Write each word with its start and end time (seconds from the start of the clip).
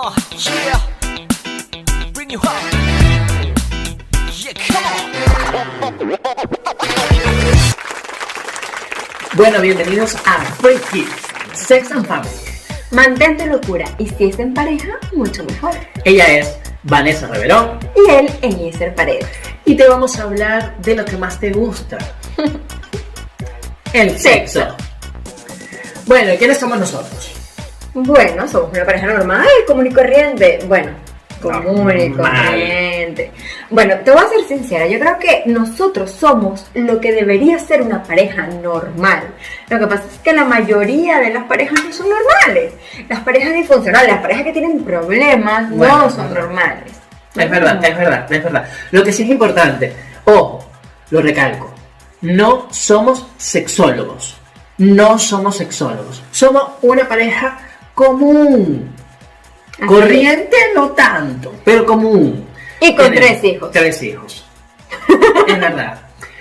Yeah. 0.00 0.80
Bring 2.14 2.30
you 2.30 2.38
up. 2.40 2.56
Yeah, 4.32 4.54
come 4.66 4.86
on. 4.86 6.16
Bueno, 9.34 9.60
bienvenidos 9.60 10.14
a 10.24 10.40
Freaky 10.58 11.06
Sex 11.52 11.90
and 11.92 12.06
Family. 12.06 12.30
Mantente 12.92 13.44
locura 13.46 13.84
y 13.98 14.06
si 14.06 14.30
es 14.30 14.38
en 14.38 14.54
pareja, 14.54 14.88
mucho 15.14 15.44
mejor. 15.44 15.72
Ella 16.06 16.26
es 16.28 16.56
Vanessa 16.84 17.26
Reverón 17.26 17.78
Y 17.94 18.10
él, 18.10 18.30
Eliezer 18.40 18.94
Paredes. 18.94 19.26
y 19.66 19.74
te 19.76 19.86
vamos 19.86 20.18
a 20.18 20.22
hablar 20.22 20.78
de 20.78 20.94
lo 20.94 21.04
que 21.04 21.18
más 21.18 21.38
te 21.38 21.50
gusta. 21.50 21.98
El 23.92 24.18
sexo. 24.18 24.66
Bueno, 26.06 26.32
¿y 26.32 26.38
¿quiénes 26.38 26.58
somos 26.58 26.78
nosotros? 26.78 27.32
Bueno, 27.94 28.46
somos 28.46 28.70
una 28.72 28.84
pareja 28.84 29.06
normal, 29.06 29.46
común 29.66 29.86
y 29.86 29.92
corriente. 29.92 30.60
Bueno, 30.66 30.90
común 31.42 31.92
y 31.98 32.10
corriente. 32.12 33.32
Bueno, 33.68 33.96
te 34.04 34.10
voy 34.10 34.20
a 34.24 34.28
ser 34.28 34.44
sincera, 34.46 34.86
yo 34.86 34.98
creo 35.00 35.18
que 35.18 35.42
nosotros 35.46 36.10
somos 36.10 36.66
lo 36.74 37.00
que 37.00 37.12
debería 37.12 37.58
ser 37.58 37.82
una 37.82 38.02
pareja 38.02 38.46
normal. 38.46 39.24
Lo 39.68 39.78
que 39.78 39.86
pasa 39.86 40.04
es 40.12 40.18
que 40.20 40.32
la 40.32 40.44
mayoría 40.44 41.18
de 41.18 41.30
las 41.30 41.44
parejas 41.44 41.82
no 41.84 41.92
son 41.92 42.06
normales. 42.10 42.72
Las 43.08 43.20
parejas 43.20 43.54
disfuncionales, 43.54 44.12
las 44.12 44.22
parejas 44.22 44.44
que 44.44 44.52
tienen 44.52 44.84
problemas, 44.84 45.70
Bueno, 45.70 45.98
no 45.98 46.10
son 46.10 46.28
bueno. 46.28 46.40
normales. 46.42 46.92
Es 47.34 47.50
verdad, 47.50 47.84
es 47.84 47.96
verdad, 47.96 48.32
es 48.32 48.44
verdad. 48.44 48.68
Lo 48.90 49.04
que 49.04 49.12
sí 49.12 49.22
es 49.22 49.30
importante, 49.30 49.94
ojo, 50.24 50.64
lo 51.10 51.20
recalco, 51.22 51.72
no 52.22 52.68
somos 52.70 53.26
sexólogos. 53.36 54.36
No 54.78 55.18
somos 55.18 55.58
sexólogos. 55.58 56.22
Somos 56.30 56.64
una 56.80 57.06
pareja 57.06 57.58
común. 58.00 58.90
Así 59.72 59.86
Corriente 59.86 60.56
no 60.74 60.90
tanto, 60.92 61.52
pero 61.64 61.84
común. 61.84 62.46
Y 62.80 62.94
con 62.96 63.12
Tenemos 63.12 63.40
tres 63.40 63.44
hijos. 63.44 63.70
Tres 63.72 64.02
hijos. 64.02 64.44
es 65.46 65.60
verdad. 65.60 66.00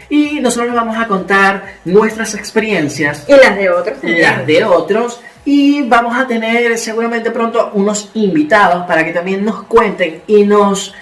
Y 0.10 0.40
nosotros 0.40 0.68
les 0.68 0.76
vamos 0.76 0.98
a 0.98 1.06
contar 1.08 1.76
nuestras 1.84 2.34
experiencias, 2.34 3.26
Y 3.28 3.34
las 3.36 3.58
de 3.58 3.70
otros 3.70 4.00
también. 4.00 4.22
las 4.22 4.48
de 4.48 4.64
otros, 4.64 5.20
y 5.44 5.82
vamos 5.84 6.18
a 6.18 6.26
tener 6.26 6.78
seguramente 6.78 7.30
pronto 7.30 7.72
unos 7.74 8.10
invitados 8.14 8.86
para 8.88 9.04
que 9.04 9.12
también 9.12 9.44
nos 9.44 9.64
cuenten 9.64 10.24
y 10.28 10.46
nos 10.46 10.96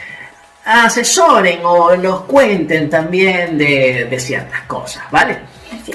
asesoren 0.65 1.59
o 1.63 1.95
nos 1.95 2.21
cuenten 2.21 2.89
también 2.89 3.57
de, 3.57 4.07
de 4.09 4.19
ciertas 4.19 4.61
cosas, 4.63 5.03
¿vale? 5.11 5.37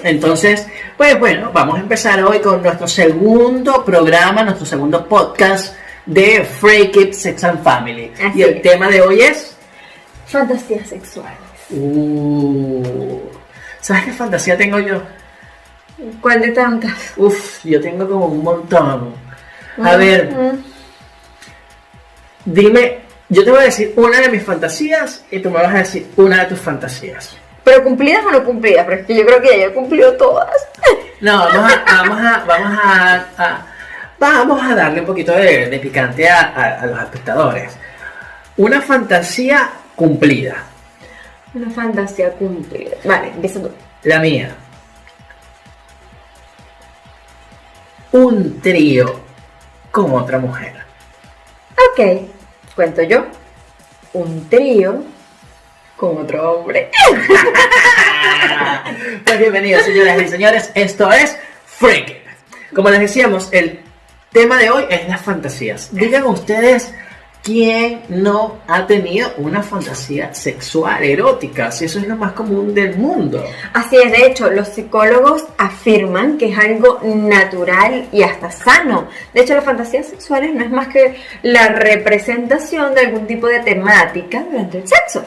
Entonces, 0.03 0.67
pues 0.97 1.19
bueno, 1.19 1.51
vamos 1.53 1.77
a 1.78 1.81
empezar 1.81 2.23
hoy 2.25 2.41
con 2.41 2.62
nuestro 2.62 2.87
segundo 2.89 3.84
programa, 3.84 4.42
nuestro 4.42 4.67
segundo 4.67 5.06
podcast 5.06 5.75
de 6.06 6.45
Freak 6.45 6.97
It 6.97 7.12
Sex 7.12 7.45
and 7.45 7.62
Family. 7.62 8.12
Así 8.23 8.39
y 8.41 8.43
el 8.43 8.56
es. 8.56 8.62
tema 8.62 8.89
de 8.89 9.00
hoy 9.00 9.20
es... 9.20 9.56
Fantasías 10.27 10.89
sexuales. 10.89 11.39
Uh, 11.70 13.20
¿Sabes 13.81 14.05
qué 14.05 14.12
fantasía 14.12 14.56
tengo 14.56 14.78
yo? 14.78 15.03
¿Cuál 16.20 16.41
de 16.41 16.48
tantas? 16.53 17.12
Uf, 17.17 17.65
yo 17.65 17.81
tengo 17.81 18.09
como 18.09 18.27
un 18.27 18.43
montón. 18.43 19.15
A 19.83 19.97
ver, 19.97 20.31
Mm, 20.33 20.59
dime, 22.45 22.98
yo 23.28 23.45
te 23.45 23.50
voy 23.50 23.61
a 23.61 23.65
decir 23.65 23.93
una 23.97 24.20
de 24.20 24.28
mis 24.28 24.43
fantasías 24.43 25.25
y 25.31 25.39
tú 25.41 25.50
me 25.50 25.62
vas 25.62 25.75
a 25.75 25.78
decir 25.78 26.11
una 26.17 26.41
de 26.41 26.47
tus 26.47 26.61
fantasías. 26.61 27.37
¿Pero 27.65 27.85
cumplidas 27.85 28.25
o 28.25 28.31
no 28.31 28.45
cumplidas? 28.45 28.85
Pero 28.87 29.01
es 29.01 29.07
que 29.07 29.15
yo 29.17 29.25
creo 29.27 29.41
que 29.41 29.59
ya 29.59 29.67
he 29.67 29.73
cumplido 29.73 30.17
todas. 30.17 30.51
No, 31.21 31.39
vamos 31.49 31.73
a, 31.73 31.85
vamos 31.87 32.21
a, 32.21 32.45
vamos 32.45 32.79
a, 32.85 33.27
a- 33.39 33.67
vamos 34.19 34.63
a 34.63 34.75
darle 34.75 35.01
un 35.01 35.07
poquito 35.07 35.33
de, 35.33 35.69
de 35.71 35.79
picante 35.79 36.29
a, 36.29 36.41
a- 36.41 36.81
a 36.83 36.87
los 36.87 36.99
espectadores. 37.01 37.73
Una 38.57 38.81
fantasía 38.83 39.71
cumplida. 39.95 40.57
Una 41.55 41.71
fantasía 41.71 42.31
cumplida. 42.33 42.97
Vale, 43.05 43.28
empieza 43.28 43.61
tú. 43.61 43.71
La 44.05 44.19
mía. 44.19 44.55
Un 48.12 48.61
trío 48.61 49.21
con 49.91 50.12
otra 50.15 50.39
mujer. 50.39 50.75
Ok, 51.93 52.28
cuento 52.75 53.03
yo. 53.03 53.25
Un 54.12 54.49
trío 54.49 55.03
con 56.03 56.19
otro 56.19 56.55
hombre. 56.55 56.91
Pues 59.25 59.39
bienvenidos, 59.39 59.85
señoras 59.85 60.21
y 60.21 60.29
señores. 60.29 60.71
Esto 60.75 61.11
es 61.13 61.37
Freak. 61.65 62.17
Como 62.75 62.91
les 62.91 63.01
decíamos, 63.01 63.49
el 63.53 63.81
tema 64.33 64.59
de 64.59 64.71
hoy 64.71 64.85
es 64.91 65.09
las 65.09 65.21
fantasías. 65.23 65.89
Digan 65.93 66.25
ustedes 66.25 66.93
quién 67.43 68.03
no 68.09 68.59
ha 68.67 68.87
tenido 68.87 69.33
una 69.39 69.63
fantasía 69.63 70.35
sexual, 70.35 71.03
erótica, 71.03 71.71
si 71.71 71.87
eso 71.87 72.01
es 72.01 72.09
lo 72.09 72.17
más 72.17 72.33
común 72.33 72.75
del 72.75 72.97
mundo. 72.97 73.45
Así 73.73 73.97
es, 73.97 74.11
de 74.11 74.27
hecho, 74.27 74.51
los 74.51 74.69
psicólogos 74.69 75.45
afirman 75.57 76.37
que 76.37 76.51
es 76.53 76.59
algo 76.59 77.01
natural 77.05 78.09
y 78.13 78.23
hasta 78.23 78.51
sano. 78.51 79.09
De 79.33 79.43
hecho, 79.43 79.55
las 79.55 79.65
fantasías 79.65 80.07
sexuales 80.07 80.55
no 80.55 80.65
es 80.65 80.71
más 80.71 80.89
que 80.89 81.17
la 81.43 81.69
representación 81.69 82.95
de 82.95 83.03
algún 83.03 83.27
tipo 83.27 83.47
de 83.47 83.61
temática 83.61 84.45
durante 84.51 84.79
el 84.79 84.89
sexo. 84.89 85.25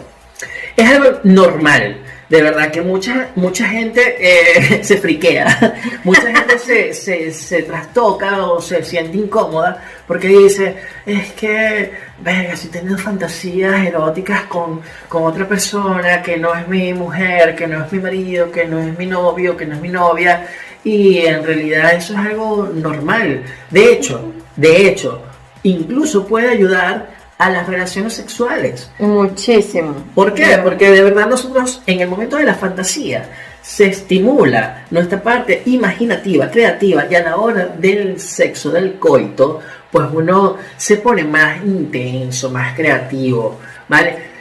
Es 0.75 0.89
algo 0.89 1.19
normal. 1.23 2.01
De 2.27 2.41
verdad 2.41 2.71
que 2.71 2.81
mucha, 2.81 3.29
mucha 3.35 3.67
gente 3.67 4.15
eh, 4.19 4.83
se 4.83 4.97
friquea, 4.97 5.75
mucha 6.03 6.35
gente 6.35 6.57
se, 6.57 6.91
se, 6.91 7.31
se 7.31 7.61
trastoca 7.61 8.47
o 8.47 8.59
se 8.59 8.83
siente 8.83 9.15
incómoda 9.15 9.79
porque 10.07 10.29
dice, 10.29 10.75
es 11.05 11.33
que, 11.33 11.91
venga, 12.19 12.53
estoy 12.53 12.71
teniendo 12.71 12.97
fantasías 12.97 13.85
eróticas 13.85 14.45
con, 14.45 14.81
con 15.07 15.23
otra 15.23 15.47
persona 15.47 16.23
que 16.23 16.37
no 16.37 16.55
es 16.55 16.67
mi 16.67 16.95
mujer, 16.95 17.55
que 17.55 17.67
no 17.67 17.85
es 17.85 17.91
mi 17.91 17.99
marido, 17.99 18.51
que 18.51 18.65
no 18.65 18.79
es 18.79 18.97
mi 18.97 19.05
novio, 19.05 19.55
que 19.55 19.67
no 19.67 19.75
es 19.75 19.81
mi 19.81 19.89
novia, 19.89 20.47
y 20.83 21.19
en 21.19 21.43
realidad 21.43 21.93
eso 21.93 22.13
es 22.13 22.19
algo 22.19 22.71
normal. 22.73 23.43
De 23.69 23.93
hecho, 23.93 24.33
de 24.55 24.87
hecho, 24.87 25.21
incluso 25.61 26.25
puede 26.25 26.49
ayudar 26.49 27.14
a 27.37 27.49
las 27.49 27.67
relaciones 27.67 28.13
sexuales. 28.13 28.89
Muchísimo. 28.99 29.95
¿Por 30.13 30.33
qué? 30.33 30.59
Porque 30.63 30.89
de 30.89 31.03
verdad 31.03 31.27
nosotros 31.27 31.81
en 31.85 31.99
el 31.99 32.07
momento 32.07 32.37
de 32.37 32.45
la 32.45 32.55
fantasía 32.55 33.29
se 33.61 33.87
estimula 33.87 34.85
nuestra 34.91 35.21
parte 35.21 35.63
imaginativa, 35.65 36.49
creativa 36.49 37.05
y 37.09 37.15
a 37.15 37.23
la 37.23 37.37
hora 37.37 37.65
del 37.65 38.19
sexo, 38.19 38.69
del 38.71 38.99
coito, 38.99 39.59
pues 39.91 40.07
uno 40.13 40.57
se 40.77 40.97
pone 40.97 41.23
más 41.23 41.63
intenso, 41.63 42.49
más 42.51 42.75
creativo, 42.75 43.59
¿vale? 43.87 44.35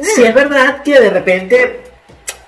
Si 0.00 0.24
es 0.24 0.34
verdad 0.34 0.82
que 0.82 1.00
de 1.00 1.10
repente 1.10 1.80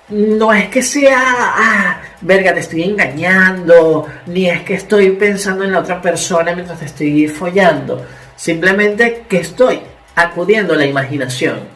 no 0.09 0.53
es 0.53 0.69
que 0.69 0.81
sea, 0.81 1.23
ah, 1.23 2.01
verga, 2.21 2.53
te 2.53 2.59
estoy 2.59 2.83
engañando, 2.83 4.07
ni 4.27 4.49
es 4.49 4.61
que 4.63 4.75
estoy 4.75 5.11
pensando 5.11 5.63
en 5.63 5.71
la 5.71 5.79
otra 5.79 6.01
persona 6.01 6.53
mientras 6.53 6.79
te 6.79 6.85
estoy 6.85 7.27
follando, 7.27 8.05
simplemente 8.35 9.25
que 9.27 9.39
estoy 9.39 9.81
acudiendo 10.15 10.73
a 10.73 10.77
la 10.77 10.85
imaginación. 10.85 11.75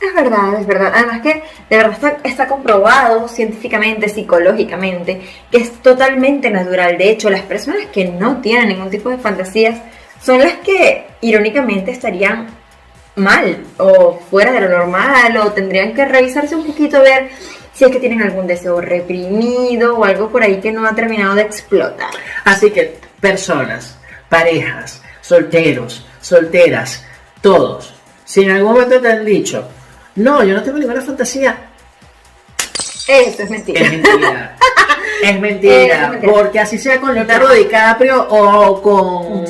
Es 0.00 0.14
verdad, 0.14 0.58
es 0.58 0.66
verdad. 0.66 0.92
Además 0.94 1.20
que 1.20 1.42
de 1.68 1.76
verdad 1.76 1.92
está, 1.92 2.16
está 2.24 2.48
comprobado 2.48 3.28
científicamente, 3.28 4.08
psicológicamente, 4.08 5.20
que 5.50 5.58
es 5.58 5.72
totalmente 5.82 6.50
natural. 6.50 6.96
De 6.96 7.10
hecho, 7.10 7.28
las 7.28 7.42
personas 7.42 7.86
que 7.92 8.06
no 8.06 8.40
tienen 8.40 8.68
ningún 8.68 8.90
tipo 8.90 9.10
de 9.10 9.18
fantasías 9.18 9.78
son 10.22 10.38
las 10.38 10.54
que 10.54 11.06
irónicamente 11.20 11.90
estarían 11.90 12.48
mal 13.16 13.64
o 13.78 14.18
fuera 14.30 14.52
de 14.52 14.60
lo 14.62 14.68
normal 14.70 15.36
o 15.36 15.52
tendrían 15.52 15.92
que 15.92 16.06
revisarse 16.06 16.56
un 16.56 16.66
poquito, 16.66 17.02
ver 17.02 17.28
si 17.74 17.84
es 17.84 17.90
que 17.90 18.00
tienen 18.00 18.22
algún 18.22 18.46
deseo 18.46 18.80
reprimido 18.80 19.96
o 19.96 20.04
algo 20.04 20.30
por 20.30 20.42
ahí 20.42 20.60
que 20.60 20.72
no 20.72 20.86
ha 20.86 20.94
terminado 20.94 21.34
de 21.34 21.42
explotar. 21.42 22.10
Así 22.44 22.70
que 22.70 22.98
personas, 23.20 23.98
parejas, 24.28 25.02
solteros, 25.30 26.04
solteras, 26.20 27.04
todos, 27.40 27.94
si 28.24 28.42
en 28.42 28.50
algún 28.50 28.72
momento 28.72 29.00
te 29.00 29.12
han 29.12 29.24
dicho, 29.24 29.64
no, 30.16 30.42
yo 30.42 30.54
no 30.54 30.62
tengo 30.64 30.78
ninguna 30.78 31.00
fantasía, 31.02 31.56
Eso 33.06 33.44
es 33.44 33.48
mentira. 33.50 33.80
es 33.80 33.90
mentira. 33.92 34.56
es 35.22 35.30
Es 35.30 35.40
mentira, 35.40 36.18
porque 36.24 36.58
así 36.58 36.78
sea 36.78 37.00
con 37.00 37.14
Leonardo 37.14 37.54
DiCaprio 37.54 38.26
o 38.28 38.82
con... 38.82 39.44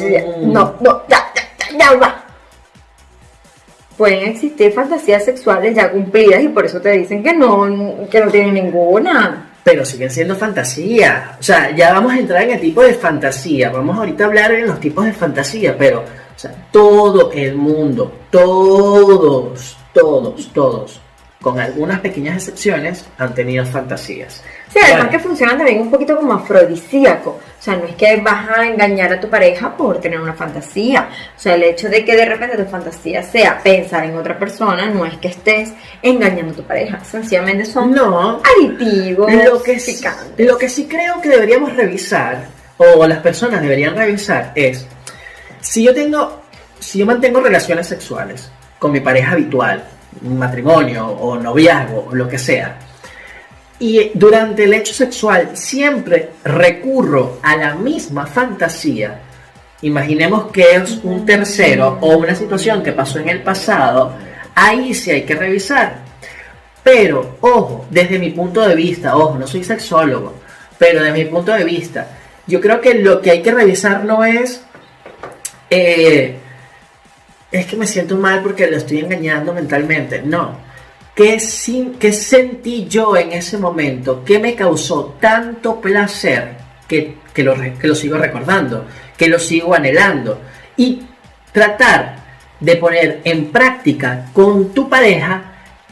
No, 0.53 0.77
no, 0.81 1.03
ya, 1.09 1.33
ya, 1.35 1.43
ya, 1.59 1.79
ya 1.79 1.93
va. 1.97 2.25
Pueden 3.97 4.29
existir 4.29 4.73
fantasías 4.73 5.25
sexuales 5.25 5.75
ya 5.75 5.91
cumplidas 5.91 6.43
y 6.43 6.49
por 6.49 6.67
eso 6.67 6.79
te 6.83 6.91
dicen 6.91 7.23
que 7.23 7.33
no, 7.33 8.07
que 8.11 8.21
no 8.21 8.31
tienen 8.31 8.53
ninguna. 8.53 9.50
Pero 9.63 9.85
siguen 9.85 10.11
siendo 10.11 10.37
fantasía. 10.37 11.37
O 11.39 11.43
sea, 11.43 11.75
ya 11.75 11.93
vamos 11.93 12.13
a 12.13 12.19
entrar 12.19 12.43
en 12.43 12.53
el 12.53 12.61
tipo 12.61 12.83
de 12.83 12.95
fantasía. 12.95 13.71
Vamos 13.71 13.97
ahorita 13.97 14.25
a 14.25 14.27
hablar 14.27 14.53
en 14.53 14.67
los 14.67 14.81
tipos 14.81 15.05
de 15.05 15.13
fantasía, 15.13 15.77
pero, 15.77 16.05
todo 16.73 17.31
el 17.33 17.55
mundo, 17.57 18.13
todos, 18.31 19.77
todos, 19.93 20.53
todos 20.53 21.01
con 21.41 21.59
algunas 21.59 22.01
pequeñas 22.01 22.37
excepciones, 22.37 23.07
han 23.19 23.35
tenido 23.35 23.65
fantasías. 23.65 24.43
Sí, 24.73 24.79
además 24.81 25.07
Bueno, 25.07 25.11
que 25.11 25.19
funcionan 25.19 25.57
también 25.59 25.81
un 25.81 25.91
poquito 25.91 26.17
como 26.17 26.33
afrodisíaco. 26.33 27.31
O 27.31 27.63
sea, 27.63 27.77
no 27.77 27.85
es 27.85 27.95
que 27.97 28.17
vas 28.21 28.49
a 28.57 28.67
engañar 28.67 29.13
a 29.13 29.21
tu 29.21 29.29
pareja 29.29 29.77
por 29.77 30.01
tener 30.01 30.21
una 30.21 30.33
fantasía. 30.33 31.09
O 31.37 31.41
sea, 31.41 31.57
el 31.57 31.65
hecho 31.65 31.89
de 31.89 32.05
que 32.05 32.17
de 32.17 32.25
repente 32.25 32.57
tu 32.57 32.71
fantasía 32.71 33.23
sea 33.23 33.61
pensar 33.63 34.05
en 34.05 34.17
otra 34.17 34.39
persona, 34.39 34.87
no 34.89 35.05
es 35.05 35.15
que 35.19 35.29
estés 35.29 35.73
engañando 36.03 36.53
a 36.53 36.57
tu 36.57 36.63
pareja. 36.63 37.03
Sencillamente 37.05 37.65
son 37.65 37.91
No, 37.91 38.41
aditivos, 38.59 39.33
lo 39.33 39.63
que, 39.63 39.81
sí, 39.81 40.01
lo 40.39 40.57
que 40.57 40.69
sí 40.69 40.87
creo 40.87 41.21
que 41.21 41.29
deberíamos 41.29 41.75
revisar, 41.75 42.45
o 42.79 43.07
las 43.07 43.19
personas 43.19 43.61
deberían 43.61 43.97
revisar, 43.97 44.53
es 44.55 44.87
si 45.61 45.83
yo 45.83 45.93
tengo, 45.93 46.41
si 46.79 47.01
yo 47.01 47.07
mantengo 47.07 47.41
relaciones 47.41 47.89
sexuales 47.89 48.51
con 48.79 48.93
mi 48.93 49.01
pareja 49.01 49.33
habitual, 49.33 49.85
matrimonio 50.23 51.07
o 51.09 51.37
noviazgo 51.37 52.07
o 52.11 52.15
lo 52.15 52.29
que 52.29 52.39
sea, 52.39 52.79
y 53.81 54.13
durante 54.15 54.65
el 54.65 54.75
hecho 54.75 54.93
sexual 54.93 55.57
siempre 55.57 56.31
recurro 56.45 57.39
a 57.43 57.57
la 57.57 57.75
misma 57.75 58.27
fantasía, 58.27 59.23
imaginemos 59.81 60.53
que 60.53 60.75
es 60.77 61.01
un 61.03 61.25
tercero 61.25 61.97
o 62.01 62.19
una 62.19 62.35
situación 62.35 62.83
que 62.83 62.93
pasó 62.93 63.19
en 63.19 63.31
el 63.31 63.43
pasado, 63.43 64.15
ahí 64.55 64.93
sí 64.93 65.11
hay 65.11 65.23
que 65.23 65.35
revisar. 65.35 65.97
Pero, 66.83 67.39
ojo, 67.41 67.87
desde 67.91 68.19
mi 68.19 68.31
punto 68.31 68.61
de 68.61 68.75
vista, 68.75 69.17
ojo, 69.17 69.39
no 69.39 69.47
soy 69.47 69.65
sexólogo, 69.65 70.35
pero 70.79 71.03
desde 71.03 71.25
mi 71.25 71.25
punto 71.25 71.53
de 71.53 71.65
vista, 71.65 72.07
yo 72.47 72.61
creo 72.61 72.83
que 72.83 72.95
lo 72.95 73.23
que 73.23 73.31
hay 73.31 73.43
que 73.43 73.53
revisar 73.53 74.05
no 74.05 74.25
es, 74.25 74.63
eh, 75.71 76.37
es 77.51 77.67
que 77.67 77.77
me 77.77 77.87
siento 77.87 78.17
mal 78.17 78.43
porque 78.43 78.71
lo 78.71 78.77
estoy 78.77 78.99
engañando 78.99 79.55
mentalmente, 79.55 80.21
no. 80.23 80.70
¿Qué, 81.21 81.39
sentí 81.39 82.87
yo 82.89 83.15
en 83.15 83.33
ese 83.33 83.59
momento? 83.59 84.25
¿Qué 84.25 84.39
me 84.39 84.55
causó 84.55 85.19
tanto 85.21 85.79
placer 85.79 86.57
que, 86.89 87.17
que 87.35 87.43
lo, 87.43 87.55
que 87.79 87.89
lo 87.89 87.95
sigo 87.95 88.17
recordando? 88.17 88.87
Que 89.19 89.29
lo 89.29 89.39
sigo 89.39 89.75
anhelando. 89.75 90.41
Y 90.79 91.03
tratar 91.53 92.17
de 92.59 92.77
poner 92.77 93.21
en 93.25 93.53
práctica 93.53 94.31
con 94.33 94.73
tu 94.73 94.89
pareja 94.89 95.43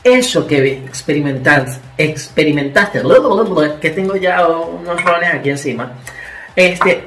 eso 0.03 0.47
que 0.47 0.67
experimentas, 0.87 1.79
experimentaste, 1.99 3.03
que 3.83 3.91
tengo 3.91 4.17
ya 4.17 4.47
unos 4.49 5.05
roles 5.05 5.35
aquí 5.35 5.51
encima, 5.51 5.93
este, 6.57 7.05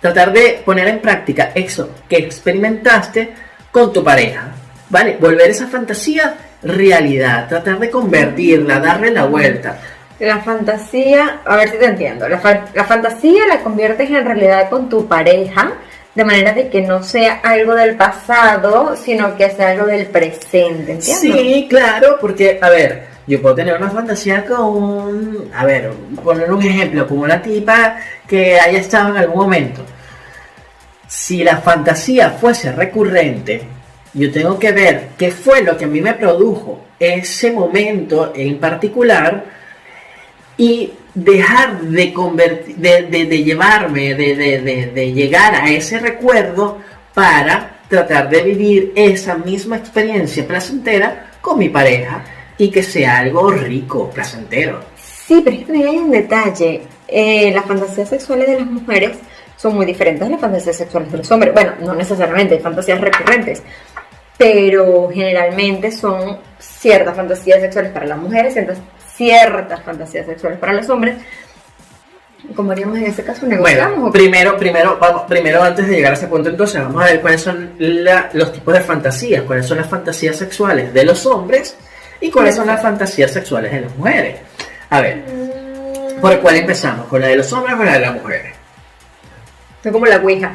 tratar 0.00 0.32
de 0.32 0.62
poner 0.64 0.86
en 0.86 1.00
práctica 1.00 1.50
eso 1.52 1.90
que 2.08 2.18
experimentaste 2.18 3.34
con 3.72 3.92
tu 3.92 4.04
pareja, 4.04 4.52
¿vale? 4.90 5.16
Volver 5.18 5.50
esa 5.50 5.66
fantasía 5.66 6.36
realidad, 6.64 7.48
tratar 7.48 7.78
de 7.78 7.90
convertirla, 7.90 8.80
darle 8.80 9.10
la 9.10 9.24
vuelta. 9.26 9.78
La 10.20 10.38
fantasía, 10.38 11.40
a 11.44 11.56
ver 11.56 11.70
si 11.70 11.78
te 11.78 11.84
entiendo. 11.86 12.28
La, 12.28 12.38
fa- 12.38 12.64
la 12.74 12.84
fantasía 12.84 13.46
la 13.48 13.60
conviertes 13.60 14.08
en 14.10 14.24
realidad 14.24 14.70
con 14.70 14.88
tu 14.88 15.06
pareja, 15.06 15.72
de 16.14 16.24
manera 16.24 16.52
de 16.52 16.68
que 16.68 16.80
no 16.82 17.02
sea 17.02 17.40
algo 17.42 17.74
del 17.74 17.96
pasado, 17.96 18.94
sino 18.96 19.36
que 19.36 19.50
sea 19.50 19.70
algo 19.70 19.86
del 19.86 20.06
presente, 20.06 20.92
¿entiendes? 20.92 21.18
Sí, 21.20 21.66
claro, 21.68 22.18
porque, 22.20 22.58
a 22.62 22.70
ver, 22.70 23.06
yo 23.26 23.42
puedo 23.42 23.56
tener 23.56 23.76
una 23.76 23.90
fantasía 23.90 24.44
con 24.44 24.60
un, 24.60 25.50
a 25.54 25.64
ver, 25.64 25.90
poner 26.22 26.52
un 26.52 26.62
ejemplo, 26.62 27.06
como 27.08 27.22
una 27.22 27.42
tipa 27.42 27.96
que 28.28 28.60
haya 28.60 28.78
estado 28.78 29.08
en 29.10 29.16
algún 29.16 29.38
momento. 29.42 29.82
Si 31.08 31.42
la 31.44 31.58
fantasía 31.58 32.30
fuese 32.30 32.72
recurrente, 32.72 33.62
yo 34.14 34.30
tengo 34.30 34.58
que 34.58 34.72
ver 34.72 35.08
qué 35.18 35.30
fue 35.30 35.62
lo 35.62 35.76
que 35.76 35.84
a 35.84 35.88
mí 35.88 36.00
me 36.00 36.14
produjo 36.14 36.84
ese 36.98 37.52
momento 37.52 38.32
en 38.34 38.58
particular 38.58 39.44
y 40.56 40.92
dejar 41.14 41.80
de, 41.80 42.12
convertir, 42.12 42.76
de, 42.76 43.44
llevarme, 43.44 44.14
de, 44.14 45.12
llegar 45.12 45.54
a 45.54 45.68
ese 45.68 45.98
recuerdo 45.98 46.78
para 47.12 47.78
tratar 47.88 48.28
de 48.30 48.42
vivir 48.42 48.92
esa 48.94 49.36
misma 49.36 49.76
experiencia 49.76 50.46
placentera 50.46 51.30
con 51.40 51.58
mi 51.58 51.68
pareja 51.68 52.24
y 52.56 52.70
que 52.70 52.82
sea 52.82 53.18
algo 53.18 53.50
rico, 53.50 54.10
placentero. 54.10 54.80
Sí, 54.96 55.40
pero 55.44 55.56
es 55.56 55.60
que 55.62 55.66
también 55.66 55.88
hay 55.88 55.98
un 55.98 56.10
detalle. 56.10 56.82
Eh, 57.06 57.52
las 57.52 57.64
fantasías 57.64 58.08
sexuales 58.08 58.48
de 58.48 58.60
las 58.60 58.66
mujeres 58.66 59.18
son 59.56 59.74
muy 59.74 59.86
diferentes 59.86 60.20
de 60.20 60.30
las 60.30 60.40
fantasías 60.40 60.76
sexuales 60.76 61.10
de 61.10 61.18
los 61.18 61.30
hombres. 61.30 61.54
Bueno, 61.54 61.72
no 61.80 61.94
necesariamente, 61.94 62.54
hay 62.54 62.60
fantasías 62.60 63.00
recurrentes, 63.00 63.62
pero 64.44 65.08
generalmente 65.10 65.90
son 65.90 66.36
ciertas 66.58 67.16
fantasías 67.16 67.60
sexuales 67.62 67.92
para 67.92 68.04
las 68.04 68.18
mujeres, 68.18 68.52
ciertas, 68.52 68.76
ciertas 69.16 69.82
fantasías 69.82 70.26
sexuales 70.26 70.58
para 70.58 70.74
los 70.74 70.86
hombres. 70.90 71.16
Como 72.54 72.72
haríamos 72.72 72.98
en 72.98 73.04
este 73.06 73.22
caso, 73.24 73.46
negociamos. 73.46 74.12
Primero, 74.12 74.58
primero, 74.58 74.98
vamos, 75.00 75.22
primero 75.22 75.62
antes 75.62 75.86
de 75.88 75.94
llegar 75.96 76.12
a 76.12 76.16
ese 76.16 76.26
punto, 76.26 76.50
entonces 76.50 76.82
vamos 76.82 77.02
a 77.02 77.06
ver 77.06 77.22
cuáles 77.22 77.40
son 77.40 77.72
la- 77.78 78.28
los 78.34 78.52
tipos 78.52 78.74
de 78.74 78.80
fantasías, 78.80 79.42
cuáles 79.44 79.64
son 79.66 79.78
las 79.78 79.88
fantasías 79.88 80.36
sexuales 80.36 80.92
de 80.92 81.04
los 81.06 81.24
hombres 81.24 81.74
y 82.20 82.30
cuáles 82.30 82.54
son 82.54 82.66
las 82.66 82.82
fantasías 82.82 83.30
sexuales 83.30 83.72
de 83.72 83.80
las 83.80 83.96
mujeres. 83.96 84.36
A 84.90 85.00
ver, 85.00 85.22
¿por 86.20 86.38
cuál 86.40 86.56
empezamos? 86.56 87.06
¿Con 87.06 87.22
la 87.22 87.28
de 87.28 87.36
los 87.36 87.50
hombres 87.54 87.74
o 87.74 87.76
con 87.78 87.86
la 87.86 87.92
de 87.94 88.00
las 88.00 88.14
mujeres? 88.14 88.54
Soy 89.82 89.90
como 89.92 90.04
la 90.04 90.16
ouija. 90.18 90.52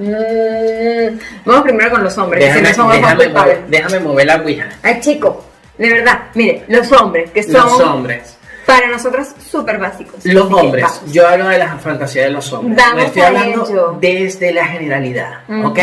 Mm, 0.00 1.18
vamos 1.44 1.62
primero 1.62 1.90
con 1.90 2.02
los 2.04 2.16
hombres, 2.18 2.44
que 2.44 2.52
si 2.52 2.60
Déjame, 2.60 2.68
no 2.70 2.74
somos 2.74 2.94
déjame 2.94 3.28
mover, 3.28 3.66
déjame 3.68 4.00
mover 4.00 4.26
la 4.26 4.36
ouija. 4.36 4.68
Ay, 4.82 5.00
chico, 5.00 5.44
de 5.78 5.90
verdad, 5.90 6.22
mire, 6.34 6.64
los 6.68 6.90
hombres, 6.92 7.30
que 7.30 7.42
son 7.42 7.52
Los 7.52 7.80
hombres. 7.80 8.36
para 8.66 8.88
nosotros 8.88 9.28
súper 9.50 9.78
básicos. 9.78 10.24
Los 10.24 10.50
hombres, 10.52 10.84
vamos. 10.84 11.12
yo 11.12 11.26
hablo 11.28 11.48
de 11.48 11.58
las 11.58 11.80
fantasías 11.82 12.26
de 12.26 12.30
los 12.30 12.52
hombres. 12.52 12.76
Vamos 12.76 12.96
Me 12.96 13.06
estoy 13.06 13.22
hablando 13.22 13.66
ello. 13.68 13.98
desde 14.00 14.52
la 14.52 14.66
generalidad. 14.66 15.40
¿ok? 15.64 15.78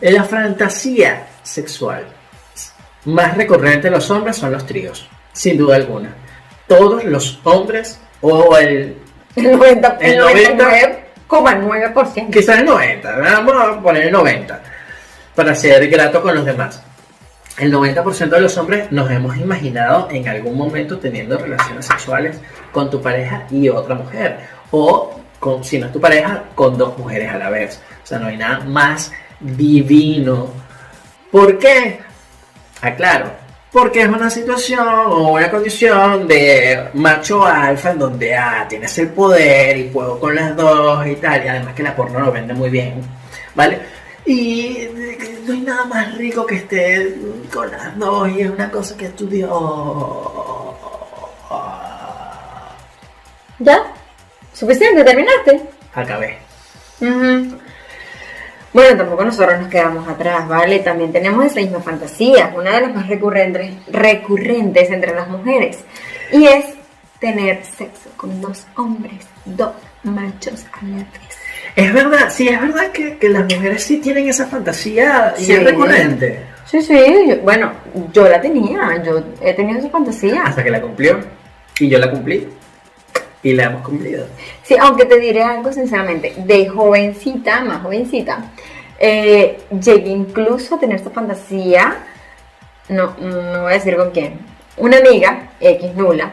La 0.00 0.24
fantasía 0.24 1.26
sexual 1.42 2.04
más 3.04 3.36
recurrente 3.36 3.88
de 3.88 3.90
los 3.90 4.10
hombres 4.10 4.36
son 4.36 4.50
los 4.52 4.64
tríos, 4.66 5.08
sin 5.32 5.56
duda 5.58 5.76
alguna. 5.76 6.14
Todos 6.66 7.04
los 7.04 7.38
hombres, 7.44 7.98
o 8.22 8.56
el, 8.56 8.96
El 9.36 9.52
90, 9.58 9.98
el 10.00 10.12
El 10.12 10.18
90, 10.18 10.64
99,9%. 11.28 12.30
quizás 12.30 12.58
el 12.58 12.66
90, 12.66 13.18
vamos 13.18 13.54
a 13.56 13.80
poner 13.80 14.04
el 14.04 14.12
90, 14.12 14.60
para 15.34 15.54
ser 15.54 15.88
grato 15.88 16.22
con 16.22 16.34
los 16.34 16.44
demás. 16.44 16.82
El 17.56 17.72
90% 17.72 18.30
de 18.30 18.40
los 18.40 18.58
hombres 18.58 18.90
nos 18.90 19.08
hemos 19.10 19.36
imaginado 19.36 20.08
en 20.10 20.28
algún 20.28 20.56
momento 20.56 20.98
teniendo 20.98 21.38
relaciones 21.38 21.86
sexuales 21.86 22.40
con 22.72 22.90
tu 22.90 23.00
pareja 23.00 23.46
y 23.48 23.68
otra 23.68 23.94
mujer. 23.94 24.40
O, 24.72 25.20
con, 25.38 25.62
si 25.62 25.78
no 25.78 25.86
es 25.86 25.92
tu 25.92 26.00
pareja, 26.00 26.42
con 26.56 26.76
dos 26.76 26.98
mujeres 26.98 27.32
a 27.32 27.38
la 27.38 27.50
vez. 27.50 27.80
O 28.02 28.06
sea, 28.06 28.18
no 28.18 28.26
hay 28.26 28.36
nada 28.36 28.64
más 28.64 29.12
divino. 29.38 30.48
¿Por 31.30 31.58
qué? 31.58 32.00
Aclaro. 32.80 33.43
Porque 33.74 34.02
es 34.02 34.08
una 34.08 34.30
situación 34.30 34.86
o 34.86 35.32
una 35.32 35.50
condición 35.50 36.28
de 36.28 36.90
macho 36.94 37.44
alfa 37.44 37.90
en 37.90 37.98
donde 37.98 38.36
ah, 38.36 38.64
tienes 38.68 38.96
el 38.98 39.08
poder 39.08 39.76
y 39.76 39.82
puedo 39.88 40.20
con 40.20 40.32
las 40.32 40.56
dos 40.56 41.04
y 41.08 41.16
tal. 41.16 41.44
Y 41.44 41.48
además 41.48 41.74
que 41.74 41.82
la 41.82 41.96
porno 41.96 42.20
lo 42.20 42.30
vende 42.30 42.54
muy 42.54 42.70
bien. 42.70 43.02
¿Vale? 43.56 43.80
Y 44.26 44.88
no 45.44 45.54
hay 45.54 45.60
nada 45.62 45.86
más 45.86 46.16
rico 46.16 46.46
que 46.46 46.54
esté 46.54 47.16
con 47.52 47.68
las 47.68 47.98
dos 47.98 48.30
y 48.30 48.42
es 48.42 48.50
una 48.50 48.70
cosa 48.70 48.96
que 48.96 49.06
estudió. 49.06 49.48
¿Ya? 53.58 53.92
¿Suficiente? 54.52 55.02
¿Terminaste? 55.02 55.62
Acabé. 55.94 56.38
Ujú. 57.00 57.58
Bueno, 58.74 58.96
tampoco 58.98 59.24
nosotros 59.24 59.58
nos 59.60 59.68
quedamos 59.68 60.06
atrás, 60.08 60.46
¿vale? 60.48 60.80
También 60.80 61.12
tenemos 61.12 61.46
esa 61.46 61.60
misma 61.60 61.80
fantasía, 61.80 62.52
una 62.56 62.72
de 62.74 62.80
las 62.82 62.94
más 62.94 63.08
recurrentes, 63.08 63.72
recurrentes 63.90 64.90
entre 64.90 65.14
las 65.14 65.28
mujeres, 65.28 65.78
y 66.32 66.44
es 66.44 66.66
tener 67.20 67.64
sexo 67.64 68.10
con 68.16 68.40
dos 68.42 68.66
hombres, 68.76 69.24
dos 69.44 69.70
machos 70.02 70.66
a 70.72 70.84
la 70.84 70.96
vez. 70.96 71.06
Es 71.76 71.92
verdad, 71.92 72.28
sí, 72.30 72.48
es 72.48 72.60
verdad 72.60 72.90
que, 72.92 73.16
que 73.16 73.28
las 73.28 73.44
mujeres 73.44 73.82
sí 73.82 73.98
tienen 73.98 74.28
esa 74.28 74.46
fantasía 74.46 75.34
y 75.38 75.44
Sí. 75.44 75.52
es 75.52 75.64
recurrente. 75.64 76.40
Sí, 76.66 76.82
sí, 76.82 76.96
yo- 77.28 77.38
bueno, 77.42 77.72
yo 78.12 78.28
la 78.28 78.40
tenía, 78.40 79.02
yo 79.04 79.22
he 79.40 79.54
tenido 79.54 79.78
esa 79.78 79.88
fantasía. 79.90 80.42
Hasta 80.44 80.64
que 80.64 80.70
la 80.70 80.80
cumplió. 80.80 81.20
Y 81.78 81.88
yo 81.88 81.98
la 81.98 82.10
cumplí. 82.10 82.48
Y 83.44 83.52
la 83.52 83.64
hemos 83.66 83.82
cumplido. 83.82 84.26
Sí, 84.64 84.74
aunque 84.80 85.04
te 85.04 85.20
diré 85.20 85.44
algo 85.44 85.72
sinceramente, 85.72 86.34
de 86.38 86.68
jovencita, 86.68 87.62
más 87.62 87.82
jovencita, 87.82 88.50
eh, 88.98 89.58
llegué 89.70 90.10
incluso 90.10 90.74
a 90.74 90.80
tener 90.80 90.96
esta 90.96 91.10
fantasía, 91.10 91.98
no, 92.88 93.14
no 93.20 93.62
voy 93.62 93.72
a 93.72 93.74
decir 93.74 93.96
con 93.96 94.10
quién, 94.10 94.40
una 94.78 94.96
amiga, 94.96 95.50
X 95.60 95.94
nula, 95.94 96.32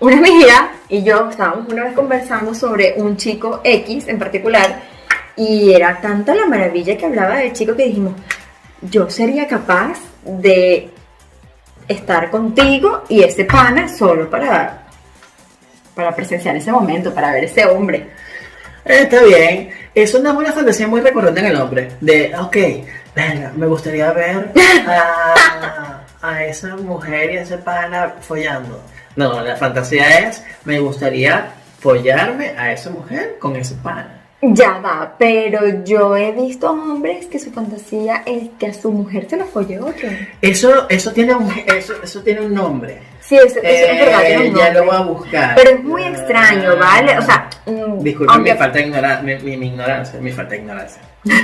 una 0.00 0.18
amiga 0.18 0.72
y 0.88 1.02
yo 1.02 1.30
estábamos 1.30 1.72
una 1.72 1.84
vez 1.84 1.94
conversando 1.94 2.54
sobre 2.54 2.94
un 2.96 3.16
chico 3.16 3.60
X 3.64 4.06
en 4.08 4.18
particular 4.18 4.82
y 5.36 5.72
era 5.72 6.00
tanta 6.00 6.34
la 6.34 6.46
maravilla 6.46 6.96
que 6.96 7.06
hablaba 7.06 7.36
del 7.36 7.52
chico 7.52 7.74
que 7.74 7.86
dijimos, 7.86 8.12
yo 8.82 9.08
sería 9.08 9.48
capaz 9.48 9.98
de 10.24 10.90
estar 11.88 12.30
contigo 12.30 13.04
y 13.08 13.22
ese 13.22 13.44
pana 13.44 13.88
solo 13.88 14.28
para, 14.28 14.83
para 15.94 16.14
presenciar 16.14 16.56
ese 16.56 16.72
momento, 16.72 17.14
para 17.14 17.32
ver 17.32 17.44
ese 17.44 17.64
hombre. 17.64 18.08
Está 18.84 19.22
bien. 19.22 19.70
Es 19.94 20.14
una 20.14 20.32
buena 20.32 20.52
fantasía 20.52 20.86
muy 20.88 21.00
recurrente 21.00 21.40
en 21.40 21.46
el 21.46 21.56
hombre. 21.56 21.92
De, 22.00 22.34
ok, 22.36 22.56
venga, 23.14 23.52
me 23.56 23.66
gustaría 23.66 24.12
ver 24.12 24.52
a, 24.86 26.00
a 26.20 26.44
esa 26.44 26.76
mujer 26.76 27.32
y 27.32 27.36
a 27.38 27.42
ese 27.42 27.58
pana 27.58 28.14
follando. 28.20 28.82
No, 29.16 29.40
la 29.40 29.56
fantasía 29.56 30.18
es, 30.28 30.42
me 30.64 30.80
gustaría 30.80 31.52
follarme 31.78 32.54
a 32.58 32.72
esa 32.72 32.90
mujer 32.90 33.36
con 33.38 33.54
ese 33.56 33.74
pana. 33.76 34.23
Ya 34.52 34.78
va, 34.78 35.14
pero 35.18 35.84
yo 35.84 36.16
he 36.16 36.32
visto 36.32 36.70
hombres 36.70 37.26
que 37.26 37.38
su 37.38 37.50
fantasía 37.52 38.22
es 38.26 38.50
que 38.58 38.66
a 38.66 38.74
su 38.74 38.90
mujer 38.92 39.26
se 39.30 39.36
la 39.36 39.44
folle 39.44 39.78
otro. 39.80 40.08
Eso, 40.42 40.88
eso 40.88 41.12
tiene 41.12 41.34
un, 41.34 41.50
eso, 41.66 41.94
eso 42.02 42.22
tiene 42.22 42.40
un 42.42 42.52
nombre. 42.54 42.98
Sí, 43.20 43.36
eso, 43.36 43.58
eso 43.60 43.86
es 43.86 43.98
verdad. 44.00 44.22
Eh, 44.22 44.26
tiene 44.26 44.48
un 44.50 44.54
ya 44.56 44.64
nombre. 44.64 44.72
lo 44.80 44.84
voy 44.86 44.96
a 44.96 45.00
buscar. 45.00 45.54
Pero 45.54 45.70
es 45.70 45.82
muy 45.84 46.02
extraño, 46.04 46.76
¿vale? 46.78 47.18
O 47.18 47.22
sea, 47.22 47.48
mm, 47.66 48.02
Disculpen 48.02 48.34
aunque- 48.34 48.52
mi 48.52 48.58
falta 48.58 48.78
de 48.78 48.84
ignorancia, 48.86 49.22
mi, 49.22 49.42
mi- 49.42 49.56
mi 49.56 49.66
ignorancia, 49.68 50.20
mi 50.20 50.32
falta 50.32 50.50
de 50.50 50.56
ignorancia. 50.58 51.02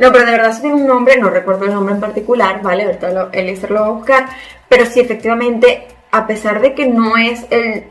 No, 0.00 0.10
pero 0.12 0.24
de 0.24 0.30
verdad 0.32 0.52
sí 0.54 0.62
tiene 0.62 0.76
un 0.76 0.86
nombre, 0.86 1.16
no 1.18 1.28
recuerdo 1.30 1.66
el 1.66 1.74
nombre 1.74 1.94
en 1.94 2.00
particular, 2.00 2.62
¿vale? 2.62 2.84
Ahorita 2.84 3.10
lo, 3.10 3.30
Eliezer 3.32 3.70
lo 3.70 3.80
va 3.82 3.86
a 3.88 3.90
buscar. 3.90 4.26
Pero 4.68 4.86
sí, 4.86 5.00
efectivamente, 5.00 5.86
a 6.10 6.26
pesar 6.26 6.60
de 6.60 6.74
que 6.74 6.86
no 6.86 7.16
es 7.16 7.44
el. 7.50 7.84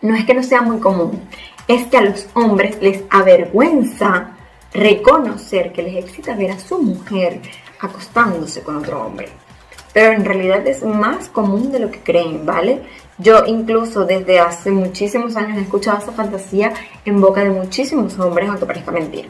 No 0.00 0.14
es 0.14 0.24
que 0.24 0.32
no 0.32 0.42
sea 0.44 0.62
muy 0.62 0.78
común, 0.78 1.20
es 1.68 1.86
que 1.86 1.98
a 1.98 2.02
los 2.02 2.26
hombres 2.32 2.78
les 2.80 3.02
avergüenza 3.10 4.30
reconocer 4.72 5.72
que 5.72 5.82
les 5.82 6.04
excita 6.04 6.34
ver 6.34 6.52
a 6.52 6.58
su 6.58 6.78
mujer 6.78 7.40
acostándose 7.78 8.62
con 8.62 8.76
otro 8.76 9.02
hombre. 9.04 9.28
Pero 9.92 10.12
en 10.12 10.24
realidad 10.24 10.66
es 10.66 10.82
más 10.82 11.28
común 11.28 11.70
de 11.70 11.78
lo 11.80 11.90
que 11.90 12.00
creen, 12.00 12.44
¿vale? 12.44 12.82
Yo 13.18 13.44
incluso 13.46 14.04
desde 14.04 14.38
hace 14.38 14.70
muchísimos 14.70 15.36
años 15.36 15.58
he 15.58 15.62
escuchado 15.62 15.98
esa 15.98 16.12
fantasía 16.12 16.72
en 17.04 17.20
boca 17.20 17.42
de 17.42 17.50
muchísimos 17.50 18.18
hombres, 18.18 18.48
aunque 18.48 18.66
parezca 18.66 18.90
mentira. 18.90 19.28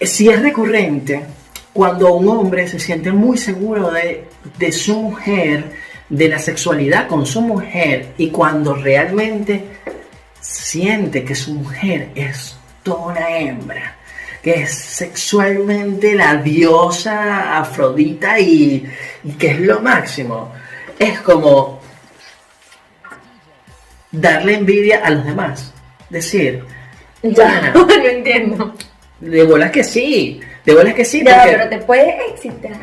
si 0.00 0.28
es 0.28 0.40
recurrente 0.40 1.26
cuando 1.72 2.12
un 2.14 2.28
hombre 2.28 2.68
se 2.68 2.78
siente 2.78 3.10
muy 3.10 3.36
seguro 3.36 3.90
de, 3.90 4.28
de 4.58 4.72
su 4.72 4.94
mujer, 4.94 5.72
de 6.08 6.28
la 6.28 6.38
sexualidad 6.38 7.06
con 7.08 7.26
su 7.26 7.40
mujer, 7.40 8.12
y 8.18 8.30
cuando 8.30 8.74
realmente 8.74 9.64
siente 10.40 11.24
que 11.24 11.34
su 11.34 11.54
mujer 11.54 12.10
es 12.14 12.56
toda 12.82 13.06
una 13.12 13.36
hembra, 13.38 13.96
que 14.42 14.54
es 14.62 14.72
sexualmente 14.74 16.14
la 16.14 16.36
diosa 16.36 17.58
Afrodita 17.58 18.38
y, 18.38 18.88
y 19.24 19.32
que 19.32 19.48
es 19.48 19.60
lo 19.60 19.80
máximo, 19.80 20.52
es 20.98 21.20
como 21.20 21.80
darle 24.10 24.54
envidia 24.54 25.00
a 25.04 25.10
los 25.10 25.24
demás. 25.24 25.72
Decir, 26.08 26.64
Ya, 27.22 27.34
"Pana, 27.44 27.72
no 27.74 27.86
entiendo. 28.04 28.74
de 29.20 29.42
bolas 29.44 29.70
que 29.72 29.84
sí, 29.84 30.40
de 30.64 30.74
bolas 30.74 30.94
que 30.94 31.04
sí, 31.04 31.22
Ya, 31.24 31.34
porque 31.42 31.56
pero 31.56 31.68
te 31.68 31.78
puede 31.78 32.16
excitar 32.30 32.78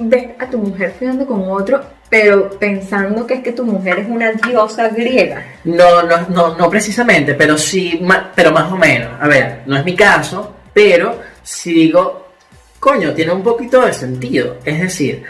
ver 0.00 0.34
a 0.38 0.46
tu 0.46 0.58
mujer 0.58 0.92
follando 0.98 1.26
con 1.26 1.50
otro, 1.50 1.80
pero 2.10 2.50
pensando 2.50 3.24
que 3.24 3.34
es 3.34 3.40
que 3.40 3.52
tu 3.52 3.64
mujer 3.64 4.00
es 4.00 4.08
una 4.08 4.32
diosa 4.32 4.88
griega. 4.88 5.46
no, 5.62 6.02
no, 6.02 6.28
no, 6.28 6.56
no 6.56 6.68
precisamente, 6.68 7.34
pero 7.34 7.56
sí, 7.56 8.04
pero 8.34 8.50
más 8.50 8.70
o 8.70 8.76
menos. 8.76 9.10
A 9.20 9.28
ver, 9.28 9.62
no 9.66 9.76
es 9.76 9.84
mi 9.84 9.94
caso, 9.94 10.56
pero 10.74 11.20
si 11.42 11.72
digo, 11.72 12.32
coño, 12.80 13.14
tiene 13.14 13.32
un 13.32 13.44
poquito 13.44 13.80
de 13.82 13.92
sentido. 13.92 14.58
Es 14.64 14.80
decir, 14.80 15.22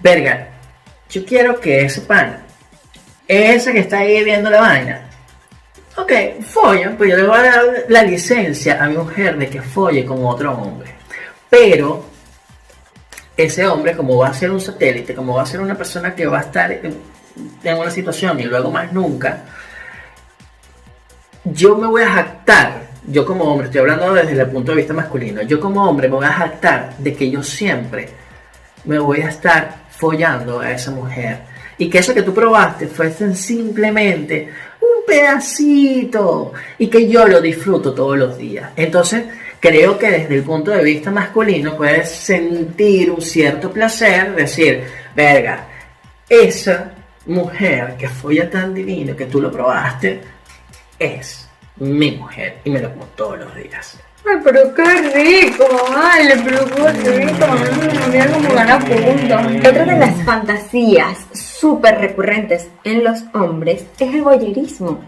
verga, 0.00 0.48
yo 1.08 1.24
quiero 1.24 1.60
que 1.60 1.82
ese 1.82 2.00
pan, 2.00 2.44
ese 3.28 3.72
que 3.72 3.80
está 3.80 4.00
ahí 4.00 4.24
viendo 4.24 4.50
la 4.50 4.60
vaina, 4.60 5.08
ok, 5.96 6.12
folla, 6.42 6.92
pues 6.98 7.10
yo 7.10 7.16
le 7.18 7.26
voy 7.26 7.38
a 7.38 7.42
dar 7.42 7.64
la 7.88 8.02
licencia 8.02 8.82
a 8.82 8.88
mi 8.88 8.96
mujer 8.96 9.38
de 9.38 9.48
que 9.48 9.62
folle 9.62 10.04
con 10.04 10.24
otro 10.24 10.52
hombre. 10.52 10.90
Pero 11.48 12.15
ese 13.36 13.66
hombre, 13.66 13.96
como 13.96 14.16
va 14.16 14.28
a 14.28 14.34
ser 14.34 14.50
un 14.50 14.60
satélite, 14.60 15.14
como 15.14 15.34
va 15.34 15.42
a 15.42 15.46
ser 15.46 15.60
una 15.60 15.74
persona 15.74 16.14
que 16.14 16.26
va 16.26 16.38
a 16.38 16.42
estar 16.42 16.72
en, 16.72 16.96
en 17.62 17.78
una 17.78 17.90
situación 17.90 18.40
y 18.40 18.44
luego 18.44 18.70
más 18.70 18.92
nunca, 18.92 19.44
yo 21.44 21.76
me 21.76 21.86
voy 21.86 22.02
a 22.02 22.10
jactar, 22.10 22.86
yo 23.06 23.24
como 23.24 23.44
hombre, 23.44 23.66
estoy 23.66 23.82
hablando 23.82 24.14
desde 24.14 24.40
el 24.40 24.48
punto 24.48 24.72
de 24.72 24.78
vista 24.78 24.94
masculino, 24.94 25.42
yo 25.42 25.60
como 25.60 25.88
hombre 25.88 26.08
me 26.08 26.16
voy 26.16 26.26
a 26.26 26.32
jactar 26.32 26.96
de 26.98 27.14
que 27.14 27.30
yo 27.30 27.42
siempre 27.42 28.08
me 28.84 28.98
voy 28.98 29.20
a 29.20 29.28
estar 29.28 29.86
follando 29.90 30.60
a 30.60 30.70
esa 30.70 30.90
mujer. 30.90 31.40
Y 31.78 31.90
que 31.90 31.98
eso 31.98 32.14
que 32.14 32.22
tú 32.22 32.32
probaste 32.32 32.86
fue 32.86 33.10
simplemente 33.34 34.48
un 34.80 35.06
pedacito 35.06 36.52
y 36.78 36.88
que 36.88 37.06
yo 37.06 37.26
lo 37.26 37.40
disfruto 37.40 37.92
todos 37.92 38.16
los 38.16 38.38
días. 38.38 38.70
Entonces, 38.76 39.24
creo 39.60 39.98
que 39.98 40.10
desde 40.10 40.34
el 40.36 40.42
punto 40.42 40.70
de 40.70 40.82
vista 40.82 41.10
masculino 41.10 41.76
puedes 41.76 42.10
sentir 42.10 43.10
un 43.10 43.20
cierto 43.20 43.70
placer, 43.70 44.34
decir, 44.34 44.84
verga, 45.14 45.66
esa 46.28 46.92
mujer 47.26 47.96
que 47.98 48.08
folla 48.08 48.48
tan 48.48 48.74
divino 48.74 49.16
que 49.16 49.26
tú 49.26 49.40
lo 49.40 49.50
probaste, 49.50 50.20
es 50.98 51.48
mi 51.76 52.12
mujer 52.12 52.58
y 52.64 52.70
me 52.70 52.80
lo 52.80 52.90
como 52.92 53.06
todos 53.06 53.38
los 53.38 53.54
días. 53.54 53.98
Ay, 54.28 54.40
pero 54.42 54.74
qué 54.74 54.84
rico, 55.14 55.64
vale, 55.88 56.36
pero 56.44 56.64
qué 56.64 57.10
rico. 57.12 57.46
Mm, 57.46 58.10
Mira 58.10 58.26
cómo 58.26 58.54
gana 58.54 58.78
puntos. 58.80 59.68
Otra 59.68 59.84
de 59.84 59.98
las 59.98 60.24
fantasías 60.24 61.18
súper 61.32 61.98
recurrentes 61.98 62.68
en 62.82 63.04
los 63.04 63.22
hombres 63.34 63.84
es 63.98 64.14
el 64.14 64.22
voyerismo. 64.22 65.00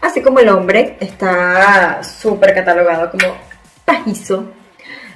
Así 0.00 0.22
como 0.22 0.38
el 0.38 0.48
hombre 0.50 0.96
está 1.00 2.00
súper 2.04 2.54
catalogado 2.54 3.10
como 3.10 3.36
pajizo, 3.88 4.44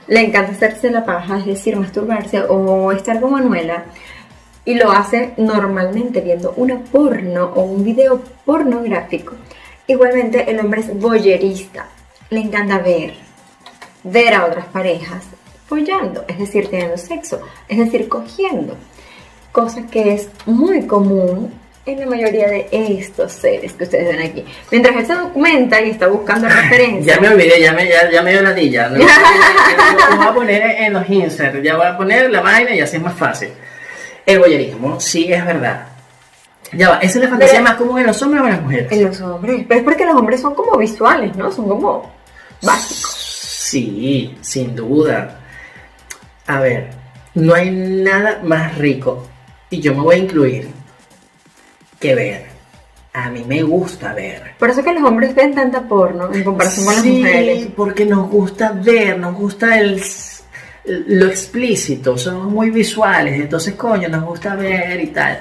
le 0.08 0.20
encanta 0.20 0.52
hacerse 0.52 0.90
la 0.90 1.04
paja, 1.04 1.38
es 1.38 1.46
decir, 1.46 1.76
masturbarse 1.76 2.42
o 2.48 2.90
estar 2.90 3.20
con 3.20 3.32
Manuela, 3.32 3.84
y 4.64 4.74
lo 4.74 4.90
hace 4.90 5.34
normalmente 5.36 6.20
viendo 6.20 6.54
una 6.56 6.78
porno 6.78 7.52
o 7.54 7.62
un 7.62 7.84
video 7.84 8.22
pornográfico. 8.44 9.34
Igualmente 9.86 10.50
el 10.50 10.58
hombre 10.60 10.80
es 10.80 10.98
voyerista, 10.98 11.88
le 12.30 12.40
encanta 12.40 12.78
ver, 12.78 13.14
ver 14.04 14.34
a 14.34 14.46
otras 14.46 14.66
parejas 14.66 15.24
follando, 15.66 16.24
es 16.28 16.38
decir, 16.38 16.68
teniendo 16.68 16.96
sexo, 16.96 17.40
es 17.68 17.78
decir, 17.78 18.08
cogiendo, 18.08 18.76
cosa 19.52 19.86
que 19.86 20.14
es 20.14 20.28
muy 20.46 20.86
común 20.86 21.52
en 21.84 22.00
la 22.00 22.06
mayoría 22.06 22.48
de 22.48 22.68
estos 22.70 23.32
seres 23.32 23.72
que 23.72 23.84
ustedes 23.84 24.16
ven 24.16 24.30
aquí. 24.30 24.44
Mientras 24.70 24.96
él 24.96 25.06
se 25.06 25.14
documenta 25.14 25.80
y 25.80 25.90
está 25.90 26.06
buscando 26.06 26.48
referencias. 26.48 27.16
Ya 27.16 27.20
me 27.20 27.28
olvidé, 27.28 27.60
ya 27.60 27.72
me, 27.72 27.88
ya, 27.88 28.08
ya 28.10 28.22
me 28.22 28.30
dio 28.32 28.42
la 28.42 28.54
tilla. 28.54 28.88
¿no? 28.88 28.98
Lo 30.10 30.16
voy 30.16 30.26
a 30.26 30.32
poner 30.34 30.62
en 30.62 30.92
los 30.92 31.08
inserts, 31.08 31.62
ya 31.62 31.76
voy 31.76 31.86
a 31.86 31.96
poner 31.96 32.30
la 32.30 32.40
vaina 32.40 32.74
y 32.74 32.80
así 32.80 32.96
es 32.96 33.02
más 33.02 33.14
fácil. 33.14 33.48
El 34.24 34.38
boyerismo, 34.38 35.00
sí 35.00 35.32
es 35.32 35.44
verdad. 35.44 35.86
Ya 36.72 36.90
va, 36.90 36.98
esa 36.98 37.18
es 37.18 37.24
la 37.24 37.28
fantasía 37.30 37.54
Pero- 37.54 37.64
más 37.64 37.74
común 37.74 37.98
en 37.98 38.06
los 38.06 38.22
hombres 38.22 38.42
o 38.42 38.46
en 38.46 38.52
las 38.52 38.62
mujeres. 38.62 38.92
En 38.92 39.04
los 39.04 39.20
hombres, 39.20 39.64
pero 39.68 39.80
es 39.80 39.84
porque 39.84 40.06
los 40.06 40.14
hombres 40.16 40.40
son 40.40 40.54
como 40.54 40.78
visuales, 40.78 41.36
¿no? 41.36 41.50
Son 41.50 41.68
como 41.68 42.12
básicos. 42.62 43.12
Sí, 43.14 44.36
sin 44.40 44.74
duda. 44.76 45.38
A 46.46 46.60
ver, 46.60 46.90
no 47.34 47.54
hay 47.54 47.70
nada 47.70 48.40
más 48.42 48.78
rico, 48.78 49.26
y 49.70 49.80
yo 49.80 49.94
me 49.94 50.00
voy 50.02 50.16
a 50.16 50.18
incluir, 50.18 50.68
que 52.02 52.14
ver. 52.14 52.52
A 53.14 53.28
mí 53.30 53.44
me 53.46 53.62
gusta 53.62 54.12
ver. 54.14 54.52
Por 54.58 54.70
eso 54.70 54.82
que 54.82 54.92
los 54.92 55.02
hombres 55.04 55.34
ven 55.34 55.54
tanta 55.54 55.82
porno 55.82 56.32
en 56.32 56.42
comparación 56.44 56.86
con 56.86 56.94
las 56.94 57.02
Sí, 57.04 57.10
mujeres. 57.18 57.66
porque 57.76 58.04
nos 58.06 58.28
gusta 58.30 58.72
ver, 58.72 59.18
nos 59.18 59.34
gusta 59.34 59.78
el, 59.78 60.02
lo 60.84 61.26
explícito, 61.26 62.16
somos 62.16 62.50
muy 62.50 62.70
visuales, 62.70 63.34
entonces 63.40 63.74
coño, 63.74 64.08
nos 64.08 64.24
gusta 64.24 64.54
ver 64.56 64.98
y 65.00 65.08
tal. 65.08 65.40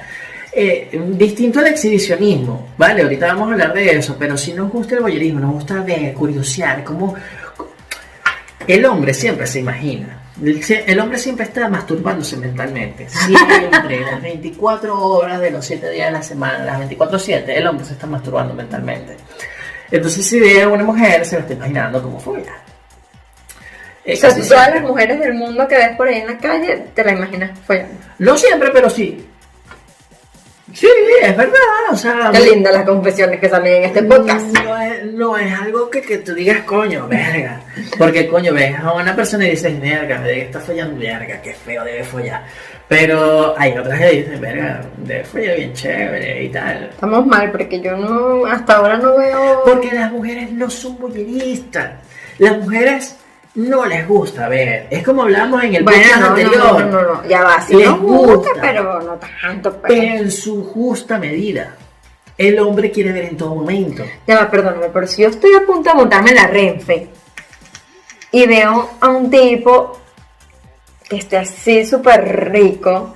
Eh, 0.54 0.90
distinto 1.14 1.60
al 1.60 1.68
exhibicionismo, 1.68 2.68
¿vale? 2.78 3.04
Ahorita 3.04 3.28
vamos 3.28 3.48
a 3.50 3.52
hablar 3.54 3.74
de 3.74 3.92
eso, 3.92 4.18
pero 4.20 4.38
si 4.38 4.52
nos 4.52 4.70
gusta 4.70 4.96
el 4.96 5.02
boyerismo, 5.02 5.40
nos 5.40 5.54
gusta 5.54 5.76
ver, 5.82 6.14
curiosear, 6.14 6.84
como 6.84 7.16
el 8.68 8.86
hombre 8.86 9.14
siempre 9.14 9.48
se 9.48 9.62
imagina. 9.62 10.21
El, 10.42 10.62
el 10.88 11.00
hombre 11.00 11.18
siempre 11.18 11.46
está 11.46 11.68
masturbándose 11.68 12.38
mentalmente. 12.38 13.08
Siempre, 13.10 14.00
las 14.00 14.22
24 14.22 14.98
horas 14.98 15.42
de 15.42 15.52
los 15.52 15.66
7 15.66 15.90
días 15.90 16.08
de 16.08 16.14
la 16.14 16.24
semana, 16.24 16.64
las 16.64 16.90
24-7, 16.90 17.44
el 17.48 17.68
hombre 17.68 17.86
se 17.86 17.94
está 17.94 18.08
masturbando 18.08 18.54
mentalmente. 18.54 19.18
Entonces, 19.90 20.26
si 20.26 20.40
ve 20.40 20.62
a 20.62 20.70
una 20.70 20.84
mujer, 20.84 21.26
se 21.26 21.36
lo 21.36 21.42
está 21.42 21.54
imaginando 21.54 22.02
como 22.02 22.20
fuera. 22.20 22.54
O 24.08 24.16
sea, 24.16 24.36
todas 24.36 24.74
las 24.74 24.82
mujeres 24.82 25.20
del 25.20 25.34
mundo 25.34 25.68
que 25.68 25.76
ves 25.76 25.96
por 25.96 26.08
ahí 26.08 26.22
en 26.22 26.28
la 26.28 26.38
calle, 26.38 26.86
te 26.96 27.04
la 27.04 27.12
imaginas 27.12 27.52
follando. 27.66 27.94
No 28.20 28.38
siempre, 28.38 28.72
pero 28.74 28.90
sí. 28.90 29.28
Sí, 30.74 30.88
es 31.22 31.36
verdad, 31.36 31.58
o 31.92 31.96
sea... 31.96 32.32
Qué 32.32 32.40
lindas 32.40 32.74
las 32.74 32.86
confesiones 32.86 33.40
que 33.40 33.50
salen 33.50 33.74
en 33.76 33.84
este 33.84 34.04
podcast. 34.04 34.46
No 34.64 34.82
es, 34.82 35.06
no 35.06 35.38
es 35.38 35.54
algo 35.60 35.90
que, 35.90 36.02
que 36.02 36.20
tú 36.20 36.34
digas, 36.34 36.64
coño, 36.64 37.08
verga. 37.08 37.62
Porque, 37.98 38.28
coño, 38.28 38.54
ves 38.54 38.78
a 38.80 38.94
una 38.94 39.16
persona 39.16 39.46
y 39.48 39.52
dices, 39.52 39.80
verga, 39.80 40.22
debe 40.22 40.44
estar 40.44 40.62
follando, 40.62 41.00
verga, 41.00 41.42
qué 41.42 41.54
feo 41.54 41.84
debe 41.84 42.04
follar. 42.04 42.44
Pero 42.88 43.54
hay 43.58 43.78
otras 43.78 44.00
que 44.00 44.10
dicen, 44.10 44.42
verga, 44.42 44.82
debe 44.98 45.24
follar 45.24 45.56
bien 45.58 45.74
chévere 45.74 46.44
y 46.44 46.50
tal. 46.50 46.90
Estamos 46.92 47.26
mal 47.26 47.52
porque 47.52 47.80
yo 47.82 47.96
no, 47.96 48.46
hasta 48.46 48.78
ahora 48.78 48.98
no 48.98 49.18
veo... 49.18 49.64
Porque 49.66 49.92
las 49.94 50.12
mujeres 50.12 50.52
no 50.52 50.70
son 50.70 50.98
bolleristas. 50.98 51.92
Las 52.38 52.58
mujeres 52.58 53.16
no 53.56 53.86
les 53.86 54.08
gusta 54.08 54.48
ver. 54.48 54.88
Es 54.90 55.04
como 55.04 55.24
hablamos 55.24 55.64
en 55.64 55.76
el 55.76 55.84
Bueno, 55.84 56.00
podcast 56.02 56.22
no, 56.22 56.28
anterior. 56.28 56.58
no, 56.58 56.80
no, 56.86 57.02
no, 57.16 57.28
ya 57.28 57.44
va, 57.44 57.62
sí 57.62 57.76
Les 57.76 57.90
gusta, 57.92 58.34
gusta. 58.50 58.52
pero 58.62 59.02
no 59.02 59.20
tanto. 59.42 59.72
pues. 59.78 59.94
Pero 59.94 60.02
en 60.24 60.32
su 60.32 60.64
justa 60.64 61.18
medida. 61.18 61.76
El 62.38 62.58
hombre 62.60 62.90
quiere 62.92 63.12
ver 63.12 63.26
en 63.26 63.38
todo 63.38 63.54
momento. 63.56 64.04
Ya 64.26 64.40
va, 64.40 64.50
perdóname, 64.50 64.88
pero 64.92 65.06
si 65.06 65.22
yo 65.22 65.28
estoy 65.28 65.54
a 65.54 65.66
punto 65.66 65.90
de 65.92 65.96
montarme 65.96 66.30
en 66.32 66.36
la 66.38 66.48
Renfe 66.48 67.10
y 68.32 68.48
veo 68.48 68.90
a 69.00 69.10
un 69.10 69.30
tipo 69.30 70.00
que 71.08 71.18
esté 71.18 71.38
así 71.38 71.86
súper 71.86 72.52
rico, 72.52 73.16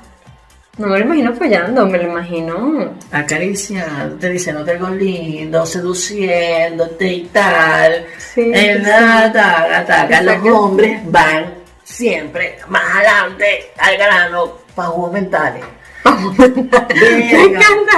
no 0.77 0.87
me 0.87 0.99
lo 0.99 1.05
imagino 1.05 1.33
follando, 1.33 1.85
me 1.85 1.97
lo 1.97 2.03
imagino. 2.09 2.93
acariciándote, 3.11 4.29
diciéndote 4.29 4.71
algo 4.71 4.89
lindo, 4.89 5.65
seduciéndote 5.65 7.07
y 7.07 7.23
tal. 7.25 8.05
Sí, 8.17 8.51
El 8.53 8.83
sí. 8.83 8.91
ataca, 8.91 9.77
ataca. 9.79 10.21
Los 10.21 10.35
Exacto. 10.35 10.57
hombres 10.59 10.99
van 11.11 11.45
siempre 11.83 12.57
más 12.67 12.83
adelante 12.95 13.71
al 13.77 13.97
grano 13.97 14.53
para 14.75 14.89
juegos 14.89 15.13
mentales. 15.13 15.63
Me 16.05 17.43
encanta. 17.45 17.97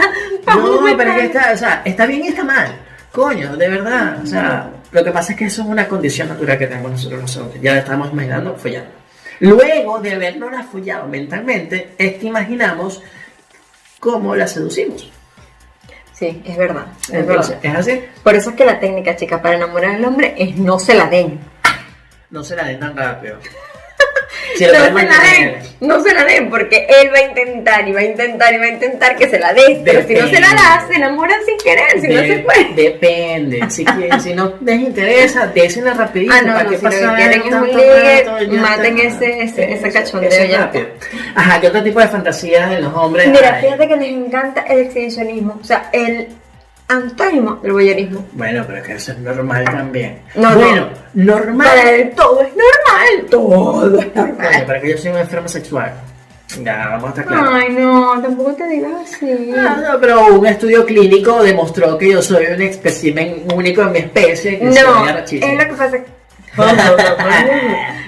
No, 0.55 0.81
pero 0.97 1.11
es 1.11 1.17
que 1.17 1.25
está, 1.25 1.51
o 1.53 1.57
sea, 1.57 1.81
está 1.83 2.05
bien 2.05 2.23
y 2.25 2.27
está 2.29 2.43
mal. 2.43 2.67
Coño, 3.11 3.57
de 3.57 3.67
verdad. 3.69 4.19
O 4.23 4.25
sea, 4.27 4.69
lo 4.91 5.03
que 5.03 5.11
pasa 5.11 5.31
es 5.33 5.37
que 5.39 5.45
eso 5.45 5.61
es 5.63 5.67
una 5.67 5.87
condición 5.87 6.29
natural 6.29 6.57
que 6.57 6.67
tenemos 6.67 6.91
nosotros 6.91 7.21
los 7.21 7.37
hombres. 7.37 7.61
Ya 7.61 7.73
la 7.73 7.79
estamos 7.79 8.11
imaginando 8.11 8.55
follando. 8.55 8.89
Luego 9.39 9.99
de 9.99 10.13
habernos 10.13 10.51
la 10.51 10.63
follado 10.63 11.07
mentalmente, 11.07 11.93
es 11.97 12.15
que 12.15 12.27
imaginamos 12.27 13.01
cómo 13.99 14.35
la 14.35 14.47
seducimos. 14.47 15.11
Sí, 16.13 16.41
es 16.45 16.57
verdad, 16.57 16.87
es 17.03 17.09
Entonces, 17.11 17.61
verdad. 17.61 17.79
es 17.81 17.87
así. 17.87 18.03
Por 18.23 18.33
eso 18.35 18.49
es 18.49 18.55
que 18.55 18.65
la 18.65 18.79
técnica, 18.79 19.15
chicas, 19.15 19.39
para 19.39 19.55
enamorar 19.55 19.95
al 19.95 20.05
hombre 20.05 20.33
es 20.37 20.57
no 20.57 20.79
se 20.79 20.95
la 20.95 21.07
den. 21.07 21.39
No 22.31 22.43
se 22.43 22.55
la 22.55 22.65
den 22.65 22.79
tan 22.79 22.97
rápido. 22.97 23.37
Si 24.55 24.65
No 24.65 24.71
se 24.71 25.03
la 25.05 25.19
den, 25.19 25.55
no 25.81 26.03
se 26.03 26.13
la 26.13 26.23
den, 26.25 26.49
porque 26.49 26.87
él 27.01 27.09
va 27.13 27.17
a 27.19 27.23
intentar 27.23 27.87
y 27.87 27.91
va 27.91 27.99
a 27.99 28.03
intentar 28.03 28.53
y 28.53 28.57
va 28.57 28.65
a 28.65 28.69
intentar 28.69 29.15
que 29.15 29.29
se 29.29 29.39
la 29.39 29.53
des, 29.53 29.79
pero 29.83 30.01
si 30.07 30.13
no 30.13 30.27
se 30.27 30.39
la 30.39 30.47
das, 30.53 30.87
se 30.87 30.95
enamoran 30.95 31.39
sin 31.45 31.57
querer, 31.57 31.99
si 32.01 32.07
no 32.07 32.21
De- 32.21 32.27
se 32.27 32.39
puede. 32.39 32.73
Depende. 32.75 33.69
Si, 33.69 33.85
quieren- 33.85 34.21
si 34.21 34.33
no 34.33 34.53
les 34.61 34.79
interesa, 34.79 35.47
désenla 35.47 35.93
rapidito. 35.93 36.33
Ah, 36.35 36.41
no, 36.41 36.53
¿para 36.53 36.63
no, 36.63 36.69
qué 36.71 36.77
si 36.77 36.83
lo 36.85 36.89
que 36.91 36.97
quieren 36.97 37.41
es 37.41 37.53
un 37.53 37.67
ligue, 37.67 38.57
maten 38.59 38.97
ese- 38.99 39.41
ese- 39.43 39.73
ese 39.73 39.91
cachondeo 39.91 40.45
ya. 40.45 40.71
Ajá, 41.35 41.61
¿qué 41.61 41.67
otro 41.67 41.83
tipo 41.83 41.99
de 41.99 42.07
fantasías 42.07 42.69
de 42.69 42.79
los 42.81 42.93
hombres? 42.93 43.27
Mira, 43.27 43.55
hay? 43.55 43.63
fíjate 43.63 43.87
que 43.87 43.95
les 43.97 44.09
encanta 44.09 44.61
el 44.61 44.79
exhibicionismo, 44.79 45.59
o 45.61 45.63
sea, 45.63 45.89
el 45.93 46.27
antónimo 46.87 47.59
del 47.61 47.73
voyerismo. 47.73 48.25
Bueno, 48.33 48.63
pero 48.67 48.81
que 48.83 48.93
eso 48.93 49.11
es 49.11 49.19
normal 49.19 49.65
también. 49.65 50.21
No, 50.35 50.51
no. 50.51 50.55
bueno, 50.55 50.89
normal. 51.13 51.67
Para 51.67 51.91
él 51.91 52.11
todo 52.15 52.41
es 52.41 52.49
normal, 52.49 53.29
todo 53.29 53.99
es 53.99 54.15
normal. 54.15 54.63
para 54.65 54.81
que 54.81 54.91
yo 54.91 54.97
soy 54.97 55.11
un 55.11 55.17
enfermo 55.17 55.47
sexual. 55.47 55.91
Ya, 56.63 56.87
vamos 56.91 57.05
a 57.05 57.09
estar 57.09 57.25
claros. 57.25 57.49
Ay, 57.53 57.73
no, 57.73 58.21
tampoco 58.21 58.53
te 58.53 58.67
digas 58.67 58.91
así. 59.03 59.51
Ah, 59.55 59.77
no, 59.91 59.99
pero 59.99 60.27
un 60.33 60.45
estudio 60.45 60.85
clínico 60.85 61.43
demostró 61.43 61.97
que 61.97 62.11
yo 62.11 62.21
soy 62.21 62.45
un 62.45 62.61
espécimen 62.61 63.43
único 63.53 63.81
en 63.81 63.91
mi 63.91 63.99
especie. 63.99 64.57
Que 64.57 64.65
No, 64.65 64.71
es 64.71 64.81
lo 65.41 65.45
que 65.67 65.75
pasa. 65.77 65.97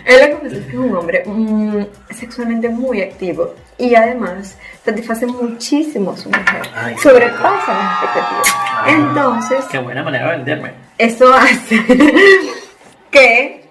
es 0.05 0.21
lo 0.21 0.27
que 0.27 0.35
pasa 0.35 0.49
que 0.49 0.57
es 0.69 0.73
un 0.73 0.95
hombre 0.95 1.23
mm, 1.25 1.83
sexualmente 2.11 2.69
muy 2.69 3.01
activo 3.01 3.53
y 3.79 3.95
además 3.95 4.57
satisface 4.85 5.25
muchísimo 5.25 6.11
a 6.11 6.17
su 6.17 6.29
mujer. 6.29 6.61
Ay, 6.75 6.95
sobrepasa 7.01 7.73
las 7.73 8.03
expectativas. 8.03 8.55
Ay. 8.83 8.93
Entonces, 8.93 9.65
Qué 9.71 9.77
buena 9.79 10.03
manera 10.03 10.31
de 10.31 10.37
venderme. 10.37 10.71
eso 10.97 11.33
hace 11.33 11.83
que 13.11 13.65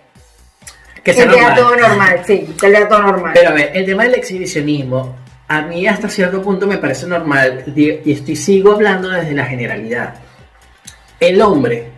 Que 1.04 1.12
sea 1.12 1.26
normal. 1.26 1.54
todo 1.56 1.76
normal, 1.76 2.22
sí, 2.26 2.54
que 2.60 2.68
vea 2.70 2.88
todo 2.88 3.02
normal. 3.02 3.32
Pero 3.34 3.50
a 3.50 3.52
ver, 3.52 3.70
el 3.74 3.86
tema 3.86 4.02
del 4.04 4.14
exhibicionismo, 4.14 5.16
a 5.48 5.62
mí 5.62 5.86
hasta 5.86 6.08
cierto 6.08 6.42
punto 6.42 6.66
me 6.66 6.78
parece 6.78 7.06
normal 7.06 7.64
y 7.74 8.10
estoy 8.12 8.36
sigo 8.36 8.72
hablando 8.72 9.08
desde 9.08 9.32
la 9.34 9.44
generalidad. 9.44 10.14
El 11.20 11.40
hombre 11.42 11.90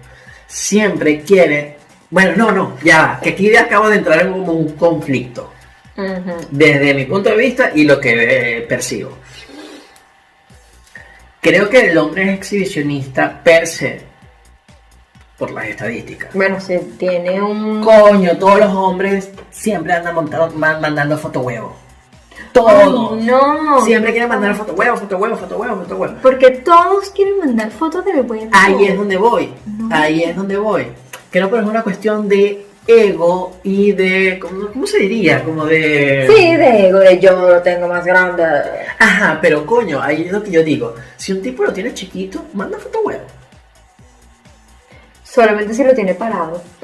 siempre 0.47 1.21
quiere, 1.21 1.77
bueno, 2.11 2.33
no, 2.37 2.53
no, 2.53 2.77
ya, 2.83 3.03
va, 3.03 3.21
que 3.21 3.31
aquí 3.31 3.55
acabo 3.55 3.89
de 3.89 3.97
entrar 3.97 4.21
en 4.23 4.33
como 4.33 4.53
un 4.53 4.73
conflicto 4.77 5.53
Desde 6.51 6.95
mi 6.95 7.05
punto 7.05 7.31
de 7.31 7.37
vista 7.37 7.71
y 7.75 7.85
lo 7.85 8.01
que 8.01 8.59
eh, 8.59 8.63
percibo. 8.63 9.17
Creo 11.41 11.69
que 11.71 11.91
el 11.91 11.97
hombre 11.99 12.25
es 12.25 12.39
exhibicionista 12.39 13.43
per 13.43 13.67
se, 13.67 14.03
por 15.39 15.51
las 15.53 15.67
estadísticas. 15.69 16.35
Bueno, 16.35 16.61
si 16.61 16.77
tiene 16.99 17.41
un... 17.41 17.83
Coño, 17.83 18.37
todos 18.37 18.61
los 18.61 18.75
hombres 18.75 19.31
siempre 19.51 19.95
andan 19.95 20.15
montando, 20.15 20.51
man- 20.57 20.81
mandando 20.83 21.17
foto 21.17 21.41
huevo. 21.41 21.75
Todos. 22.53 23.13
Ay, 23.19 23.27
no. 23.27 23.81
Siempre 23.85 24.11
quieren 24.13 24.29
mandar 24.29 24.55
foto 24.55 24.75
huevo, 24.75 24.97
foto 24.99 25.17
huevo, 25.17 25.37
foto 25.37 25.57
huevo, 25.57 25.77
foto 25.77 25.97
huevo. 25.97 26.15
Porque 26.21 26.51
todos 26.51 27.09
quieren 27.11 27.39
mandar 27.39 27.71
fotos 27.71 28.05
del 28.05 28.21
huevo. 28.21 28.51
Ahí 28.53 28.85
es 28.85 28.97
donde 28.99 29.17
voy. 29.17 29.55
Ahí 29.91 30.25
es 30.25 30.37
donde 30.37 30.59
voy. 30.59 30.89
Creo 31.31 31.51
que 31.51 31.59
es 31.59 31.65
una 31.65 31.83
cuestión 31.83 32.29
de 32.29 32.67
ego 32.87 33.57
y 33.63 33.93
de. 33.93 34.39
¿Cómo, 34.41 34.69
cómo 34.69 34.87
se 34.87 34.99
diría? 34.99 35.43
Como 35.45 35.67
de. 35.67 36.27
Sí, 36.29 36.57
de 36.57 36.89
ego, 36.89 36.99
de 36.99 37.19
yo 37.19 37.49
lo 37.49 37.63
tengo 37.63 37.89
más 37.89 38.05
grande. 38.05 38.45
Ajá, 38.99 39.39
pero 39.41 39.65
coño, 39.67 40.01
ahí 40.03 40.23
es 40.23 40.33
lo 40.33 40.43
que 40.43 40.51
yo 40.51 40.63
digo. 40.63 40.95
Si 41.17 41.33
un 41.33 41.43
tipo 41.43 41.65
lo 41.65 41.73
tiene 41.73 41.95
chiquito, 41.95 42.45
manda 42.55 42.79
foto 42.79 43.01
huevo. 43.05 43.25
Solamente 45.33 45.73
si 45.75 45.85
lo 45.85 45.95
tiene 45.95 46.13
parado. 46.15 46.61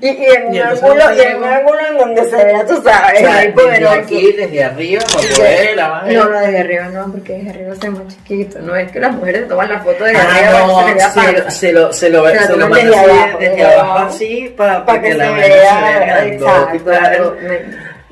y, 0.00 0.08
y 0.08 0.26
en 0.26 0.46
un 0.46 0.54
Y 0.54 0.58
entonces 0.58 0.82
ángulo, 0.82 1.14
y 1.14 1.20
en 1.20 1.36
un 1.36 1.44
ángulo 1.44 1.78
en 1.90 1.98
donde 1.98 2.24
se 2.30 2.44
vea, 2.44 2.64
tú 2.66 2.80
sabes, 2.82 3.22
ahí 3.24 3.46
desde 3.48 3.52
poderoso. 3.52 3.94
aquí, 3.94 4.32
desde 4.32 4.64
arriba, 4.64 5.02
para 5.12 5.28
poder 5.36 5.76
la 5.76 5.88
vaina. 5.88 6.18
No, 6.24 6.28
no, 6.30 6.40
desde 6.40 6.58
arriba 6.60 6.84
no, 6.88 7.12
porque 7.12 7.32
desde 7.34 7.50
arriba 7.50 7.74
se 7.74 7.90
ve 7.90 7.98
más 7.98 8.08
chiquito. 8.16 8.58
No 8.60 8.74
es 8.76 8.90
que 8.92 9.00
las 9.00 9.12
mujeres 9.12 9.48
toman 9.48 9.68
la 9.68 9.80
foto 9.80 10.04
desde 10.04 10.18
Ah, 10.18 10.28
arriba 10.34 10.66
no, 10.66 10.74
para 10.74 10.94
que 10.94 11.50
se 11.50 11.72
lo, 11.72 11.92
se 11.92 12.08
lo, 12.10 12.26
Se 12.28 12.40
lo 12.40 12.48
toman 12.54 12.70
manda 12.70 12.84
desde 12.84 12.98
abajo, 12.98 13.38
desde 13.38 13.50
desde 13.56 13.64
abajo 13.74 13.90
abajo. 13.90 14.06
así, 14.08 14.54
para, 14.56 14.86
Para 14.86 15.02
que 15.02 15.12
se 15.12 15.18
la 15.18 15.30
vea, 15.32 16.26
exacto. 16.26 17.36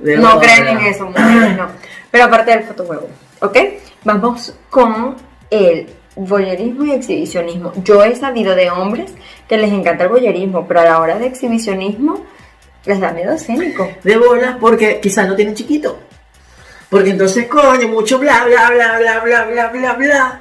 me- 0.00 0.16
No 0.16 0.38
creen 0.40 0.68
en 0.68 0.78
eso, 0.86 1.04
mujeres, 1.06 1.56
no. 1.56 1.68
Pero 2.10 2.24
aparte 2.24 2.50
del 2.50 2.64
fotojuego, 2.64 3.08
¿ok? 3.40 3.56
Vamos 4.04 4.54
con 4.70 5.16
el 5.50 5.86
voyerismo 6.16 6.84
y 6.84 6.92
exhibicionismo. 6.92 7.72
Yo 7.84 8.02
he 8.02 8.16
sabido 8.16 8.56
de 8.56 8.70
hombres 8.70 9.12
que 9.48 9.58
les 9.58 9.70
encanta 9.70 10.04
el 10.04 10.10
voyerismo, 10.10 10.66
pero 10.66 10.80
a 10.80 10.84
la 10.84 11.00
hora 11.00 11.18
de 11.18 11.26
exhibicionismo 11.26 12.24
les 12.86 13.00
da 13.00 13.12
miedo 13.12 13.32
escénico. 13.32 13.88
De 14.02 14.16
bolas 14.16 14.56
porque 14.58 14.98
quizás 15.00 15.28
no 15.28 15.36
tienen 15.36 15.54
chiquito. 15.54 15.98
Porque 16.88 17.10
entonces, 17.10 17.46
coño, 17.46 17.88
mucho 17.88 18.18
bla, 18.18 18.44
bla, 18.44 18.70
bla, 18.70 18.98
bla, 18.98 19.20
bla, 19.20 19.44
bla, 19.44 19.68
bla, 19.68 19.92
bla. 19.94 20.40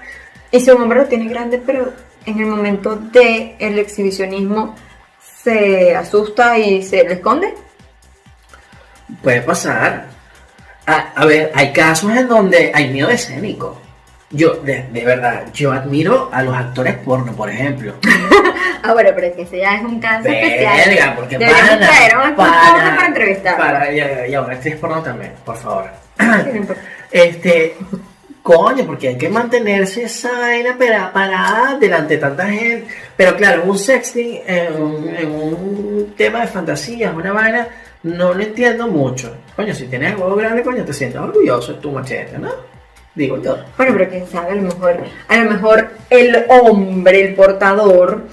Y 0.52 0.60
si 0.60 0.72
un 0.72 0.82
hombre 0.84 1.00
lo 1.00 1.06
tiene 1.06 1.28
grande, 1.28 1.62
pero 1.64 1.92
en 2.26 2.40
el 2.40 2.46
momento 2.46 2.96
de 2.96 3.56
el 3.60 3.78
exhibicionismo 3.80 4.76
se 5.44 5.96
asusta 5.96 6.58
y 6.58 6.84
se 6.84 7.04
le 7.04 7.14
esconde. 7.16 7.54
Puede 9.22 9.42
pasar. 9.42 10.08
A, 10.86 11.14
a 11.16 11.26
ver, 11.26 11.52
hay 11.56 11.74
casos 11.74 12.12
en 12.12 12.28
donde 12.28 12.72
hay 12.74 12.90
miedo 12.90 13.10
escénico. 13.10 13.82
Yo, 14.32 14.56
de, 14.56 14.84
de 14.92 15.06
verdad, 15.06 15.46
yo 15.54 15.72
admiro 15.72 16.30
a 16.34 16.42
los 16.44 16.56
actores 16.56 16.96
porno, 16.98 17.34
por 17.34 17.50
ejemplo. 17.50 17.94
Ah, 18.88 18.94
bueno, 18.94 19.10
pero 19.16 19.26
es 19.26 19.34
que 19.34 19.42
ese 19.42 19.58
ya 19.58 19.78
es 19.78 19.84
un 19.84 20.00
caso 20.00 20.30
especial. 20.30 20.78
Verga, 20.86 21.14
porque 21.16 21.38
Deberíamos 21.40 21.70
pana, 21.72 21.88
traer 21.88 22.14
a 22.14 22.36
porno 22.36 22.36
para 22.96 23.08
entrevistar. 23.08 23.58
para- 23.58 23.92
y, 23.92 24.30
y 24.32 24.36
ahora 24.36 24.54
actriz 24.54 24.76
porno 24.76 25.02
también, 25.02 25.32
por 25.44 25.58
favor. 25.58 25.90
Este, 27.12 27.76
coño, 28.44 28.86
porque 28.86 29.08
hay 29.08 29.18
que 29.18 29.28
mantenerse 29.30 30.04
esa 30.04 30.32
vaina 30.38 30.78
para, 30.78 31.12
parada 31.12 31.78
delante 31.80 32.16
de 32.16 32.20
tanta 32.20 32.46
gente. 32.48 32.88
Pero 33.18 33.36
claro, 33.38 33.64
un 33.66 33.80
sexting, 33.80 34.42
en, 34.46 34.80
un- 34.82 35.10
en 35.16 35.32
un 35.32 36.14
tema 36.16 36.42
de 36.42 36.48
fantasía, 36.48 37.12
una 37.12 37.32
vaina, 37.32 37.68
no 38.04 38.34
lo 38.36 38.44
entiendo 38.44 38.88
mucho. 38.88 39.36
Coño, 39.56 39.74
si 39.74 39.88
tienes 39.88 40.16
huevo 40.16 40.36
grande, 40.36 40.62
coño, 40.62 40.84
te 40.86 40.94
sientes 40.94 41.20
orgulloso 41.20 41.74
de 41.74 41.80
tu 41.80 41.92
machete, 41.92 42.38
¿no? 42.38 42.52
Digo 43.16 43.42
yo. 43.42 43.58
Bueno, 43.78 43.94
pero 43.98 44.10
quién 44.10 44.28
sabe, 44.28 44.52
a 44.52 44.56
lo 44.56 44.62
mejor, 44.64 44.98
a 45.30 45.38
lo 45.38 45.52
mejor 45.52 45.90
el 46.10 46.46
hombre, 46.50 47.22
el 47.30 47.34
portador, 47.36 48.24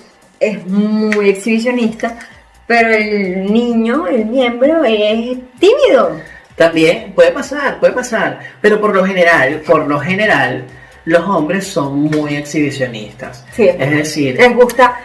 es 0.40 0.66
muy 0.66 1.28
exhibicionista, 1.30 2.18
pero 2.66 2.88
el 2.90 3.52
niño, 3.52 4.06
el 4.08 4.26
miembro, 4.26 4.82
es 4.84 5.38
tímido. 5.60 6.16
También 6.56 7.12
puede 7.14 7.30
pasar, 7.30 7.78
puede 7.80 7.92
pasar. 7.92 8.40
Pero 8.60 8.80
por 8.80 8.94
lo 8.94 9.04
general, 9.04 9.62
por 9.66 9.86
lo 9.86 10.00
general, 10.00 10.64
los 11.04 11.22
hombres 11.28 11.66
son 11.66 12.02
muy 12.02 12.34
exhibicionistas. 12.36 13.44
Sí. 13.52 13.68
Es 13.68 13.90
decir, 13.90 14.36
Les 14.36 14.54
gusta 14.54 14.96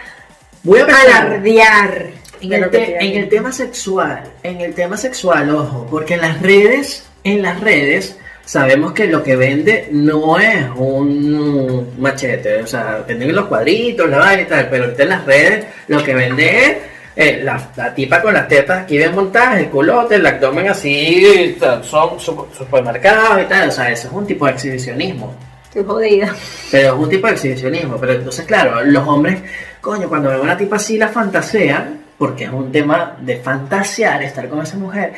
voy 0.64 0.80
a 0.80 0.86
pensar 0.86 1.26
alardear. 1.26 2.06
el, 2.40 2.70
te- 2.70 2.96
en 3.04 3.16
el 3.22 3.28
tema 3.28 3.52
sexual, 3.52 4.24
en 4.42 4.60
el 4.60 4.74
tema 4.74 4.96
sexual, 4.96 5.50
ojo, 5.54 5.86
porque 5.90 6.14
en 6.14 6.20
las 6.22 6.42
redes, 6.42 7.06
en 7.24 7.42
las 7.42 7.60
redes, 7.60 8.18
sabemos 8.48 8.92
que 8.92 9.06
lo 9.06 9.22
que 9.22 9.36
vende 9.36 9.88
no 9.92 10.38
es 10.38 10.64
un 10.76 11.90
machete, 11.98 12.62
o 12.62 12.66
sea, 12.66 13.04
venden 13.06 13.34
los 13.36 13.44
cuadritos, 13.44 14.08
la 14.08 14.18
vaina 14.18 14.42
y 14.42 14.46
tal, 14.46 14.68
pero 14.70 14.84
ahorita 14.84 15.02
en 15.02 15.08
las 15.10 15.24
redes 15.26 15.66
lo 15.88 16.02
que 16.02 16.14
vende 16.14 16.64
es 16.64 16.76
eh, 17.14 17.40
la, 17.44 17.60
la 17.76 17.92
tipa 17.94 18.22
con 18.22 18.32
las 18.32 18.48
tetas 18.48 18.84
aquí 18.84 18.96
bien 18.96 19.14
montadas, 19.14 19.58
el 19.58 19.68
culote, 19.68 20.14
el 20.14 20.26
abdomen 20.26 20.68
así, 20.68 21.58
son 21.82 22.18
su- 22.18 22.46
supermercados 22.56 23.42
y 23.42 23.44
tal, 23.44 23.68
o 23.68 23.72
sea, 23.72 23.90
eso 23.90 24.08
es 24.08 24.14
un 24.14 24.26
tipo 24.26 24.46
de 24.46 24.52
exhibicionismo. 24.52 25.34
Estoy 25.64 25.84
jodida. 25.84 26.34
Pero 26.70 26.94
es 26.94 27.00
un 27.02 27.08
tipo 27.10 27.26
de 27.26 27.32
exhibicionismo. 27.34 27.98
Pero 27.98 28.12
entonces, 28.14 28.46
claro, 28.46 28.82
los 28.84 29.06
hombres, 29.06 29.40
coño, 29.82 30.08
cuando 30.08 30.30
ven 30.30 30.40
una 30.40 30.56
tipa 30.56 30.76
así 30.76 30.96
la 30.96 31.08
fantasean, 31.08 32.00
porque 32.16 32.44
es 32.44 32.50
un 32.50 32.72
tema 32.72 33.16
de 33.20 33.36
fantasear, 33.36 34.22
estar 34.22 34.48
con 34.48 34.62
esa 34.62 34.76
mujer. 34.78 35.12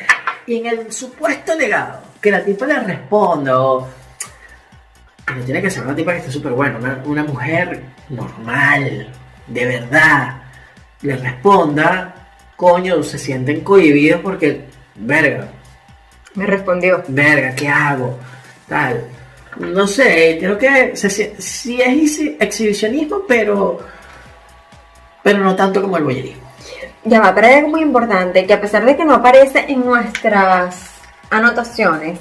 Y 0.47 0.57
en 0.57 0.65
el 0.65 0.91
supuesto 0.91 1.55
legado, 1.55 2.01
que 2.21 2.31
la 2.31 2.43
tipa 2.43 2.65
le 2.65 2.79
responda, 2.79 3.61
o. 3.61 3.87
No 5.35 5.43
tiene 5.45 5.61
que 5.61 5.69
ser 5.69 5.83
una 5.83 5.95
tipa 5.95 6.11
que 6.13 6.19
esté 6.19 6.31
súper 6.31 6.51
buena, 6.51 6.77
una, 6.77 7.01
una 7.05 7.23
mujer 7.23 7.83
normal, 8.09 9.09
de 9.47 9.65
verdad, 9.65 10.41
le 11.01 11.15
responda, 11.15 12.13
coño, 12.57 13.01
se 13.03 13.17
sienten 13.17 13.61
cohibidos 13.61 14.19
porque, 14.21 14.65
verga, 14.95 15.47
Me 16.35 16.45
respondió. 16.45 17.01
verga, 17.07 17.55
¿qué 17.55 17.67
hago? 17.69 18.17
Tal. 18.67 19.05
No 19.57 19.87
sé, 19.87 20.37
creo 20.39 20.57
que 20.57 20.95
se, 20.97 21.09
si 21.09 21.31
sí 21.37 21.81
es 21.81 21.89
exhi- 22.19 22.35
exhibicionismo, 22.39 23.21
pero 23.27 23.79
pero 25.23 25.39
no 25.39 25.55
tanto 25.55 25.81
como 25.81 25.97
el 25.97 26.03
boyerismo. 26.03 26.41
Ya 27.05 27.19
va, 27.21 27.33
pero 27.33 27.47
hay 27.47 27.53
algo 27.55 27.69
muy 27.69 27.81
importante, 27.81 28.45
que 28.45 28.53
a 28.53 28.61
pesar 28.61 28.85
de 28.85 28.95
que 28.97 29.05
no 29.05 29.13
aparece 29.15 29.65
en 29.69 29.85
nuestras 29.85 30.90
anotaciones, 31.31 32.19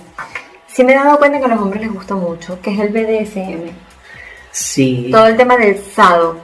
sí 0.66 0.84
me 0.84 0.92
he 0.92 0.96
dado 0.96 1.18
cuenta 1.18 1.38
que 1.38 1.44
a 1.44 1.48
los 1.48 1.60
hombres 1.60 1.82
les 1.82 1.92
gusta 1.92 2.14
mucho, 2.14 2.60
que 2.62 2.72
es 2.72 2.78
el 2.80 2.88
BDSM. 2.88 3.70
Sí. 4.52 5.08
Todo 5.12 5.26
el 5.26 5.36
tema 5.36 5.56
del 5.56 5.78
sado. 5.94 6.38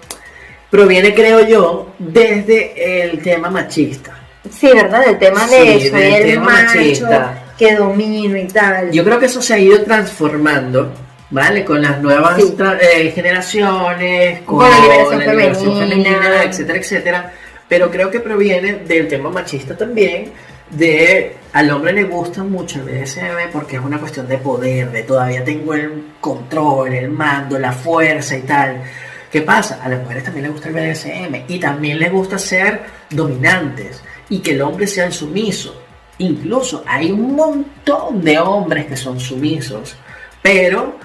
Proviene, 0.71 1.15
creo 1.15 1.47
yo, 1.47 1.93
desde 1.99 3.03
el 3.03 3.23
tema 3.23 3.51
machista. 3.51 4.13
Sí, 4.51 4.69
¿verdad? 4.73 5.09
El 5.09 5.19
tema 5.19 5.47
de 5.47 5.81
Sí, 5.81 5.91
el 5.93 6.27
tema 6.35 6.45
macho 6.45 6.79
machista. 6.79 7.43
que 7.59 7.75
domino 7.75 8.37
y 8.37 8.47
tal. 8.47 8.91
Yo 8.93 9.03
creo 9.05 9.19
que 9.19 9.27
eso 9.27 9.41
se 9.43 9.55
ha 9.55 9.59
ido 9.59 9.83
transformando, 9.83 10.93
¿vale? 11.31 11.65
Con 11.65 11.81
las 11.83 12.01
nuevas 12.01 12.37
Sí. 12.41 12.55
eh, 12.81 13.11
generaciones, 13.15 14.41
con, 14.43 14.59
Con 14.59 14.71
la 14.71 14.79
liberación 14.81 15.21
liberación 15.21 15.79
femenina. 15.79 16.11
femenina, 16.19 16.43
etcétera, 16.45 16.79
etcétera. 16.79 17.33
Pero 17.69 17.91
creo 17.91 18.11
que 18.11 18.21
proviene 18.21 18.75
del 18.75 19.09
tema 19.09 19.31
machista 19.31 19.77
también, 19.77 20.33
de 20.71 21.37
al 21.53 21.71
hombre 21.71 21.93
le 21.93 22.05
gusta 22.05 22.43
mucho 22.43 22.81
el 22.81 22.85
BDSM 22.85 23.51
porque 23.53 23.77
es 23.77 23.83
una 23.83 23.99
cuestión 23.99 24.29
de 24.29 24.39
poder, 24.39 24.91
de 24.91 25.03
todavía 25.05 25.43
tengo 25.45 25.75
el 25.75 26.13
control, 26.21 26.93
el 26.93 27.11
mando, 27.11 27.59
la 27.59 27.73
fuerza 27.73 28.37
y 28.37 28.43
tal. 28.43 28.83
¿Qué 29.31 29.43
pasa? 29.43 29.81
A 29.83 29.89
las 29.89 30.01
mujeres 30.01 30.25
también 30.25 30.45
les 30.45 30.53
gusta 30.53 30.69
el 30.69 30.75
BDSM 30.75 31.45
y 31.49 31.59
también 31.59 31.99
les 31.99 32.13
gusta 32.13 32.39
ser 32.39 32.83
dominantes 33.11 34.03
y 34.29 34.41
que 34.41 34.53
el 34.53 34.63
hombre 34.63 34.87
sea 34.87 35.07
el 35.07 35.13
sumiso. 35.13 35.83
Incluso 36.19 36.85
hay 36.87 37.11
un 37.11 37.37
montón 37.37 38.23
de 38.23 38.39
hombres 38.39 38.87
que 38.87 38.97
son 38.97 39.21
sumisos, 39.21 39.97
pero 40.43 40.99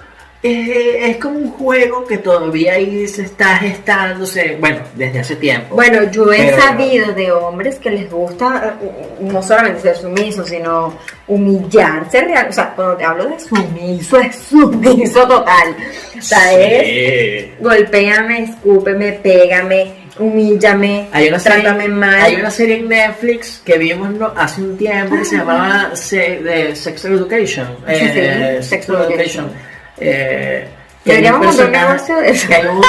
eh, 0.44 1.12
es 1.12 1.18
como 1.18 1.38
un 1.38 1.52
juego 1.52 2.06
que 2.06 2.18
todavía 2.18 2.74
ahí 2.74 3.08
se 3.08 3.24
está 3.24 3.58
gestándose, 3.58 4.58
bueno, 4.60 4.80
desde 4.96 5.20
hace 5.20 5.36
tiempo. 5.36 5.76
Bueno, 5.76 6.10
yo 6.12 6.32
he 6.34 6.38
Pero- 6.46 6.58
sabido 6.62 7.14
de 7.14 7.32
hombres 7.32 7.78
que 7.78 7.92
les 7.92 8.10
gusta 8.10 8.76
eh, 8.82 8.88
no 9.22 9.44
solamente 9.44 9.82
ser 9.82 9.96
sumisos, 9.98 10.50
sino 10.50 10.96
humillarse 11.28 12.22
real. 12.22 12.48
O 12.50 12.54
sea, 12.54 12.74
cuando 12.76 12.98
te 12.98 13.04
hablo 13.04 13.26
de 13.26 13.40
sumiso, 13.40 14.20
es 14.20 14.36
sumiso 14.36 15.28
total. 15.28 15.76
O 16.18 16.22
sea, 16.22 16.54
es 16.60 17.46
Sí. 17.46 17.52
golpéame, 17.60 18.44
escúpeme, 18.44 19.14
pégame, 19.14 19.94
humíllame, 20.20 21.08
Hay 21.12 21.28
una, 21.30 21.38
trátame 21.38 21.82
serie, 21.84 21.88
mal. 21.96 22.22
hay 22.22 22.36
una 22.36 22.52
serie 22.52 22.76
en 22.78 22.90
Netflix 22.90 23.62
que 23.66 23.78
vimos 23.78 24.10
no- 24.12 24.34
hace 24.36 24.62
un 24.62 24.78
tiempo 24.78 25.16
que 25.18 25.26
se 25.26 25.38
llamaba 25.38 25.96
Se- 25.96 26.40
de 26.42 26.76
Sex 26.76 27.06
Education. 27.06 27.68
Sí, 27.88 27.96
sí, 27.96 28.04
eh, 28.16 28.58
Sex 28.62 28.68
Sex 28.86 28.90
Education. 28.90 29.12
Education. 29.12 29.71
Eh, 30.02 30.68
que 31.06 31.12
hay 31.14 31.26
un 31.30 31.40
personaje- 31.40 32.14
de 32.14 32.30
eso. 32.30 32.48
que 32.48 32.56
hay 32.56 32.66
un, 32.68 32.82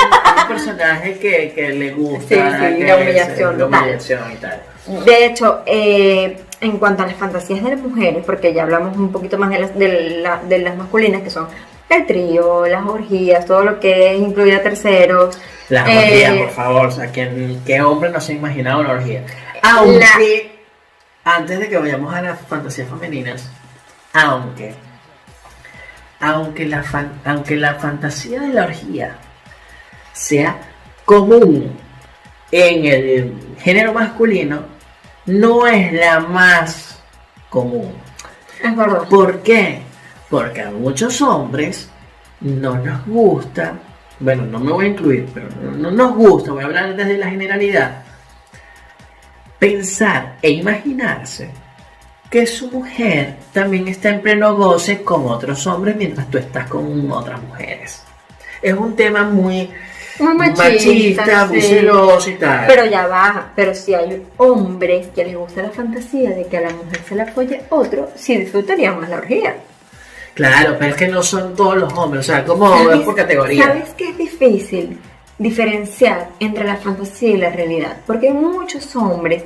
personaje 0.48 1.18
que, 1.18 1.53
que 1.55 1.68
le 1.70 1.92
gusta 1.92 2.29
Sí, 2.29 2.35
sí, 2.35 2.83
la 2.85 2.96
es- 2.98 3.03
humillación, 3.03 3.59
la 3.59 3.64
total. 3.64 3.83
humillación 3.83 4.33
y 4.33 4.37
tal. 4.37 4.62
De 5.05 5.27
hecho, 5.27 5.62
eh, 5.66 6.37
en 6.61 6.79
cuanto 6.79 7.03
a 7.03 7.07
las 7.07 7.16
fantasías 7.16 7.62
de 7.62 7.70
las 7.70 7.81
mujeres, 7.81 8.22
porque 8.27 8.53
ya 8.53 8.64
hablamos 8.64 8.96
un 8.96 9.11
poquito 9.12 9.38
más 9.38 9.51
de 9.51 9.59
las, 9.61 9.79
de, 9.79 10.18
la- 10.20 10.42
de 10.42 10.59
las 10.59 10.77
masculinas, 10.77 11.22
que 11.22 11.31
son 11.31 11.48
el 11.88 12.07
trío, 12.07 12.66
las 12.66 12.85
orgías, 12.87 13.44
todo 13.46 13.62
lo 13.64 13.79
que 13.81 14.14
es 14.14 14.20
incluir 14.20 14.55
a 14.55 14.62
terceros. 14.62 15.38
Las 15.68 15.88
eh, 15.88 15.98
orgías, 15.98 16.33
por 16.37 16.51
favor. 16.51 16.87
O 16.87 16.90
sea, 16.90 17.07
¿quién- 17.11 17.62
¿qué 17.66 17.81
hombre 17.81 18.11
no 18.11 18.20
se 18.20 18.33
ha 18.33 18.35
imaginado 18.37 18.81
una 18.81 18.92
orgía? 18.92 19.22
Aunque, 19.62 20.53
antes 21.25 21.59
de 21.61 21.68
que 21.68 21.79
vayamos 21.79 22.12
a 22.14 22.20
las 22.22 22.40
fantasías 22.40 22.88
femeninas, 22.88 23.48
aunque, 24.12 24.75
aunque 26.22 26.64
la, 26.66 26.82
fan- 26.82 27.20
aunque 27.24 27.56
la 27.56 27.74
fantasía 27.74 28.40
de 28.40 28.48
la 28.54 28.64
orgía 28.64 29.16
sea 30.12 30.56
común 31.04 31.72
en 32.52 32.85
el 32.87 33.35
género 33.58 33.92
masculino, 33.92 34.61
no 35.26 35.66
es 35.66 35.92
la 35.92 36.20
más 36.20 37.02
común. 37.50 37.92
Es 38.62 38.74
verdad. 38.76 39.08
¿Por 39.08 39.42
qué? 39.42 39.82
Porque 40.30 40.62
a 40.62 40.70
muchos 40.70 41.20
hombres 41.20 41.88
no 42.40 42.76
nos 42.78 43.04
gusta, 43.06 43.74
bueno, 44.20 44.44
no 44.44 44.61
me 44.61 44.70
voy 44.72 44.87
a 44.87 44.88
incluir, 44.90 45.28
pero 45.35 45.48
no, 45.61 45.72
no 45.72 45.90
nos 45.90 46.14
gusta, 46.14 46.52
voy 46.52 46.62
a 46.62 46.66
hablar 46.66 46.94
desde 46.96 47.18
la 47.18 47.28
generalidad, 47.30 48.02
pensar 49.58 50.37
e 50.42 50.50
imaginarse 50.50 51.50
que 52.33 52.47
su 52.47 52.71
mujer 52.71 53.37
también 53.53 53.88
está 53.88 54.09
en 54.09 54.23
pleno 54.23 54.57
goce 54.57 55.03
con 55.03 55.27
otros 55.27 55.66
hombres 55.66 55.95
mientras 55.97 56.31
tú 56.31 56.38
estás 56.38 56.66
con 56.66 57.12
otras 57.12 57.42
mujeres. 57.42 58.03
Es 58.62 58.73
un 58.73 58.97
tema 58.97 59.23
muy 59.25 59.68
Muy 60.18 60.35
machista, 60.35 61.45
muy 61.45 61.61
sí. 61.61 61.68
celoso 61.68 62.31
y 62.31 62.35
tal. 62.37 62.64
Pero 62.66 62.87
ya 62.87 63.07
va, 63.07 63.53
pero 63.55 63.75
si 63.75 63.92
hay 63.95 64.23
hombres 64.38 65.09
que 65.14 65.27
les 65.27 65.37
gusta 65.37 65.61
la 65.62 65.71
fantasía 65.71 66.31
de 66.31 66.47
que 66.47 66.57
a 66.57 66.62
la 66.62 66.71
mujer 66.71 67.01
se 67.07 67.14
la 67.16 67.25
apoye 67.25 67.64
otro, 67.68 68.11
sí 68.14 68.38
disfrutarían 68.38 68.99
más 68.99 69.11
la 69.11 69.16
orgía. 69.18 69.57
Claro, 70.33 70.77
pero 70.79 70.92
es 70.92 70.97
que 70.97 71.09
no 71.09 71.23
son 71.23 71.55
todos 71.55 71.77
los 71.77 71.92
hombres, 71.92 72.21
o 72.27 72.33
sea, 72.33 72.42
como 72.47 72.90
es 72.90 73.01
por 73.01 73.14
categoría. 73.14 73.66
¿Sabes 73.66 73.90
que 73.90 74.09
es 74.09 74.16
difícil 74.16 74.99
diferenciar 75.37 76.31
entre 76.40 76.64
la 76.64 76.77
fantasía 76.77 77.29
y 77.29 77.37
la 77.37 77.51
realidad? 77.51 77.99
Porque 78.07 78.29
hay 78.29 78.33
muchos 78.33 78.97
hombres 78.97 79.42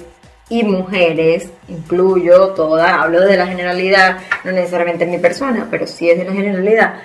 y 0.48 0.62
mujeres, 0.62 1.48
incluyo 1.68 2.50
toda, 2.50 3.02
hablo 3.02 3.20
de 3.22 3.36
la 3.36 3.46
generalidad, 3.46 4.18
no 4.44 4.52
necesariamente 4.52 5.04
en 5.04 5.10
mi 5.10 5.18
persona, 5.18 5.66
pero 5.70 5.86
sí 5.86 6.08
es 6.08 6.18
de 6.18 6.24
la 6.24 6.32
generalidad, 6.32 7.00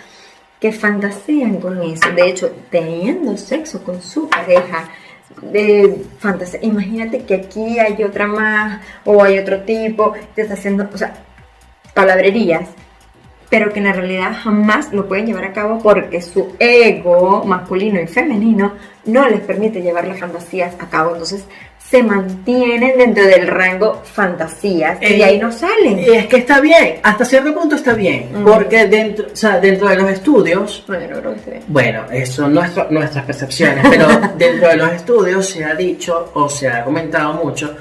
que 0.59 0.71
fantasean 0.71 1.57
con 1.57 1.81
eso. 1.81 2.11
De 2.15 2.29
hecho, 2.29 2.51
teniendo 2.69 3.35
sexo 3.37 3.83
con 3.83 4.01
su 4.01 4.29
pareja, 4.29 4.89
de 5.41 6.03
fantasía. 6.19 6.59
Imagínate 6.61 7.23
que 7.23 7.35
aquí 7.35 7.79
hay 7.79 8.03
otra 8.03 8.27
más 8.27 8.81
o 9.05 9.23
hay 9.23 9.39
otro 9.39 9.61
tipo, 9.61 10.13
te 10.35 10.43
está 10.43 10.53
haciendo, 10.53 10.87
o 10.93 10.97
sea, 10.97 11.13
palabrerías, 11.93 12.69
pero 13.49 13.73
que 13.73 13.79
en 13.79 13.85
la 13.85 13.93
realidad 13.93 14.33
jamás 14.41 14.93
lo 14.93 15.07
pueden 15.07 15.25
llevar 15.25 15.45
a 15.45 15.53
cabo 15.53 15.79
porque 15.79 16.21
su 16.21 16.55
ego 16.59 17.43
masculino 17.45 17.99
y 17.99 18.07
femenino 18.07 18.73
no 19.05 19.27
les 19.27 19.41
permite 19.41 19.81
llevar 19.81 20.07
las 20.07 20.19
fantasías 20.19 20.75
a 20.79 20.89
cabo. 20.89 21.11
Entonces 21.11 21.45
se 21.91 22.01
mantienen 22.01 22.97
dentro 22.97 23.25
del 23.25 23.47
rango 23.47 24.01
fantasías 24.05 24.97
y 25.01 25.05
de 25.07 25.17
Eh, 25.17 25.23
ahí 25.25 25.37
no 25.39 25.51
salen. 25.51 25.99
Y 25.99 26.05
es 26.11 26.25
que 26.27 26.37
está 26.37 26.61
bien, 26.61 26.95
hasta 27.03 27.25
cierto 27.25 27.53
punto 27.53 27.75
está 27.75 27.93
bien, 27.93 28.29
Mm. 28.33 28.45
porque 28.45 28.87
dentro, 28.87 29.27
o 29.31 29.35
sea, 29.35 29.59
dentro 29.59 29.89
de 29.89 29.97
los 29.97 30.09
estudios, 30.09 30.85
Bueno, 30.87 31.05
creo 31.19 31.31
que 31.33 31.39
esté 31.39 31.51
bien. 31.51 31.63
bueno, 31.67 32.05
eso 32.09 32.43
son 32.43 32.53
nuestro- 32.53 32.87
nuestras 32.89 33.25
percepciones, 33.25 33.85
pero 33.89 34.07
dentro 34.37 34.69
de 34.69 34.77
los 34.77 34.91
estudios 34.93 35.45
se 35.49 35.65
ha 35.65 35.75
dicho 35.75 36.31
o 36.33 36.47
se 36.47 36.69
ha 36.69 36.83
comentado 36.85 37.33
mucho 37.43 37.75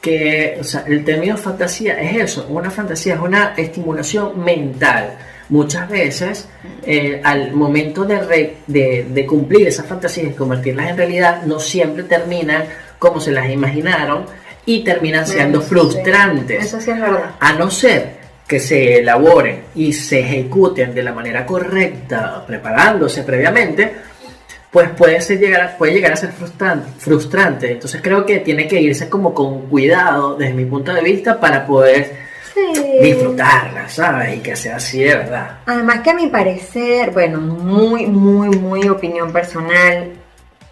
que 0.00 0.58
o 0.60 0.64
sea, 0.64 0.84
el 0.86 1.02
término 1.02 1.34
fantasía 1.38 1.98
es 1.98 2.22
eso, 2.22 2.46
una 2.50 2.70
fantasía 2.70 3.14
es 3.14 3.20
una 3.20 3.54
estimulación 3.56 4.44
mental. 4.44 5.14
Muchas 5.48 5.88
veces, 5.88 6.48
eh, 6.86 7.20
al 7.24 7.52
momento 7.52 8.04
de, 8.04 8.18
re- 8.20 8.54
de, 8.66 9.06
de 9.08 9.26
cumplir 9.26 9.68
esas 9.68 9.86
fantasías 9.86 10.26
y 10.28 10.30
convertirlas 10.34 10.90
en 10.90 10.96
realidad, 10.98 11.42
no 11.44 11.58
siempre 11.58 12.02
terminan 12.04 12.64
como 12.98 13.20
se 13.20 13.30
las 13.32 13.48
imaginaron 13.50 14.26
y 14.66 14.82
terminan 14.84 15.26
siendo 15.26 15.60
Sí, 15.60 15.68
frustrantes. 15.68 16.64
Eso 16.66 16.80
sí 16.80 16.90
es 16.90 17.00
verdad. 17.00 17.32
A 17.40 17.52
no 17.54 17.70
ser 17.70 18.24
que 18.46 18.60
se 18.60 18.98
elaboren 18.98 19.62
y 19.74 19.92
se 19.92 20.20
ejecuten 20.20 20.94
de 20.94 21.02
la 21.02 21.12
manera 21.12 21.44
correcta, 21.46 22.44
preparándose 22.46 23.22
previamente, 23.22 23.92
pues 24.70 24.90
puede, 24.90 25.20
ser 25.20 25.38
llegar, 25.38 25.76
puede 25.78 25.92
llegar 25.94 26.12
a 26.12 26.16
ser 26.16 26.32
frustrante, 26.32 26.90
frustrante. 26.98 27.72
Entonces 27.72 28.00
creo 28.02 28.26
que 28.26 28.40
tiene 28.40 28.66
que 28.66 28.80
irse 28.80 29.08
como 29.08 29.32
con 29.32 29.62
cuidado 29.68 30.34
desde 30.36 30.52
mi 30.54 30.64
punto 30.64 30.92
de 30.92 31.00
vista 31.02 31.38
para 31.40 31.66
poder 31.66 32.24
Sí. 32.54 32.60
disfrutarla, 33.02 33.88
¿sabes? 33.88 34.36
Y 34.36 34.40
que 34.40 34.54
sea 34.54 34.76
así 34.76 35.02
de 35.02 35.16
verdad. 35.16 35.58
Además 35.66 36.00
que 36.00 36.10
a 36.10 36.14
mi 36.14 36.28
parecer, 36.28 37.10
bueno, 37.10 37.40
muy, 37.40 38.06
muy, 38.06 38.48
muy 38.56 38.88
opinión 38.88 39.32
personal, 39.32 40.12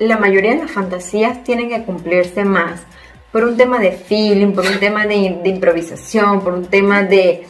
la 0.06 0.18
mayoría 0.18 0.52
de 0.54 0.62
las 0.62 0.70
fantasías 0.70 1.44
tienen 1.44 1.68
que 1.68 1.84
cumplirse 1.84 2.44
más 2.44 2.82
por 3.30 3.44
un 3.44 3.56
tema 3.56 3.78
de 3.78 3.92
feeling, 3.92 4.52
por 4.52 4.66
un 4.66 4.78
tema 4.78 5.06
de, 5.06 5.40
de 5.42 5.48
improvisación, 5.48 6.40
por 6.42 6.52
un 6.52 6.66
tema 6.66 7.02
de, 7.02 7.46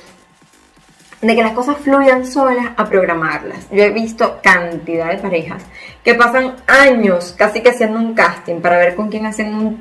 de 1.20 1.34
que 1.34 1.42
las 1.42 1.52
cosas 1.52 1.78
fluyan 1.78 2.26
solas 2.26 2.70
a 2.76 2.88
programarlas. 2.88 3.68
Yo 3.70 3.82
he 3.82 3.90
visto 3.90 4.38
cantidad 4.42 5.10
de 5.10 5.18
parejas 5.18 5.64
que 6.04 6.14
pasan 6.14 6.56
años 6.66 7.34
casi 7.36 7.62
que 7.62 7.70
haciendo 7.70 7.98
un 7.98 8.14
casting 8.14 8.60
para 8.60 8.78
ver 8.78 8.94
con 8.94 9.08
quién 9.08 9.26
hacen 9.26 9.54
un 9.54 9.80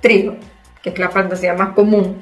trío, 0.00 0.36
que 0.82 0.90
es 0.90 0.98
la 0.98 1.10
fantasía 1.10 1.54
más 1.54 1.70
común, 1.70 2.18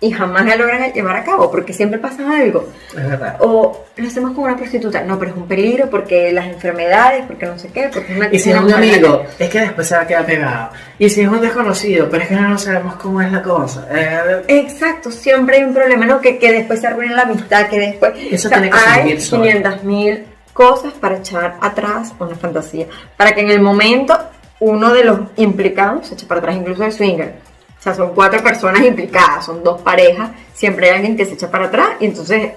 y 0.00 0.12
jamás 0.12 0.46
la 0.46 0.54
logran 0.54 0.92
llevar 0.92 1.16
a 1.16 1.24
cabo 1.24 1.50
porque 1.50 1.72
siempre 1.72 1.98
pasa 1.98 2.22
algo. 2.30 2.68
Es 2.96 3.08
verdad. 3.08 3.36
O 3.40 3.86
lo 3.96 4.06
hacemos 4.06 4.32
con 4.32 4.44
una 4.44 4.56
prostituta. 4.56 5.02
No, 5.02 5.18
pero 5.18 5.32
es 5.32 5.36
un 5.36 5.48
peligro 5.48 5.90
porque 5.90 6.32
las 6.32 6.46
enfermedades, 6.46 7.24
porque 7.26 7.46
no 7.46 7.58
sé 7.58 7.68
qué, 7.68 7.90
porque 7.92 8.12
es 8.12 8.16
una 8.16 8.28
Y 8.32 8.38
si 8.38 8.50
es 8.50 8.60
un 8.60 8.72
amigo, 8.72 9.24
es 9.38 9.48
que 9.50 9.60
después 9.60 9.88
se 9.88 9.96
va 9.96 10.02
a 10.02 10.06
quedar 10.06 10.24
pegado. 10.24 10.70
Y 11.00 11.10
si 11.10 11.22
es 11.22 11.28
un 11.28 11.40
desconocido, 11.40 12.08
pero 12.08 12.22
es 12.22 12.28
que 12.28 12.36
no 12.36 12.58
sabemos 12.58 12.94
cómo 12.94 13.20
es 13.20 13.32
la 13.32 13.42
cosa. 13.42 13.88
Eh, 13.90 14.44
Exacto, 14.46 15.10
siempre 15.10 15.56
hay 15.56 15.64
un 15.64 15.74
problema, 15.74 16.06
¿no? 16.06 16.20
Que, 16.20 16.38
que 16.38 16.52
después 16.52 16.80
se 16.80 16.86
arruina 16.86 17.16
la 17.16 17.22
amistad, 17.22 17.68
que 17.68 17.80
después... 17.80 18.12
Eso 18.30 18.48
tiene 18.48 18.70
que 18.70 18.76
hay 18.76 19.02
seguir 19.02 19.20
solo. 19.20 19.42
500 19.42 19.84
mil 19.84 20.26
cosas 20.52 20.92
para 20.92 21.16
echar 21.16 21.56
atrás 21.60 22.14
una 22.20 22.36
fantasía. 22.36 22.86
Para 23.16 23.32
que 23.32 23.40
en 23.40 23.50
el 23.50 23.60
momento 23.60 24.16
uno 24.60 24.92
de 24.92 25.04
los 25.04 25.20
implicados 25.36 26.06
se 26.06 26.14
eche 26.14 26.26
para 26.26 26.38
atrás, 26.38 26.56
incluso 26.56 26.84
el 26.84 26.92
swinger. 26.92 27.47
Sea, 27.88 27.94
son 27.94 28.14
cuatro 28.14 28.42
personas 28.42 28.82
implicadas, 28.82 29.46
son 29.46 29.62
dos 29.62 29.80
parejas, 29.82 30.30
siempre 30.54 30.90
hay 30.90 30.96
alguien 30.96 31.16
que 31.16 31.24
se 31.24 31.34
echa 31.34 31.50
para 31.50 31.66
atrás 31.66 31.90
y 32.00 32.06
entonces 32.06 32.52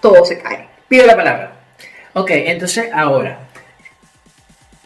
todo 0.00 0.24
se 0.24 0.38
cae. 0.38 0.68
pido 0.88 1.06
la 1.06 1.16
palabra. 1.16 1.52
Ok, 2.14 2.30
entonces 2.30 2.90
ahora, 2.92 3.40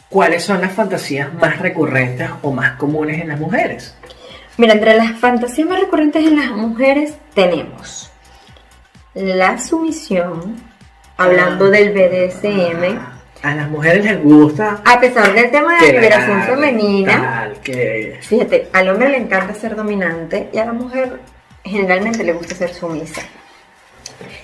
¿cuáles 0.09 0.43
son 0.43 0.61
las 0.61 0.73
fantasías 0.73 1.33
más 1.33 1.59
recurrentes 1.59 2.29
o 2.41 2.51
más 2.51 2.77
comunes 2.77 3.21
en 3.21 3.29
las 3.29 3.39
mujeres? 3.39 3.95
Mira, 4.57 4.73
entre 4.73 4.95
las 4.95 5.19
fantasías 5.19 5.67
más 5.67 5.79
recurrentes 5.79 6.25
en 6.25 6.37
las 6.37 6.51
mujeres 6.51 7.13
tenemos 7.33 8.11
la 9.13 9.57
sumisión, 9.59 10.55
hablando 11.17 11.69
del 11.69 11.91
BDSM, 11.91 12.97
A 13.43 13.55
las 13.55 13.69
mujeres 13.69 14.05
les 14.05 14.23
gusta 14.23 14.81
a 14.85 14.99
pesar 14.99 15.33
del 15.33 15.49
tema 15.49 15.73
de 15.73 15.79
que 15.79 15.93
la 15.93 16.01
liberación 16.01 16.43
femenina, 16.43 17.21
tal, 17.21 17.59
que 17.61 18.19
fíjate, 18.21 18.67
al 18.71 18.89
hombre 18.89 19.09
le 19.09 19.17
encanta 19.17 19.53
ser 19.53 19.75
dominante 19.75 20.49
y 20.53 20.57
a 20.59 20.65
la 20.65 20.73
mujer 20.73 21.19
generalmente 21.63 22.23
le 22.23 22.33
gusta 22.33 22.53
ser 22.55 22.73
sumisa. 22.73 23.21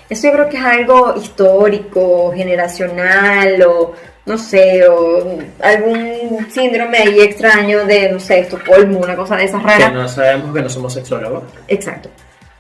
Eso 0.10 0.28
yo 0.28 0.34
creo 0.34 0.50
que 0.50 0.58
es 0.58 0.64
algo 0.64 1.16
histórico, 1.16 2.32
generacional 2.34 3.62
o 3.64 3.94
no 4.26 4.38
sé, 4.38 4.86
o 4.88 5.40
algún 5.62 6.48
síndrome 6.52 6.98
ahí 6.98 7.22
extraño 7.22 7.86
de, 7.86 8.12
no 8.12 8.20
sé, 8.20 8.40
Estocolmo, 8.40 9.00
una 9.00 9.16
cosa 9.16 9.38
de 9.38 9.46
esas 9.46 9.62
que 9.62 9.68
raras. 9.68 9.94
no 9.94 10.08
sabemos 10.08 10.54
que 10.54 10.62
no 10.62 10.70
somos 10.70 10.94
sexólogos. 10.94 11.44
Exacto. 11.68 12.10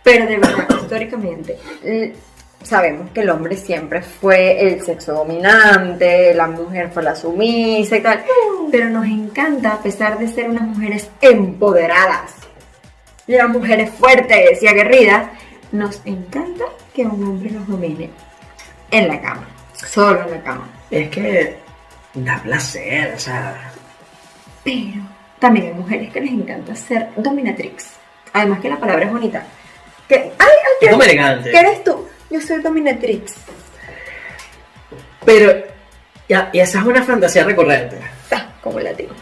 Pero 0.02 0.26
de 0.26 0.38
verdad, 0.38 0.66
históricamente, 0.82 1.58
sabemos 2.64 3.10
que 3.12 3.22
el 3.22 3.30
hombre 3.30 3.56
siempre 3.56 4.02
fue 4.02 4.68
el 4.68 4.82
sexo 4.82 5.14
dominante, 5.14 6.34
la 6.34 6.48
mujer 6.48 6.90
fue 6.94 7.04
la 7.04 7.16
sumisa 7.16 7.98
y 7.98 8.02
tal. 8.02 8.24
Pero 8.72 8.90
nos 8.90 9.06
encanta, 9.06 9.74
a 9.74 9.82
pesar 9.82 10.18
de 10.18 10.28
ser 10.28 10.50
unas 10.50 10.64
mujeres 10.64 11.10
empoderadas, 11.22 12.34
y 13.28 13.36
unas 13.36 13.50
mujeres 13.50 13.92
fuertes 13.92 14.64
y 14.64 14.68
aguerridas, 14.68 15.28
nos 15.72 16.02
encanta 16.06 16.64
que 16.94 17.04
un 17.04 17.24
hombre 17.24 17.52
nos 17.52 17.68
domine 17.68 18.10
en 18.90 19.08
la 19.08 19.22
cama, 19.22 19.48
solo 19.74 20.24
en 20.24 20.32
la 20.32 20.44
cama. 20.44 20.70
Es 20.90 21.10
que 21.10 21.58
da 22.14 22.42
placer, 22.42 23.14
o 23.14 23.20
sea, 23.20 23.72
Pero 24.64 25.04
también 25.40 25.68
hay 25.68 25.74
mujeres 25.74 26.12
que 26.12 26.22
les 26.22 26.32
encanta 26.32 26.74
ser 26.76 27.10
dominatrix. 27.18 27.92
Además 28.34 28.60
que 28.62 28.70
la 28.70 28.78
palabra 28.78 29.06
es 29.06 29.12
bonita. 29.12 29.44
Que, 30.08 30.16
ay, 30.16 30.32
ay, 30.40 30.48
es 30.82 30.88
¿qué, 30.88 30.90
como 30.90 31.04
elegante. 31.04 31.52
¿qué 31.52 31.60
eres 31.60 31.84
tú? 31.84 32.07
Yo 32.30 32.42
soy 32.42 32.62
dominatrix. 32.62 33.34
Pero, 35.26 35.54
ya, 36.28 36.50
y 36.54 36.60
esa 36.60 36.80
es 36.80 36.86
una 36.86 37.04
fantasía 37.04 37.44
recurrente. 37.44 37.98
Ah, 38.32 38.48
como 38.62 38.80
la 38.80 38.94
digo. 38.94 39.14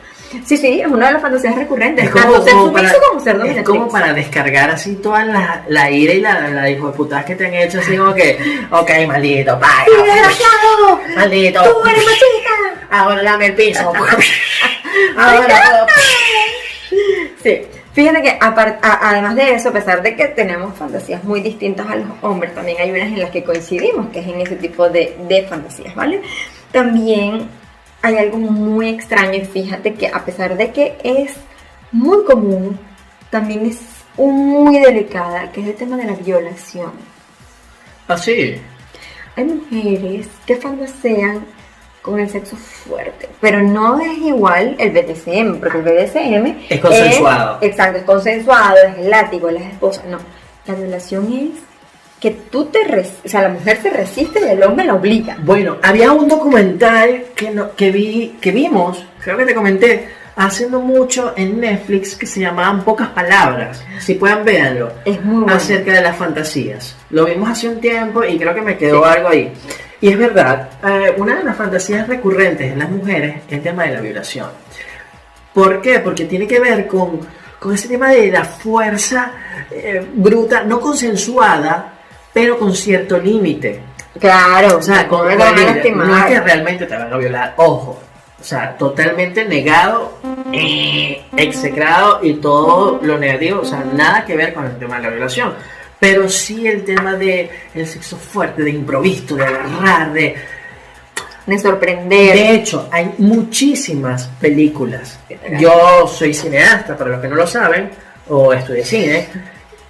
Sí, 0.44 0.58
sí, 0.58 0.82
es 0.82 0.88
una 0.88 1.08
de 1.08 1.14
las 1.14 1.22
fantasías 1.22 1.56
recurrentes. 1.56 2.06
Es 2.06 2.12
como, 2.12 2.24
tanto 2.26 2.44
ser 2.44 2.54
como 2.54 2.66
sumiso 2.68 2.74
para, 2.74 3.08
como 3.08 3.20
ser 3.22 3.34
es 3.36 3.40
dominatrix. 3.40 3.70
como 3.70 3.90
para 3.90 4.14
descargar 4.14 4.70
así 4.72 4.96
toda 4.96 5.24
la, 5.24 5.64
la 5.70 5.90
ira 5.92 6.14
y 6.14 6.20
la, 6.22 6.50
la 6.50 6.70
hijo 6.70 6.88
de 6.88 6.94
putas 6.98 7.24
que 7.24 7.36
te 7.36 7.46
han 7.46 7.54
hecho, 7.54 7.80
así 7.80 7.96
como 7.96 8.14
que, 8.14 8.38
ok, 8.70 8.92
maldito, 9.08 9.58
paga, 9.60 9.86
¡Sí, 9.86 9.92
desgraciado! 9.96 11.00
maldito, 11.16 11.64
¡Tú 11.64 11.88
eres 11.88 12.06
machista! 12.06 12.88
ahora 12.92 13.24
dame 13.24 13.46
el 13.48 13.54
piso, 13.56 13.94
Ahora 15.18 15.88
Sí, 17.44 17.62
fíjate 17.96 18.22
que 18.22 18.30
a- 18.40 19.00
además 19.10 19.36
de 19.36 19.56
eso, 19.56 19.70
a 19.70 19.74
pesar 19.74 20.04
de 20.04 20.16
que 20.16 20.28
tenemos 20.28 20.78
fantasías 20.78 21.24
muy 21.24 21.42
distintas 21.42 21.90
a 21.90 21.96
los 21.96 22.08
hombres, 22.22 22.54
también 22.54 22.78
hay 22.80 22.92
unas 22.92 23.08
en 23.08 23.20
las 23.22 23.32
que 23.32 23.44
coincidimos, 23.44 24.10
que 24.12 24.20
es 24.20 24.28
en 24.28 24.40
ese 24.42 24.58
tipo 24.58 24.88
de, 24.90 25.18
de 25.28 25.48
fantasías, 25.48 25.96
¿vale? 25.96 26.22
También 26.72 27.48
hay 28.04 28.18
algo 28.18 28.38
muy 28.38 28.90
extraño 28.90 29.34
y 29.34 29.46
fíjate 29.46 29.94
que 29.96 30.08
a 30.08 30.24
pesar 30.24 30.56
de 30.56 30.72
que 30.72 30.96
es 31.04 31.34
muy 31.92 32.24
común, 32.26 32.78
también 33.32 33.66
es 33.66 33.80
muy 34.18 34.78
delicada, 34.80 35.52
que 35.52 35.62
es 35.62 35.68
el 35.68 35.76
tema 35.76 35.98
de 35.98 36.04
la 36.06 36.14
violación. 36.14 36.92
así, 38.08 38.56
Hay 39.36 39.46
mujeres 39.46 40.28
que 40.46 40.56
fantasean 40.58 41.46
con 42.06 42.20
el 42.20 42.30
sexo 42.30 42.56
fuerte, 42.56 43.28
pero 43.42 43.62
no 43.64 44.00
es 44.00 44.18
igual 44.20 44.76
el 44.78 44.92
BDSM, 44.92 45.60
porque 45.60 45.80
el 45.80 45.84
BDSM 45.84 46.56
Es 46.70 46.80
consensuado. 46.80 47.58
exacto, 47.62 47.98
es 47.98 48.04
consensuado, 48.04 48.76
es 48.88 48.98
el 49.00 49.10
látigo, 49.10 49.50
es 49.50 49.56
la 49.56 49.68
esposa. 49.68 50.04
No, 50.08 50.20
la 50.68 50.76
violación 50.76 51.34
es 51.34 51.60
que 52.20 52.32
tú 52.32 52.66
te, 52.66 52.84
res- 52.86 53.18
o 53.26 53.28
sea, 53.28 53.42
la 53.42 53.50
mujer 53.50 53.80
se 53.82 53.90
resiste 53.90 54.40
y 54.40 54.50
el 54.50 54.64
hombre 54.64 54.86
la 54.86 54.94
obliga. 54.94 55.36
Bueno, 55.44 55.78
había 55.84 56.12
un 56.12 56.28
documental 56.28 57.26
que, 57.36 57.50
no, 57.52 57.76
que, 57.76 57.92
vi, 57.92 58.38
que 58.40 58.52
vimos, 58.52 59.04
creo 59.24 59.36
que 59.38 59.46
te 59.46 59.54
comenté, 59.56 60.08
haciendo 60.38 60.80
mucho 60.82 61.34
en 61.38 61.60
Netflix 61.60 62.16
que 62.16 62.26
se 62.28 62.40
llamaban 62.42 62.84
Pocas 62.84 63.08
Palabras. 63.10 63.84
Si 64.00 64.14
pueden 64.16 64.44
verlo. 64.46 64.92
Es 65.06 65.24
muy 65.24 65.42
bueno. 65.44 65.56
Acerca 65.58 65.92
de 65.94 66.02
las 66.02 66.16
fantasías. 66.18 66.96
Lo 67.10 67.26
vimos 67.26 67.50
hace 67.50 67.70
un 67.70 67.80
tiempo 67.80 68.24
y 68.24 68.38
creo 68.38 68.54
que 68.54 68.62
me 68.62 68.78
quedó 68.78 69.06
algo 69.06 69.30
ahí. 69.30 69.52
Y 70.02 70.10
es 70.10 70.18
verdad, 70.18 70.70
eh, 70.84 71.14
una 71.18 71.36
de 71.36 71.44
las 71.44 71.56
fantasías 71.56 72.08
recurrentes 72.08 72.72
en 72.72 72.80
las 72.80 72.90
mujeres 72.90 73.38
es 73.48 73.54
el 73.54 73.62
tema 73.62 73.84
de 73.84 73.94
la 73.94 74.02
violación. 74.02 74.50
¿Por 75.54 75.82
qué? 75.82 76.00
Porque 76.00 76.26
tiene 76.26 76.48
que 76.48 76.60
ver 76.60 76.86
con, 76.86 77.22
con 77.60 77.74
ese 77.74 77.88
tema 77.88 78.10
de 78.10 78.30
la 78.32 78.44
fuerza 78.44 79.32
eh, 79.72 80.06
bruta, 80.14 80.64
no 80.64 80.80
consensuada, 80.80 81.94
pero 82.34 82.60
con 82.60 82.76
cierto 82.76 83.18
límite. 83.18 83.82
Claro, 84.20 84.78
O 84.78 84.82
sea, 84.82 85.08
con 85.08 85.28
no 85.28 85.36
no 85.36 86.18
es 86.18 86.26
que 86.26 86.40
realmente 86.42 86.86
te 86.86 86.96
van 86.96 87.12
a 87.12 87.18
violar, 87.18 87.54
ojo. 87.58 88.00
O 88.40 88.44
sea, 88.44 88.78
totalmente 88.78 89.46
negado, 89.46 90.20
eh, 90.54 91.26
execrado 91.36 92.20
y 92.22 92.36
todo 92.36 93.00
lo 93.02 93.18
negativo. 93.18 93.62
O 93.62 93.66
sea, 93.66 93.84
nada 93.94 94.24
que 94.24 94.36
ver 94.36 94.54
con 94.54 94.66
el 94.66 94.78
tema 94.78 94.98
de 94.98 95.04
la 95.04 95.10
violación. 95.10 95.54
Pero 96.08 96.30
sí 96.30 96.68
el 96.68 96.84
tema 96.86 97.14
de 97.16 97.50
el 97.74 97.88
sexo 97.88 98.16
fuerte, 98.18 98.62
de 98.64 98.70
improviso, 98.72 99.36
de 99.36 99.46
agarrar, 99.46 100.14
de... 100.14 100.36
de 101.46 101.60
sorprender. 101.60 102.34
De 102.36 102.52
hecho, 102.56 102.88
hay 102.92 103.14
muchísimas 103.18 104.28
películas. 104.40 105.20
Yo 105.60 106.08
soy 106.08 106.34
cineasta, 106.34 106.96
para 106.98 107.12
los 107.12 107.22
que 107.22 107.28
no 107.28 107.36
lo 107.36 107.48
saben, 107.48 107.90
o 108.30 108.54
estudié 108.54 108.84
cine, 108.86 109.28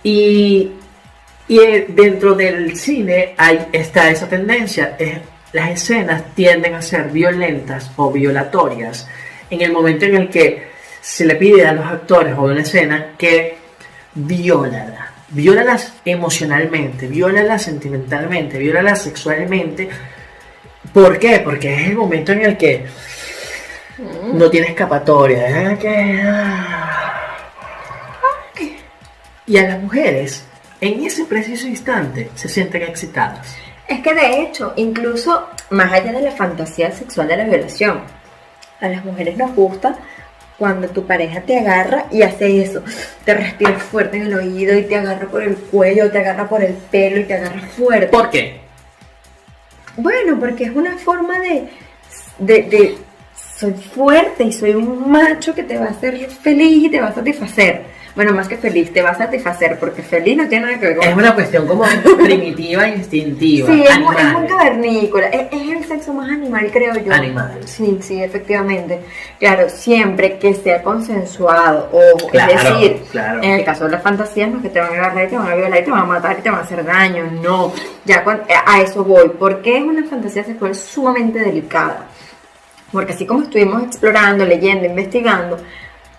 y, 0.04 0.72
y 1.48 1.60
dentro 1.90 2.34
del 2.36 2.78
cine 2.78 3.34
hay, 3.38 3.68
está 3.72 4.10
esa 4.10 4.28
tendencia. 4.28 4.96
es- 5.00 5.20
las 5.54 5.70
escenas 5.72 6.22
tienden 6.36 6.76
a 6.76 6.82
ser 6.82 7.04
violentas 7.12 7.90
o 7.96 8.12
violatorias 8.12 9.08
en 9.50 9.62
el 9.62 9.72
momento 9.72 10.04
en 10.04 10.16
el 10.16 10.30
que 10.30 10.68
se 11.00 11.24
le 11.24 11.36
pide 11.36 11.66
a 11.66 11.72
los 11.72 11.86
actores 11.86 12.34
o 12.38 12.46
de 12.48 12.54
una 12.56 12.62
escena 12.62 13.14
que 13.18 13.56
viólala. 14.16 15.05
Viólalas 15.30 15.94
emocionalmente, 16.06 17.08
viólala 17.08 17.58
sentimentalmente, 17.58 18.58
viólala 18.60 18.96
sexualmente. 18.96 19.90
¿Por 20.94 21.18
qué? 21.20 21.40
Porque 21.44 21.74
es 21.74 21.88
el 21.90 21.96
momento 21.96 22.32
en 22.32 22.42
el 22.46 22.58
que 22.58 22.86
no 24.34 24.50
tiene 24.50 24.68
escapatoria. 24.68 25.72
¿eh? 25.72 25.78
Que- 25.80 26.22
Y 29.48 29.58
a 29.58 29.64
las 29.68 29.80
mujeres 29.82 30.44
en 30.82 31.04
ese 31.06 31.26
preciso 31.26 31.68
instante 31.68 32.30
se 32.36 32.50
sienten 32.50 32.82
excitadas. 32.84 33.56
Es 33.88 34.00
que 34.02 34.14
de 34.14 34.42
hecho, 34.42 34.74
incluso 34.76 35.48
más 35.70 35.92
allá 35.94 36.12
de 36.12 36.22
la 36.22 36.32
fantasía 36.32 36.92
sexual 36.92 37.28
de 37.28 37.38
la 37.38 37.44
violación, 37.46 38.02
a 38.82 38.88
las 38.88 39.06
mujeres 39.06 39.38
nos 39.38 39.54
gusta 39.56 39.96
cuando 40.58 40.88
tu 40.88 41.06
pareja 41.06 41.42
te 41.42 41.58
agarra 41.58 42.06
y 42.12 42.22
hace 42.22 42.62
eso, 42.62 42.82
te 43.24 43.34
respira 43.34 43.78
fuerte 43.80 44.18
en 44.18 44.24
el 44.24 44.34
oído 44.34 44.78
y 44.78 44.84
te 44.84 44.96
agarra 44.96 45.28
por 45.28 45.44
el 45.44 45.56
cuello, 45.56 46.12
te 46.12 46.20
agarra 46.20 46.48
por 46.48 46.64
el 46.64 46.74
pelo 46.74 47.20
y 47.20 47.24
te 47.26 47.34
agarra 47.34 47.62
fuerte. 47.62 48.08
¿Por 48.08 48.30
qué? 48.30 48.62
Bueno, 49.98 50.40
porque 50.40 50.66
es 50.66 50.76
una 50.76 50.98
forma 50.98 51.40
de, 51.40 51.70
de, 52.40 52.62
de 52.64 52.98
soy 53.58 53.74
fuerte 53.74 54.44
y 54.44 54.52
soy 54.52 54.72
un 54.72 55.10
macho 55.10 55.54
que 55.54 55.64
te 55.64 55.78
va 55.78 55.86
a 55.86 55.90
hacer 55.90 56.30
feliz 56.30 56.86
y 56.86 56.90
te 56.90 57.00
va 57.00 57.08
a 57.08 57.14
satisfacer. 57.14 57.95
Bueno, 58.16 58.32
más 58.34 58.48
que 58.48 58.56
feliz, 58.56 58.94
te 58.94 59.02
va 59.02 59.10
a 59.10 59.16
satisfacer, 59.18 59.78
porque 59.78 60.02
feliz 60.02 60.38
no 60.38 60.48
tiene 60.48 60.68
nada 60.68 60.80
que 60.80 60.86
ver 60.88 60.96
con 60.96 61.06
Es 61.08 61.16
una 61.18 61.36
cuestión 61.36 61.68
como 61.68 61.84
primitiva, 62.24 62.88
instintiva, 62.88 63.68
Sí, 63.68 63.84
es, 63.84 64.00
muy- 64.00 64.16
es 64.16 64.32
muy 64.32 64.48
cavernícola. 64.48 65.28
Es, 65.28 65.48
es 65.52 65.70
el 65.78 65.84
sexo 65.84 66.14
más 66.14 66.30
animal, 66.32 66.70
creo 66.72 66.94
yo. 66.96 67.12
Animal. 67.14 67.60
Sí, 67.66 67.98
sí, 68.02 68.24
efectivamente. 68.24 69.02
Claro, 69.38 69.68
siempre 69.68 70.38
que 70.40 70.54
sea 70.54 70.82
consensuado. 70.82 71.90
Ojo, 71.92 72.30
Claro, 72.30 72.54
es 72.54 72.64
decir, 72.64 73.04
claro. 73.12 73.44
en 73.44 73.52
el 73.52 73.66
caso 73.66 73.84
de 73.84 73.92
las 73.92 74.02
fantasías, 74.02 74.50
no 74.50 74.58
es 74.58 74.64
que 74.64 74.70
te 74.70 74.80
van 74.80 74.94
a 74.94 74.98
agarrar 74.98 75.26
y 75.26 75.30
te 75.30 75.38
van 75.38 75.52
a 75.52 75.56
violar 75.56 75.80
y 75.82 75.84
te 75.84 75.92
van 75.92 76.00
a 76.00 76.06
matar 76.06 76.38
y 76.40 76.42
te 76.42 76.50
van 76.50 76.60
a 76.60 76.64
hacer 76.64 76.86
daño. 76.86 77.30
No, 77.44 77.74
ya 78.06 78.24
cuan- 78.24 78.44
a 78.66 78.82
eso 78.82 79.04
voy. 79.04 79.30
Porque 79.38 79.78
es 79.78 79.84
una 79.84 80.06
fantasía 80.06 80.46
sexual 80.46 80.74
sumamente 80.74 81.40
delicada. 81.40 82.06
Porque 82.94 83.12
así 83.12 83.26
como 83.26 83.44
estuvimos 83.44 83.84
explorando, 83.84 84.46
leyendo, 84.46 84.86
investigando, 84.86 85.58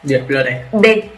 Yo 0.03 0.17
exploré. 0.19 0.67
de, 0.73 1.11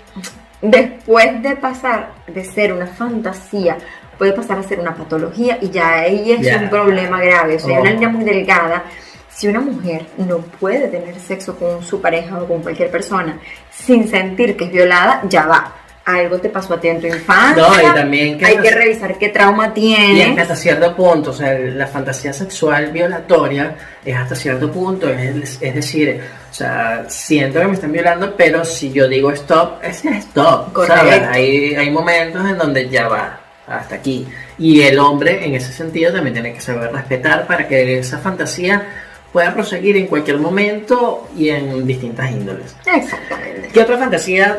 después 0.62 1.42
de 1.42 1.56
pasar 1.56 2.10
de 2.26 2.44
ser 2.44 2.72
una 2.72 2.86
fantasía, 2.86 3.76
puede 4.18 4.32
pasar 4.32 4.58
a 4.58 4.62
ser 4.62 4.80
una 4.80 4.94
patología 4.94 5.58
y 5.60 5.70
ya 5.70 6.00
ahí 6.00 6.32
es 6.32 6.56
un 6.56 6.68
problema 6.68 7.20
grave. 7.20 7.56
O 7.56 7.58
sea, 7.58 7.76
hay 7.76 7.78
Oh. 7.78 7.80
una 7.82 7.90
línea 7.92 8.08
muy 8.08 8.24
delgada. 8.24 8.84
Si 9.30 9.46
una 9.46 9.60
mujer 9.60 10.06
no 10.16 10.38
puede 10.38 10.88
tener 10.88 11.18
sexo 11.20 11.56
con 11.56 11.82
su 11.84 12.00
pareja 12.00 12.42
o 12.42 12.48
con 12.48 12.60
cualquier 12.62 12.90
persona 12.90 13.38
sin 13.70 14.08
sentir 14.08 14.56
que 14.56 14.64
es 14.64 14.72
violada, 14.72 15.22
ya 15.28 15.46
va. 15.46 15.72
Algo 16.08 16.38
te 16.38 16.48
pasó 16.48 16.72
a 16.72 16.80
ti 16.80 16.88
en 16.88 17.00
tu 17.02 17.06
infancia. 17.06 17.62
No, 17.62 17.80
y 17.80 17.94
también 17.94 18.38
que 18.38 18.46
hay 18.46 18.56
que 18.56 18.70
revisar 18.70 19.18
qué 19.18 19.28
trauma 19.28 19.74
Y 19.76 19.92
es 19.92 19.98
tiene. 19.98 20.40
hasta 20.40 20.56
cierto 20.56 20.96
punto, 20.96 21.30
o 21.30 21.32
sea, 21.34 21.52
la 21.58 21.86
fantasía 21.86 22.32
sexual 22.32 22.90
violatoria 22.92 23.76
es 24.02 24.16
hasta 24.16 24.34
cierto 24.34 24.72
punto, 24.72 25.10
es, 25.10 25.58
es 25.60 25.74
decir, 25.74 26.18
o 26.50 26.54
sea, 26.54 27.04
siento 27.08 27.60
que 27.60 27.66
me 27.66 27.74
están 27.74 27.92
violando, 27.92 28.34
pero 28.34 28.64
si 28.64 28.90
yo 28.90 29.06
digo 29.06 29.30
stop, 29.32 29.84
es 29.84 30.02
stop, 30.02 30.72
Correcto. 30.72 30.96
¿sabes? 30.96 31.22
Hay, 31.30 31.74
hay 31.74 31.90
momentos 31.90 32.48
en 32.48 32.56
donde 32.56 32.88
ya 32.88 33.06
va, 33.08 33.40
hasta 33.66 33.96
aquí. 33.96 34.26
Y 34.58 34.80
el 34.80 34.98
hombre, 34.98 35.44
en 35.44 35.56
ese 35.56 35.74
sentido, 35.74 36.10
también 36.10 36.32
tiene 36.32 36.54
que 36.54 36.60
saber 36.62 36.90
respetar 36.90 37.46
para 37.46 37.68
que 37.68 37.98
esa 37.98 38.16
fantasía 38.18 38.82
pueda 39.30 39.52
proseguir 39.52 39.98
en 39.98 40.06
cualquier 40.06 40.38
momento 40.38 41.28
y 41.36 41.50
en 41.50 41.86
distintas 41.86 42.30
índoles. 42.30 42.74
Exactamente. 42.86 43.68
¿Qué 43.74 43.82
otra 43.82 43.98
fantasía 43.98 44.56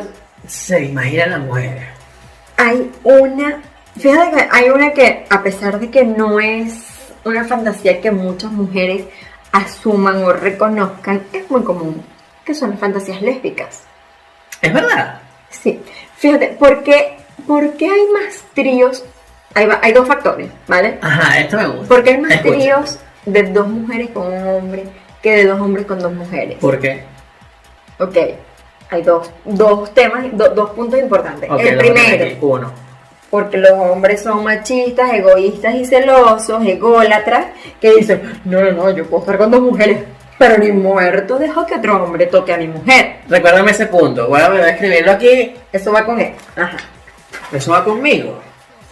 se 0.50 0.84
imagina 0.84 1.26
la 1.26 1.38
mujer? 1.38 2.00
hay 2.60 2.90
una, 3.04 3.62
fíjate 3.98 4.36
que 4.36 4.48
hay 4.50 4.68
una 4.68 4.92
que 4.92 5.24
a 5.30 5.42
pesar 5.42 5.80
de 5.80 5.90
que 5.90 6.04
no 6.04 6.38
es 6.38 6.84
una 7.24 7.44
fantasía 7.44 8.02
que 8.02 8.10
muchas 8.10 8.52
mujeres 8.52 9.04
asuman 9.50 10.22
o 10.22 10.32
reconozcan, 10.32 11.22
es 11.32 11.50
muy 11.50 11.62
común, 11.62 12.02
que 12.44 12.54
son 12.54 12.70
las 12.70 12.78
fantasías 12.78 13.22
lésbicas. 13.22 13.84
¿Es 14.60 14.74
verdad? 14.74 15.22
Sí, 15.48 15.80
fíjate, 16.16 16.48
¿por 16.48 16.82
qué, 16.82 17.16
por 17.46 17.72
qué 17.78 17.86
hay 17.86 18.06
más 18.12 18.42
tríos? 18.54 19.04
Hay, 19.54 19.92
dos 19.92 20.06
factores, 20.06 20.50
¿vale? 20.68 20.98
Ajá, 21.00 21.40
esto 21.40 21.56
me 21.56 21.66
gusta. 21.66 21.88
¿Por 21.88 22.04
qué 22.04 22.10
hay 22.10 22.18
más 22.18 22.32
Escucha. 22.32 22.54
tríos 22.54 22.98
de 23.24 23.42
dos 23.44 23.68
mujeres 23.68 24.10
con 24.10 24.32
un 24.32 24.46
hombre 24.46 24.84
que 25.22 25.32
de 25.32 25.46
dos 25.46 25.60
hombres 25.60 25.86
con 25.86 25.98
dos 25.98 26.12
mujeres? 26.12 26.58
¿Por 26.58 26.78
qué? 26.78 27.02
Ok, 27.98 28.16
hay 28.90 29.02
dos, 29.02 29.30
dos 29.44 29.92
temas, 29.94 30.24
do- 30.32 30.48
dos 30.50 30.70
puntos 30.70 30.98
importantes. 30.98 31.48
El 31.58 31.78
primero, 31.78 32.24
aquí. 32.24 32.38
Uno. 32.40 32.72
Porque 33.30 33.58
los 33.58 33.70
hombres 33.72 34.22
son 34.22 34.42
machistas, 34.42 35.12
egoístas 35.14 35.74
y 35.76 35.84
celosos, 35.84 36.64
ególatras, 36.66 37.46
que 37.80 37.92
dicen, 37.94 38.40
no, 38.44 38.60
no, 38.60 38.72
no, 38.72 38.90
yo 38.90 39.06
puedo 39.06 39.22
estar 39.22 39.38
con 39.38 39.50
dos 39.52 39.60
mujeres, 39.60 39.98
pero 40.36 40.58
ni 40.58 40.72
muerto 40.72 41.38
dejo 41.38 41.64
que 41.64 41.76
otro 41.76 42.02
hombre 42.02 42.26
toque 42.26 42.52
a 42.52 42.56
mi 42.56 42.66
mujer. 42.66 43.18
Recuérdame 43.28 43.70
ese 43.70 43.86
punto. 43.86 44.26
Voy 44.28 44.40
a, 44.40 44.48
voy 44.48 44.58
a 44.58 44.70
escribirlo 44.70 45.12
aquí. 45.12 45.54
Eso 45.72 45.92
va 45.92 46.04
con 46.04 46.18
él. 46.18 46.32
Ajá. 46.56 46.76
Eso 47.52 47.70
va 47.70 47.84
conmigo. 47.84 48.40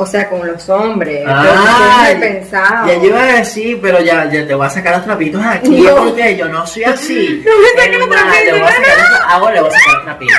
O 0.00 0.06
sea, 0.06 0.28
con 0.28 0.46
los 0.46 0.68
hombres. 0.68 1.24
Ah, 1.26 2.08
yo 2.14 2.20
pensado. 2.20 2.86
ya 2.86 2.94
yo 2.94 3.04
iba 3.06 3.20
a 3.20 3.26
decir, 3.38 3.80
pero 3.82 4.00
ya, 4.00 4.30
ya 4.30 4.46
te 4.46 4.54
voy 4.54 4.64
a 4.66 4.70
sacar 4.70 4.94
los 4.96 5.04
trapitos 5.04 5.44
aquí 5.44 5.80
No. 5.82 5.96
porque 5.96 6.36
yo 6.36 6.48
no 6.48 6.64
soy 6.66 6.84
así. 6.84 7.42
No 7.44 7.50
me 7.58 7.82
saques 7.82 7.94
Es 7.94 7.98
los 7.98 8.08
trapitos, 8.08 8.44
le 8.44 8.52
voy 8.52 8.60
a 8.60 8.62
no, 8.62 8.68
sacar 8.70 8.98
los- 9.10 9.20
Ahora 9.28 9.54
le 9.54 9.60
voy 9.60 9.70
a 9.70 9.72
sacar 9.72 9.94
los 9.96 10.04
trapitos. 10.04 10.36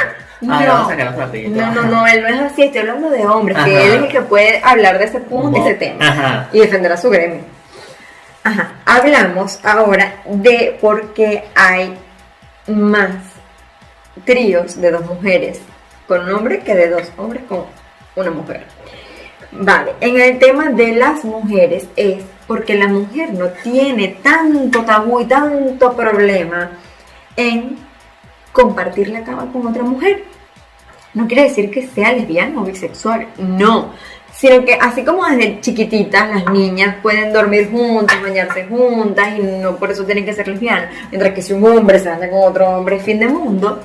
Ahora 0.49 0.59
le 0.65 0.71
voy 0.71 0.81
a 0.81 0.87
sacar 0.87 1.05
los 1.07 1.15
trapitos. 1.17 1.51
no, 1.51 1.71
no, 1.73 1.81
no, 1.83 2.07
él 2.07 2.21
no 2.21 2.27
es 2.29 2.39
así, 2.53 2.63
estoy 2.63 2.79
hablando 2.79 3.09
de 3.09 3.27
hombres, 3.27 3.57
que 3.65 3.85
él 3.85 3.91
es 3.91 4.01
el 4.03 4.07
que 4.07 4.21
puede 4.21 4.61
hablar 4.63 4.97
de 4.97 5.05
ese 5.05 5.19
punto, 5.19 5.59
ese 5.59 5.73
tema. 5.75 6.07
Ajá. 6.07 6.49
y 6.53 6.59
defender 6.59 6.91
a 6.93 6.97
su 6.97 7.09
gremio. 7.09 7.41
Ajá, 8.45 8.71
hablamos 8.85 9.59
ahora 9.65 10.13
de 10.25 10.77
por 10.79 11.13
qué 11.13 11.43
hay 11.55 11.93
más 12.67 13.09
tríos 14.23 14.79
de 14.79 14.91
dos 14.91 15.05
mujeres 15.05 15.59
con 16.07 16.21
un 16.21 16.33
hombre 16.33 16.59
que 16.59 16.73
de 16.73 16.89
dos 16.89 17.11
hombres 17.17 17.43
con 17.49 17.65
una 18.15 18.31
mujer. 18.31 18.65
Vale, 19.51 19.95
en 19.99 20.19
el 20.19 20.37
tema 20.37 20.69
de 20.69 20.93
las 20.93 21.23
mujeres 21.25 21.87
es 21.95 22.23
porque 22.45 22.75
la 22.75 22.87
mujer 22.87 23.33
no 23.33 23.47
tiene 23.63 24.19
tanto 24.21 24.83
tabú 24.83 25.21
y 25.21 25.25
tanto 25.25 25.95
problema 25.95 26.71
en 27.35 27.77
compartir 28.51 29.09
la 29.09 29.23
cama 29.23 29.51
con 29.51 29.67
otra 29.67 29.83
mujer. 29.83 30.23
No 31.13 31.27
quiere 31.27 31.43
decir 31.43 31.71
que 31.71 31.87
sea 31.87 32.11
lesbiana 32.11 32.61
o 32.61 32.65
bisexual, 32.65 33.27
no. 33.37 33.93
Sino 34.31 34.63
que 34.63 34.75
así 34.75 35.03
como 35.03 35.25
desde 35.25 35.59
chiquititas 35.59 36.29
las 36.29 36.53
niñas 36.53 36.97
pueden 37.01 37.33
dormir 37.33 37.71
juntas, 37.71 38.21
bañarse 38.21 38.65
juntas 38.67 39.29
y 39.37 39.41
no 39.41 39.75
por 39.77 39.91
eso 39.91 40.05
tienen 40.05 40.25
que 40.25 40.33
ser 40.33 40.47
lesbianas. 40.47 40.93
Mientras 41.09 41.33
que 41.33 41.41
si 41.41 41.53
un 41.53 41.65
hombre 41.65 41.99
se 41.99 42.09
anda 42.09 42.29
con 42.29 42.43
otro 42.43 42.67
hombre, 42.69 42.99
fin 42.99 43.19
de 43.19 43.27
mundo. 43.27 43.81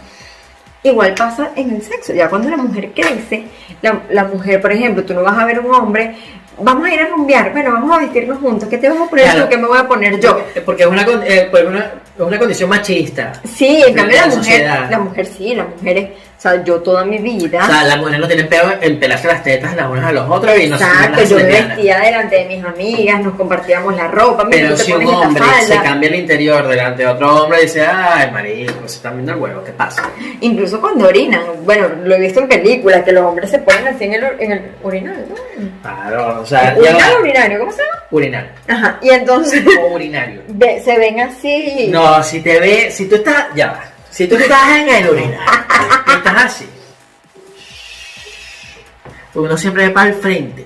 Igual 0.85 1.15
pasa 1.15 1.51
en 1.57 1.71
el 1.71 1.83
sexo. 1.83 2.13
Ya 2.13 2.29
cuando 2.29 2.49
la 2.51 2.57
mujer 2.59 2.93
crece, 2.95 3.45
la, 3.83 4.03
la 4.11 4.25
mujer, 4.25 4.61
por 4.61 4.71
ejemplo, 4.71 5.03
tú 5.05 5.15
no 5.15 5.23
vas 5.23 5.37
a 5.37 5.45
ver 5.47 5.59
un 5.59 5.75
hombre, 5.75 6.15
vamos 6.61 6.87
a 6.87 6.95
ir 6.95 7.01
a 7.01 7.07
rumbear, 7.07 7.53
bueno, 7.53 7.73
vamos 7.73 7.97
a 7.97 8.01
vestirnos 8.01 8.39
juntos. 8.39 8.69
¿Qué 8.69 8.79
te 8.79 8.89
vas 8.89 9.01
a 9.01 9.07
poner 9.09 9.25
Claro. 9.25 9.43
tú? 9.45 9.49
¿Qué 9.51 9.57
me 9.57 9.67
voy 9.67 9.79
a 9.79 9.89
poner 9.89 10.21
yo? 10.21 10.41
Porque- 10.65 10.83
es 10.85 10.89
una, 10.89 11.03
eh, 11.27 11.49
porque 11.51 11.67
una, 11.67 11.79
es 12.17 12.21
una 12.21 12.39
condición 12.39 12.69
machista. 12.71 13.33
Sí, 13.45 13.83
en 13.87 13.95
cambio 13.95 14.17
la 14.17 14.23
la 14.23 14.27
mujer, 14.29 14.45
sociedad. 14.45 14.91
la 14.91 14.99
mujer 14.99 15.27
sí, 15.27 15.55
la 15.55 15.65
mujer 15.65 15.97
es, 15.99 16.09
sea, 16.51 16.63
yo 16.63 16.81
toda 16.81 17.05
mi 17.05 17.19
vida. 17.19 17.65
O 17.65 17.67
sea, 17.67 17.85
las 17.85 17.99
mujeres 17.99 18.21
no 18.21 18.27
tienen 18.27 18.49
peor 18.49 18.79
en 18.81 19.01
pelarse 19.01 19.29
las 19.29 19.43
tetas 19.43 19.75
las 19.75 19.91
unas 19.91 20.05
a 20.05 20.13
los 20.13 20.29
otros 20.29 20.59
y 20.59 20.69
no 20.69 20.77
se 20.77 20.85
Exacto, 20.85 21.25
yo 21.25 21.37
me 21.37 21.45
vestía 21.45 21.99
delante 22.01 22.37
de 22.37 22.45
mis 22.45 22.65
amigas, 22.65 23.21
nos 23.23 23.35
compartíamos 23.35 23.97
la 23.97 24.09
ropa, 24.09 24.47
Pero 24.51 24.77
si 24.77 24.93
un 24.93 25.07
hombre 25.07 25.43
se 25.63 25.77
cambia 25.77 26.09
el 26.09 26.17
interior 26.17 26.69
delante 26.69 27.03
de 27.03 27.09
otro 27.09 27.43
hombre 27.43 27.61
y 27.61 27.63
dice, 27.63 27.87
ay, 27.87 28.31
marico, 28.31 28.87
se 28.87 28.97
están 28.97 29.15
viendo 29.15 29.33
el 29.33 29.39
huevo, 29.39 29.65
¿qué 29.65 29.73
pasa? 29.73 30.11
Incluso 30.41 30.81
cuando 30.81 31.09
orinan, 31.09 31.43
bueno, 31.65 31.89
lo 32.05 32.15
he 32.15 32.21
visto 32.21 32.41
en 32.41 32.49
películas, 32.49 33.03
que 33.05 33.13
los 33.13 33.25
hombres 33.25 33.51
se 33.51 33.59
ponen 33.59 33.89
así 33.89 34.05
en 34.05 34.15
el, 34.15 34.25
en 34.39 34.53
el 34.53 34.63
urinal, 34.83 35.25
¿no? 35.29 35.35
Claro, 35.83 36.41
o 36.43 36.47
sea, 36.47 36.75
Urinal 36.79 37.17
o 37.17 37.21
urinario, 37.21 37.59
¿cómo 37.59 37.73
se 37.73 37.83
llama? 37.83 38.03
Urinario. 38.11 38.51
Ajá, 38.69 38.99
y 39.03 39.11
entonces 39.11 39.65
O 39.81 39.95
urinario. 39.95 40.43
se 40.85 40.99
ven 40.99 41.21
así. 41.21 41.89
No, 41.91 42.23
si 42.23 42.41
te 42.41 42.61
ve, 42.61 42.91
si 42.91 43.09
tú 43.09 43.17
estás, 43.17 43.47
ya 43.55 43.69
va. 43.69 43.94
Si 44.15 44.29
tú 44.29 44.37
estás 44.37 44.69
en 44.77 44.89
el 44.89 45.11
urinario, 45.11 45.41
y 46.07 46.11
estás 46.13 46.45
así. 46.45 46.69
Uno 49.35 49.57
siempre 49.57 49.89
ve 49.89 49.91
para 49.91 50.11
el 50.11 50.15
frente. 50.15 50.65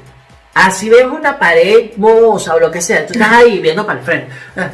Así 0.52 0.90
ves 0.90 1.04
una 1.04 1.38
pared 1.38 1.92
moza 1.96 2.56
o 2.56 2.60
lo 2.60 2.70
que 2.70 2.82
sea, 2.82 3.06
tú 3.06 3.14
estás 3.14 3.32
ahí 3.32 3.58
viendo 3.60 3.86
para 3.86 4.00
el 4.00 4.04
frente. 4.04 4.32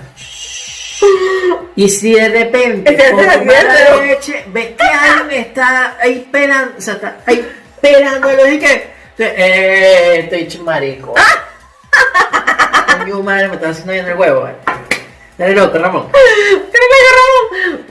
Y 1.77 1.89
si 1.89 2.15
de 2.15 2.29
repente, 2.29 2.93
Te 2.93 3.03
haces 3.03 3.37
por 3.37 3.45
mala 3.45 3.97
leche, 3.97 4.45
ves 4.47 4.69
que 4.79 4.85
alguien 4.85 5.41
está 5.43 5.97
ahí 6.01 6.19
esperando, 6.19 6.75
o 6.79 6.81
sea, 6.81 6.95
está 6.95 7.17
ahí 7.27 7.53
esperándolo 7.75 8.49
y 8.49 8.59
que, 8.61 8.91
eh, 9.19 10.29
estoy 10.31 10.63
marico. 10.63 11.15
Coño, 12.99 13.23
madre, 13.23 13.49
me 13.49 13.55
está 13.57 13.71
haciendo 13.71 13.93
bien 13.93 14.07
el 14.07 14.17
huevo. 14.17 14.47
eh. 14.47 14.74
Dale 15.39 15.55
loco, 15.55 15.79
Ramón. 15.79 16.07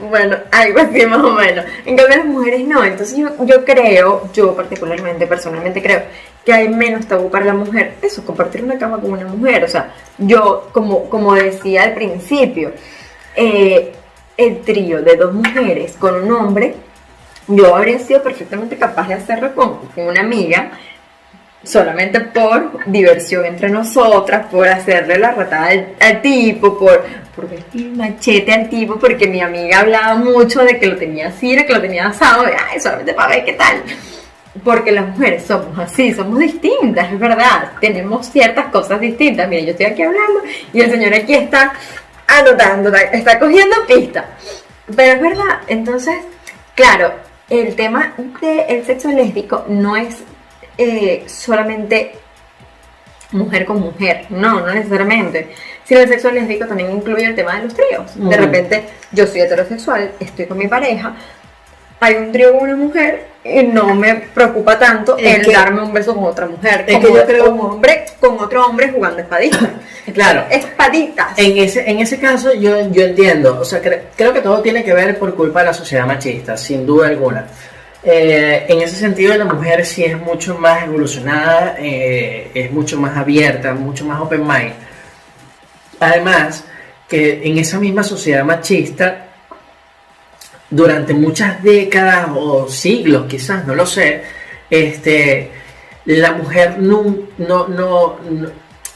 Bueno, 0.08 0.36
algo 0.50 0.78
así 0.80 1.06
más 1.06 1.18
o 1.18 1.32
menos. 1.32 1.64
En 1.84 1.96
cambio 1.96 2.16
las 2.16 2.26
mujeres 2.26 2.66
no. 2.66 2.84
Entonces 2.84 3.16
yo, 3.16 3.28
yo 3.44 3.64
creo, 3.64 4.30
yo 4.32 4.54
particularmente, 4.54 5.26
personalmente 5.26 5.82
creo, 5.82 6.02
que 6.44 6.52
hay 6.52 6.68
menos 6.68 7.06
tabú 7.06 7.30
para 7.30 7.46
la 7.46 7.54
mujer. 7.54 7.94
Eso, 8.00 8.24
compartir 8.24 8.62
una 8.62 8.78
cama 8.78 9.00
con 9.00 9.12
una 9.12 9.26
mujer. 9.26 9.64
O 9.64 9.68
sea, 9.68 9.94
yo, 10.18 10.68
como, 10.72 11.08
como 11.08 11.34
decía 11.34 11.84
al 11.84 11.94
principio, 11.94 12.72
eh, 13.36 13.92
el 14.36 14.60
trío 14.62 15.02
de 15.02 15.16
dos 15.16 15.32
mujeres 15.32 15.96
con 15.98 16.14
un 16.14 16.32
hombre, 16.32 16.74
yo 17.48 17.74
habría 17.74 17.98
sido 17.98 18.22
perfectamente 18.22 18.76
capaz 18.76 19.08
de 19.08 19.14
hacerlo 19.14 19.54
con, 19.54 19.78
con 19.88 20.06
una 20.06 20.20
amiga. 20.20 20.72
Solamente 21.64 22.20
por 22.20 22.84
diversión 22.86 23.44
entre 23.44 23.68
nosotras, 23.70 24.46
por 24.50 24.68
hacerle 24.68 25.18
la 25.18 25.32
ratada 25.32 25.70
al, 26.00 26.22
tipo, 26.22 26.78
por, 26.78 27.04
por 27.34 27.48
el 27.74 27.92
machete 27.92 28.52
al 28.52 28.68
tipo, 28.68 28.96
porque 28.98 29.26
mi 29.26 29.40
amiga 29.40 29.80
hablaba 29.80 30.14
mucho 30.16 30.62
de 30.62 30.78
que 30.78 30.86
lo 30.86 30.96
tenía 30.96 31.28
así, 31.28 31.56
de 31.56 31.64
que 31.66 31.72
lo 31.72 31.80
tenía 31.80 32.06
asado, 32.06 32.44
de, 32.44 32.52
ay, 32.70 32.78
solamente 32.80 33.14
para 33.14 33.28
ver 33.36 33.44
qué 33.44 33.52
tal. 33.54 33.82
Porque 34.62 34.92
las 34.92 35.08
mujeres 35.08 35.44
somos 35.44 35.76
así, 35.78 36.12
somos 36.14 36.38
distintas, 36.38 37.12
es 37.12 37.18
verdad, 37.18 37.72
tenemos 37.80 38.30
ciertas 38.30 38.66
cosas 38.66 39.00
distintas. 39.00 39.48
Miren, 39.48 39.64
yo 39.66 39.70
estoy 39.72 39.86
aquí 39.86 40.02
hablando 40.02 40.42
y 40.72 40.80
el 40.80 40.90
señor 40.90 41.12
aquí 41.12 41.34
está 41.34 41.72
anotando, 42.28 42.94
está- 42.94 43.38
cogiendo 43.40 43.74
pista. 43.88 44.26
Pero 44.94 45.12
es 45.14 45.20
verdad, 45.20 45.58
entonces, 45.66 46.14
claro, 46.76 47.12
el 47.50 47.74
tema 47.74 48.14
del 48.40 48.84
sexo 48.84 49.08
lésbico 49.08 49.64
no 49.68 49.96
es 49.96 50.22
eh, 50.78 51.24
solamente 51.26 52.12
mujer 53.32 53.64
con 53.64 53.80
mujer, 53.80 54.26
no, 54.30 54.60
no 54.60 54.72
necesariamente. 54.72 55.48
Sino 55.84 56.00
el 56.00 56.08
sexo 56.08 56.30
lésbico 56.30 56.66
también 56.66 56.90
incluye 56.92 57.24
el 57.24 57.34
tema 57.34 57.56
de 57.56 57.64
los 57.64 57.74
tríos. 57.74 58.12
De 58.16 58.36
repente, 58.36 58.84
yo 59.12 59.26
soy 59.26 59.40
heterosexual, 59.42 60.12
estoy 60.20 60.46
con 60.46 60.56
mi 60.56 60.68
pareja, 60.68 61.14
hay 62.00 62.14
un 62.14 62.32
trío 62.32 62.52
con 62.52 62.62
una 62.68 62.76
mujer 62.76 63.26
y 63.44 63.62
no 63.64 63.94
me 63.94 64.14
preocupa 64.14 64.78
tanto 64.78 65.16
Es 65.18 65.38
el 65.38 65.46
que- 65.46 65.52
darme 65.52 65.82
un 65.82 65.92
beso 65.92 66.14
con 66.14 66.24
otra 66.24 66.46
mujer. 66.46 66.84
es 66.86 66.94
como, 66.96 67.06
que 67.08 67.14
yo 67.14 67.26
creo- 67.26 67.44
como 67.46 67.62
hombre 67.64 68.04
con 68.20 68.38
otro 68.38 68.66
hombre 68.66 68.90
jugando 68.90 69.20
espaditas. 69.20 69.60
Claro. 70.12 70.44
Espaditas. 70.50 71.28
En 71.38 71.56
ese, 71.56 71.90
en 71.90 71.98
ese 71.98 72.18
caso 72.20 72.52
yo, 72.52 72.90
yo 72.90 73.04
entiendo, 73.04 73.58
o 73.58 73.64
sea, 73.64 73.82
cre- 73.82 74.02
creo 74.14 74.34
que 74.34 74.42
todo 74.42 74.60
tiene 74.60 74.84
que 74.84 74.92
ver 74.92 75.18
por 75.18 75.34
culpa 75.34 75.60
de 75.60 75.66
la 75.66 75.72
sociedad 75.74 76.06
machista, 76.06 76.58
sin 76.58 76.84
duda 76.86 77.08
alguna. 77.08 77.46
Eh, 78.06 78.66
en 78.68 78.82
ese 78.82 78.96
sentido 78.96 79.34
la 79.36 79.46
mujer 79.46 79.86
sí 79.86 80.04
es 80.04 80.18
mucho 80.18 80.58
más 80.58 80.84
evolucionada, 80.84 81.76
eh, 81.78 82.50
es 82.54 82.70
mucho 82.70 83.00
más 83.00 83.16
abierta, 83.16 83.72
mucho 83.72 84.04
más 84.04 84.20
open 84.20 84.46
mind. 84.46 84.74
Además, 86.00 86.64
que 87.08 87.40
en 87.44 87.58
esa 87.58 87.78
misma 87.78 88.02
sociedad 88.02 88.44
machista, 88.44 89.26
durante 90.68 91.14
muchas 91.14 91.62
décadas 91.62 92.28
o 92.34 92.68
siglos 92.68 93.26
quizás, 93.28 93.66
no 93.66 93.74
lo 93.74 93.86
sé, 93.86 94.22
este, 94.68 95.50
la 96.04 96.32
mujer 96.32 96.78
no, 96.78 97.28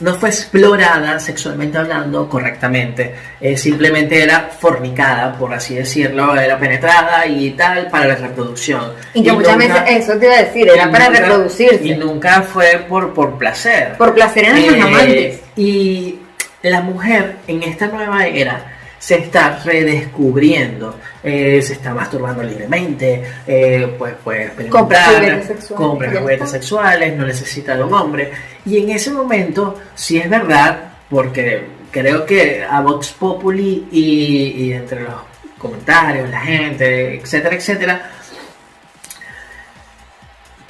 no 0.01 0.13
fue 0.15 0.29
explorada 0.29 1.19
sexualmente 1.19 1.77
hablando 1.77 2.27
correctamente, 2.29 3.15
Eh, 3.41 3.55
simplemente 3.57 4.21
era 4.21 4.49
fornicada, 4.59 5.33
por 5.37 5.53
así 5.53 5.75
decirlo, 5.75 6.35
era 6.35 6.57
penetrada 6.59 7.25
y 7.25 7.51
tal 7.51 7.87
para 7.89 8.07
la 8.07 8.15
reproducción. 8.15 8.93
Y 9.13 9.23
que 9.23 9.31
muchas 9.31 9.57
nunca- 9.57 9.83
veces 9.83 10.03
eso 10.09 10.17
te 10.19 10.25
iba 10.25 10.35
a 10.35 10.43
decir, 10.43 10.67
era 10.69 10.91
para 10.91 11.05
nunca- 11.09 11.19
reproducirse. 11.21 11.85
Y 11.85 11.95
nunca 11.95 12.41
fue 12.41 12.85
por, 12.89 13.13
por 13.13 13.37
placer. 13.37 13.95
Por 13.97 14.13
placer 14.13 14.45
en 14.45 14.51
nuestros 14.53 14.77
Eh, 14.77 14.81
amantes. 14.81 15.39
Y 15.55 16.19
la 16.63 16.81
mujer 16.81 17.35
en 17.47 17.63
esta 17.63 17.87
nueva 17.87 18.25
era 18.27 18.78
se 18.99 19.15
está 19.15 19.59
redescubriendo, 19.63 20.99
eh, 21.23 21.61
se 21.61 21.73
está 21.73 21.93
masturbando 21.93 22.43
libremente, 22.43 23.23
eh, 23.47 23.95
pues 23.97 24.15
Compra 24.15 24.43
experimentar, 24.45 25.07
juguetes 25.07 25.47
sexuales, 25.47 25.77
compra 25.77 26.19
juguetes 26.19 26.49
sexuales, 26.51 27.17
no 27.17 27.25
necesita 27.25 27.77
de 27.77 27.83
un 27.83 27.93
hombre. 27.93 28.31
Y 28.65 28.77
en 28.77 28.89
ese 28.89 29.11
momento, 29.11 29.79
sí 29.95 30.17
es 30.17 30.29
verdad, 30.29 30.91
porque 31.09 31.65
creo 31.89 32.25
que 32.25 32.63
a 32.63 32.81
Vox 32.81 33.11
Populi 33.13 33.87
y, 33.91 34.65
y 34.65 34.73
entre 34.73 35.03
los 35.03 35.13
comentarios, 35.57 36.29
la 36.29 36.41
gente, 36.41 37.15
etcétera, 37.15 37.55
etcétera, 37.55 38.11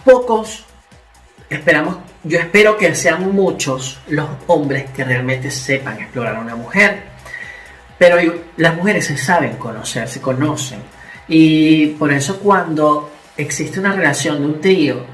pocos 0.06 0.66
esperamos, 1.50 1.98
yo 2.24 2.40
espero 2.40 2.78
que 2.78 2.94
sean 2.96 3.34
muchos 3.34 4.00
los 4.08 4.28
hombres 4.48 4.90
que 4.92 5.04
realmente 5.04 5.50
sepan 5.50 6.00
explorar 6.00 6.36
a 6.36 6.40
una 6.42 6.56
mujer. 6.56 7.09
Pero 8.00 8.18
las 8.58 8.76
mujeres 8.76 9.06
se 9.06 9.18
saben 9.18 9.58
conocer, 9.58 10.08
se 10.08 10.22
conocen. 10.22 10.80
Y 11.28 11.88
por 11.88 12.12
eso 12.12 12.40
cuando 12.40 13.12
existe 13.38 13.80
una 13.80 13.94
relación 13.94 14.40
de 14.40 14.46
un 14.48 14.62
trío, 14.62 15.06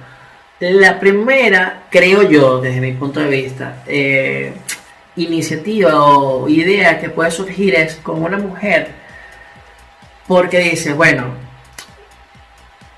la 0.59 0.97
primera, 0.99 1.83
creo 1.89 2.23
yo, 2.23 2.61
desde 2.61 2.79
mi 2.79 2.93
punto 2.93 3.19
de 3.19 3.27
vista, 3.27 3.83
eh, 3.87 4.53
iniciativa 5.17 6.05
o 6.05 6.47
idea 6.47 6.99
que 6.99 7.09
puede 7.09 7.31
surgir 7.31 7.75
es 7.75 7.95
con 7.95 8.23
una 8.23 8.37
mujer, 8.37 8.89
porque 10.27 10.59
dice, 10.59 10.93
bueno, 10.93 11.33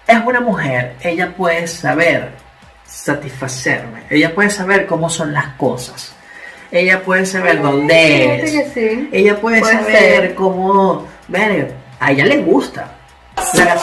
es 0.07 0.19
una 0.25 0.39
mujer, 0.39 0.95
ella 1.01 1.33
puede 1.35 1.67
saber 1.67 2.31
satisfacerme, 2.85 4.03
ella 4.09 4.33
puede 4.33 4.49
saber 4.49 4.85
cómo 4.85 5.09
son 5.09 5.33
las 5.33 5.47
cosas, 5.55 6.15
ella 6.71 7.03
puede 7.03 7.25
saber 7.25 7.61
dónde 7.61 8.43
es, 8.43 8.51
que 8.51 8.65
sí. 8.73 9.09
ella 9.11 9.39
puede, 9.39 9.59
Puede 9.61 9.73
saber 9.73 9.97
ser. 9.97 10.35
cómo, 10.35 11.07
ver, 11.27 11.73
a 11.99 12.11
ella 12.11 12.25
le 12.25 12.37
gusta. 12.37 12.93
La 13.53 13.75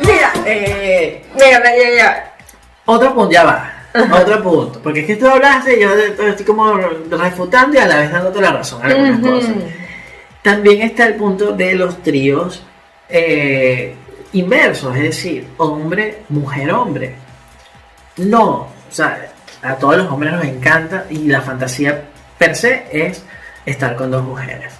Mira, 0.00 0.32
eh, 0.46 1.22
mira, 1.34 1.62
ya, 1.76 1.96
ya. 1.96 2.34
otro 2.86 3.14
punto, 3.14 3.30
ya 3.30 3.44
va. 3.44 3.72
Otro 3.94 4.42
punto. 4.42 4.80
Porque 4.82 5.00
es 5.00 5.06
que 5.06 5.16
tú 5.16 5.28
hablaste 5.28 5.78
y 5.78 5.82
yo 5.82 5.92
estoy 5.94 6.44
como 6.46 6.74
refutando 6.76 7.76
y 7.76 7.80
a 7.80 7.86
la 7.86 7.98
vez 7.98 8.10
dándote 8.12 8.40
la 8.40 8.52
razón 8.52 8.82
algunas 8.82 9.20
cosas. 9.20 9.52
También 10.42 10.82
está 10.82 11.06
el 11.06 11.14
punto 11.14 11.52
de 11.52 11.74
los 11.74 12.02
tríos 12.02 12.62
eh, 13.08 13.94
inversos, 14.32 14.96
es 14.96 15.02
decir, 15.02 15.46
hombre, 15.58 16.22
mujer, 16.28 16.72
hombre. 16.72 17.14
No, 18.16 18.50
o 18.50 18.68
sea, 18.88 19.30
a 19.62 19.76
todos 19.76 19.96
los 19.96 20.08
hombres 20.10 20.32
nos 20.32 20.44
encanta 20.44 21.04
y 21.10 21.26
la 21.28 21.40
fantasía 21.40 22.04
per 22.38 22.56
se 22.56 22.86
es 22.90 23.22
estar 23.66 23.94
con 23.96 24.10
dos 24.10 24.22
mujeres. 24.22 24.72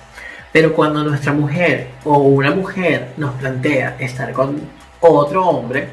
Pero 0.53 0.73
cuando 0.73 1.03
nuestra 1.05 1.33
mujer 1.33 1.89
o 2.05 2.19
una 2.19 2.51
mujer 2.51 3.13
nos 3.17 3.35
plantea 3.35 3.97
estar 4.01 4.33
con 4.33 4.61
otro 5.01 5.47
hombre, 5.47 5.89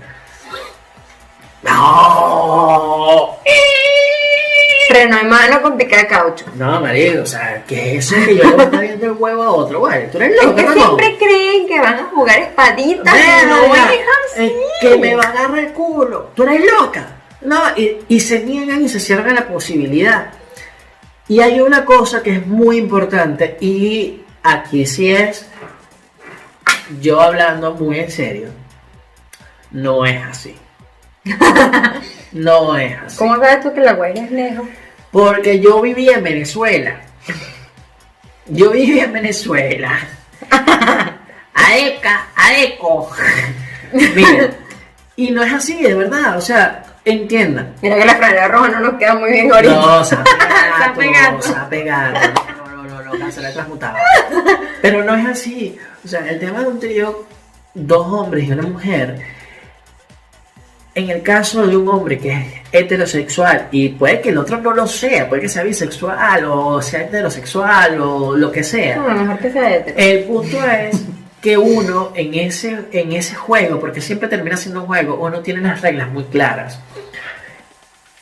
no, 1.63 3.37
Freno 4.87 5.17
de 5.17 5.23
mano 5.23 5.61
con 5.61 5.75
pica 5.77 5.97
de 5.97 6.07
caucho. 6.07 6.45
no, 6.55 6.79
marido, 6.79 7.23
o 7.23 7.25
sea, 7.25 7.61
que 7.67 7.97
eso 7.97 8.15
es 8.15 8.25
que 8.25 8.37
yo 8.37 8.43
le 8.45 8.51
voy 8.51 8.61
a 8.61 8.63
estar 8.63 8.81
viendo 8.81 9.05
el 9.07 9.11
huevo 9.11 9.43
a 9.43 9.51
otro, 9.51 9.79
güey, 9.79 10.09
tú 10.09 10.17
eres 10.17 10.37
Es 10.37 10.43
loco, 10.45 10.61
¿no? 10.61 10.73
siempre 10.73 11.17
creen 11.17 11.67
que 11.67 11.79
van 11.81 11.99
a 11.99 12.03
jugar 12.05 12.39
espaditas 12.39 13.13
no 13.47 13.65
es 13.75 13.81
así. 13.81 14.43
eh, 14.43 14.55
que 14.81 14.97
me 14.97 15.15
va 15.15 15.23
a 15.25 15.29
agarrar 15.29 15.59
el 15.59 15.73
culo. 15.73 16.29
Tú 16.35 16.43
eres 16.43 16.61
loca. 16.71 17.05
No, 17.47 17.61
y, 17.77 17.99
y 18.09 18.19
se 18.19 18.43
niegan 18.43 18.83
y 18.83 18.89
se 18.89 18.99
cierran 18.99 19.33
la 19.33 19.47
posibilidad. 19.47 20.33
Y 21.29 21.39
hay 21.39 21.61
una 21.61 21.85
cosa 21.85 22.21
que 22.21 22.35
es 22.35 22.45
muy 22.45 22.77
importante 22.77 23.55
y 23.61 24.21
aquí 24.43 24.85
sí 24.85 25.09
es 25.09 25.47
yo 26.99 27.21
hablando 27.21 27.73
muy 27.73 27.99
en 27.99 28.11
serio. 28.11 28.49
No 29.71 30.05
es 30.05 30.21
así. 30.23 30.55
No 32.33 32.77
es 32.77 32.93
así. 33.01 33.17
¿Cómo 33.17 33.35
sabes 33.35 33.61
tú 33.61 33.73
que 33.73 33.79
la 33.79 33.93
guaira 33.93 34.25
es 34.25 34.31
lejos? 34.31 34.67
Porque 35.11 35.61
yo 35.61 35.81
vivía 35.81 36.17
en 36.17 36.23
Venezuela. 36.23 36.99
Yo 38.47 38.71
vivía 38.71 39.05
en 39.05 39.13
Venezuela. 39.13 39.97
Aeca, 41.53 42.27
aeco. 42.35 43.09
Mira, 43.93 44.49
y 45.15 45.31
no 45.31 45.41
es 45.41 45.53
así, 45.53 45.81
de 45.81 45.95
verdad. 45.95 46.37
O 46.37 46.41
sea, 46.41 46.83
entiendan. 47.11 47.73
Mira 47.81 47.95
que 47.97 48.05
la 48.05 48.15
franela 48.15 48.47
roja 48.47 48.69
no 48.69 48.79
nos 48.79 48.93
queda 48.95 49.15
muy 49.15 49.31
bien 49.31 49.51
ahorita. 49.51 49.73
No, 49.73 50.03
sape 50.03 50.29
Sape 50.79 51.11
gato, 51.11 51.37
gato. 51.37 51.41
sape 51.41 51.83
gato. 51.83 52.19
No, 52.57 52.83
no, 52.83 52.83
no, 52.83 53.03
no, 53.03 53.19
cancelar 53.19 53.53
transmutado. 53.53 53.97
Pero 54.81 55.03
no 55.03 55.15
es 55.15 55.25
así. 55.25 55.77
O 56.03 56.07
sea, 56.07 56.27
el 56.27 56.39
tema 56.39 56.61
de 56.61 56.67
un 56.67 56.79
trío, 56.79 57.25
dos 57.73 58.07
hombres 58.07 58.47
y 58.47 58.51
una 58.51 58.63
mujer, 58.63 59.19
en 60.95 61.09
el 61.09 61.21
caso 61.21 61.65
de 61.67 61.77
un 61.77 61.87
hombre 61.89 62.17
que 62.17 62.31
es 62.31 62.45
heterosexual 62.71 63.67
y 63.71 63.89
puede 63.89 64.19
que 64.19 64.29
el 64.29 64.37
otro 64.39 64.59
no 64.59 64.73
lo 64.73 64.87
sea, 64.87 65.29
puede 65.29 65.43
que 65.43 65.49
sea 65.49 65.61
bisexual 65.63 66.45
o 66.45 66.81
sea 66.81 67.01
heterosexual 67.01 68.01
o 68.01 68.35
lo 68.35 68.51
que 68.51 68.63
sea. 68.63 68.95
No, 68.97 69.09
mejor 69.09 69.37
que 69.37 69.51
sea 69.51 69.75
hetero. 69.75 69.95
El 69.97 70.23
punto 70.23 70.57
es 70.65 71.03
que 71.41 71.55
uno 71.57 72.13
en 72.15 72.33
ese, 72.33 72.85
en 72.91 73.11
ese 73.11 73.35
juego, 73.35 73.79
porque 73.79 74.01
siempre 74.01 74.27
termina 74.27 74.57
siendo 74.57 74.81
un 74.81 74.87
juego, 74.87 75.15
uno 75.15 75.41
tiene 75.41 75.61
las 75.61 75.81
reglas 75.81 76.09
muy 76.09 76.23
claras. 76.25 76.79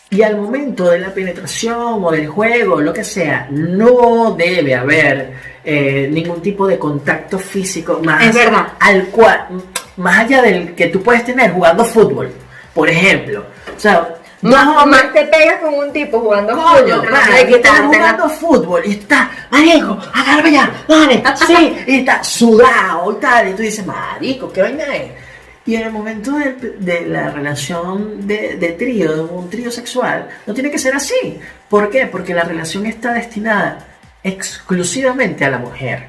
Y 0.10 0.22
al 0.22 0.38
momento 0.38 0.90
de 0.90 1.00
la 1.00 1.14
penetración 1.14 2.04
o 2.04 2.12
del 2.12 2.28
juego, 2.28 2.80
lo 2.80 2.94
que 2.94 3.04
sea, 3.04 3.48
no 3.50 4.36
debe 4.38 4.76
haber 4.76 5.34
eh, 5.64 6.08
ningún 6.12 6.42
tipo 6.42 6.68
de 6.68 6.78
contacto 6.78 7.38
físico 7.40 8.00
más 8.04 8.24
Es 8.26 8.34
verdad. 8.36 8.68
al 8.80 9.06
cual, 9.08 9.48
más 9.98 10.20
allá 10.20 10.42
del 10.44 10.74
que 10.76 10.88
tú 10.88 11.02
puedes 11.02 11.26
tener 11.26 11.52
jugando 11.52 11.84
fútbol, 11.84 12.32
por 12.74 12.88
ejemplo. 12.90 13.46
O 13.76 13.80
sea, 13.80 14.08
Más, 14.42 14.68
hombres- 14.68 15.04
más 15.06 15.14
te 15.14 15.26
pegas 15.26 15.60
con 15.60 15.74
un 15.74 15.92
tipo 15.92 16.20
jugando 16.20 16.54
Coño, 16.54 16.98
fútbol, 17.02 17.08
que 17.10 17.16
está 17.16 17.46
quitártela. 17.48 17.88
jugando 17.88 18.30
fútbol 18.30 18.82
y 18.86 18.92
está, 18.92 19.32
marico, 19.50 19.98
agárrame 20.14 20.52
ya, 20.52 20.72
dale, 20.88 21.24
sí, 21.48 21.76
y 21.88 22.00
está 22.02 22.24
sudado 22.24 23.12
y 23.12 23.16
tal, 23.20 23.50
y 23.50 23.54
tú 23.54 23.64
dices, 23.64 23.84
marico, 23.86 24.54
¿qué 24.54 24.62
vaina 24.62 24.96
es? 24.96 25.12
Y 25.66 25.76
en 25.76 25.82
el 25.84 25.92
momento 25.92 26.32
de, 26.38 27.06
la 27.08 27.32
relación 27.32 28.28
de, 28.28 28.56
de 28.56 28.70
trío, 28.74 29.14
de 29.16 29.22
un 29.22 29.50
trío 29.50 29.72
sexual, 29.72 30.28
no 30.46 30.54
tiene 30.54 30.70
que 30.70 30.78
ser 30.78 30.94
así. 30.96 31.40
¿Por 31.70 31.90
qué? 31.90 32.06
Porque 32.06 32.36
la 32.36 32.44
relación 32.44 32.86
está 32.86 33.14
destinada 33.14 33.80
exclusivamente 34.24 35.44
a 35.46 35.50
la 35.50 35.58
mujer. 35.58 36.08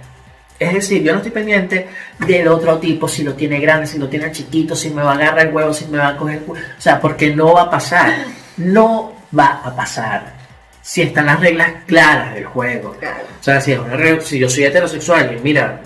Es 0.59 0.73
decir, 0.73 1.03
yo 1.03 1.13
no 1.13 1.19
estoy 1.19 1.33
pendiente 1.33 1.87
del 2.27 2.49
otro 2.49 2.79
tipo, 2.79 3.09
si 3.09 3.23
lo 3.23 3.35
tiene 3.35 3.59
grande, 3.61 3.87
si 3.87 3.99
lo 3.99 4.09
tiene 4.09 4.31
chiquito, 4.33 4.75
si 4.75 4.91
me 4.91 5.03
va 5.03 5.13
a 5.13 5.15
agarrar 5.15 5.47
el 5.49 5.55
huevo, 5.55 5.73
si 5.73 5.87
me 5.87 5.99
va 5.99 6.09
a 6.09 6.17
coger 6.17 6.39
el 6.39 6.45
culo. 6.45 6.61
O 6.61 6.81
sea, 6.81 7.01
porque 7.01 7.35
no 7.35 7.53
va 7.55 7.63
a 7.63 7.71
pasar. 7.71 8.13
No 8.57 9.15
va 9.39 9.61
a 9.65 9.75
pasar. 9.77 10.35
Si 10.81 11.03
están 11.03 11.27
las 11.27 11.41
reglas 11.41 11.71
claras 11.87 12.35
del 12.35 12.45
juego. 12.47 12.97
O 13.41 13.43
sea, 13.43 13.61
si, 13.61 13.73
es 13.73 13.79
una 13.79 13.97
regla- 13.97 14.23
si 14.23 14.39
yo 14.39 14.49
soy 14.49 14.65
heterosexual 14.65 15.37
y 15.37 15.41
mira, 15.43 15.81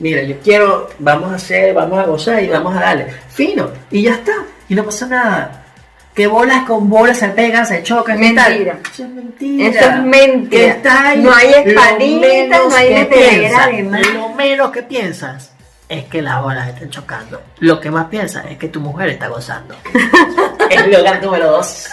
mira, 0.00 0.22
yo 0.22 0.38
quiero, 0.40 0.88
vamos 0.98 1.32
a 1.32 1.36
hacer, 1.36 1.74
vamos 1.74 1.98
a 1.98 2.04
gozar 2.04 2.42
y 2.42 2.48
vamos 2.48 2.76
a 2.76 2.80
darle. 2.80 3.06
Fino. 3.28 3.70
Y 3.90 4.02
ya 4.02 4.14
está. 4.14 4.32
Y 4.68 4.74
no 4.74 4.84
pasa 4.84 5.06
nada. 5.06 5.64
Que 6.14 6.26
bolas 6.26 6.64
con 6.66 6.88
bolas 6.90 7.18
se 7.18 7.28
pegan, 7.28 7.66
se 7.66 7.82
chocan. 7.82 8.18
Mentira. 8.18 8.78
Eso 8.92 9.04
es 9.04 9.08
mentira. 9.08 9.68
Eso 9.68 9.90
es 9.90 10.02
mentira. 10.02 10.50
Que 10.50 10.68
está 10.68 11.08
ahí. 11.08 11.22
No 11.22 11.32
hay 11.32 11.52
espaditas, 11.64 12.60
no 12.68 12.74
hay 12.74 13.04
de 13.04 13.82
más. 13.88 14.06
Lo 14.08 14.28
menos 14.30 14.70
que 14.70 14.82
piensas 14.82 15.52
es 15.88 16.04
que 16.04 16.22
las 16.22 16.42
bolas 16.42 16.68
están 16.68 16.90
chocando. 16.90 17.42
Lo 17.58 17.80
que 17.80 17.90
más 17.90 18.06
piensas 18.06 18.46
es 18.50 18.58
que 18.58 18.68
tu 18.68 18.80
mujer 18.80 19.08
está 19.10 19.28
gozando. 19.28 19.76
es 20.68 20.80
el 20.84 20.92
lugar 20.92 21.22
número 21.22 21.50
dos. 21.50 21.86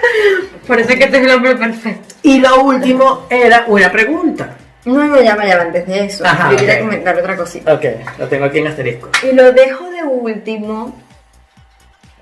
Por 0.00 0.10
eso 0.10 0.51
es 0.68 0.86
que 0.86 1.04
este 1.04 1.18
es 1.18 1.24
el 1.24 1.30
hombre 1.30 1.56
perfecto. 1.56 2.14
Y 2.22 2.38
lo 2.38 2.62
último 2.62 3.26
era 3.30 3.64
una 3.66 3.90
pregunta. 3.90 4.56
No, 4.84 5.04
no, 5.04 5.22
ya 5.22 5.36
vaya 5.36 5.60
antes 5.60 5.86
de 5.86 6.06
eso. 6.06 6.24
Ajá, 6.26 6.50
yo 6.50 6.56
quería 6.56 6.74
ok. 6.74 6.80
comentar 6.80 7.16
otra 7.16 7.36
cosita. 7.36 7.74
Ok, 7.74 7.84
lo 8.18 8.28
tengo 8.28 8.46
aquí 8.46 8.58
en 8.58 8.66
asterisco. 8.66 9.10
Y 9.22 9.32
lo 9.34 9.52
dejo 9.52 9.90
de 9.90 10.02
último 10.02 10.96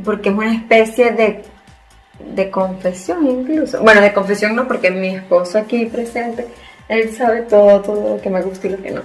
porque 0.05 0.30
es 0.30 0.34
una 0.34 0.55
especie 0.55 1.12
de, 1.12 1.43
de 2.34 2.51
confesión 2.51 3.26
incluso. 3.26 3.82
Bueno, 3.82 4.01
de 4.01 4.12
confesión 4.12 4.55
no, 4.55 4.66
porque 4.68 4.91
mi 4.91 5.16
esposo 5.16 5.59
aquí 5.59 5.86
presente, 5.86 6.47
él 6.88 7.14
sabe 7.14 7.43
todo, 7.43 7.80
todo 7.80 8.16
lo 8.16 8.22
que 8.22 8.30
me 8.30 8.43
gusta 8.43 8.66
y 8.66 8.70
lo 8.70 8.82
que 8.82 8.91
no. 8.91 9.03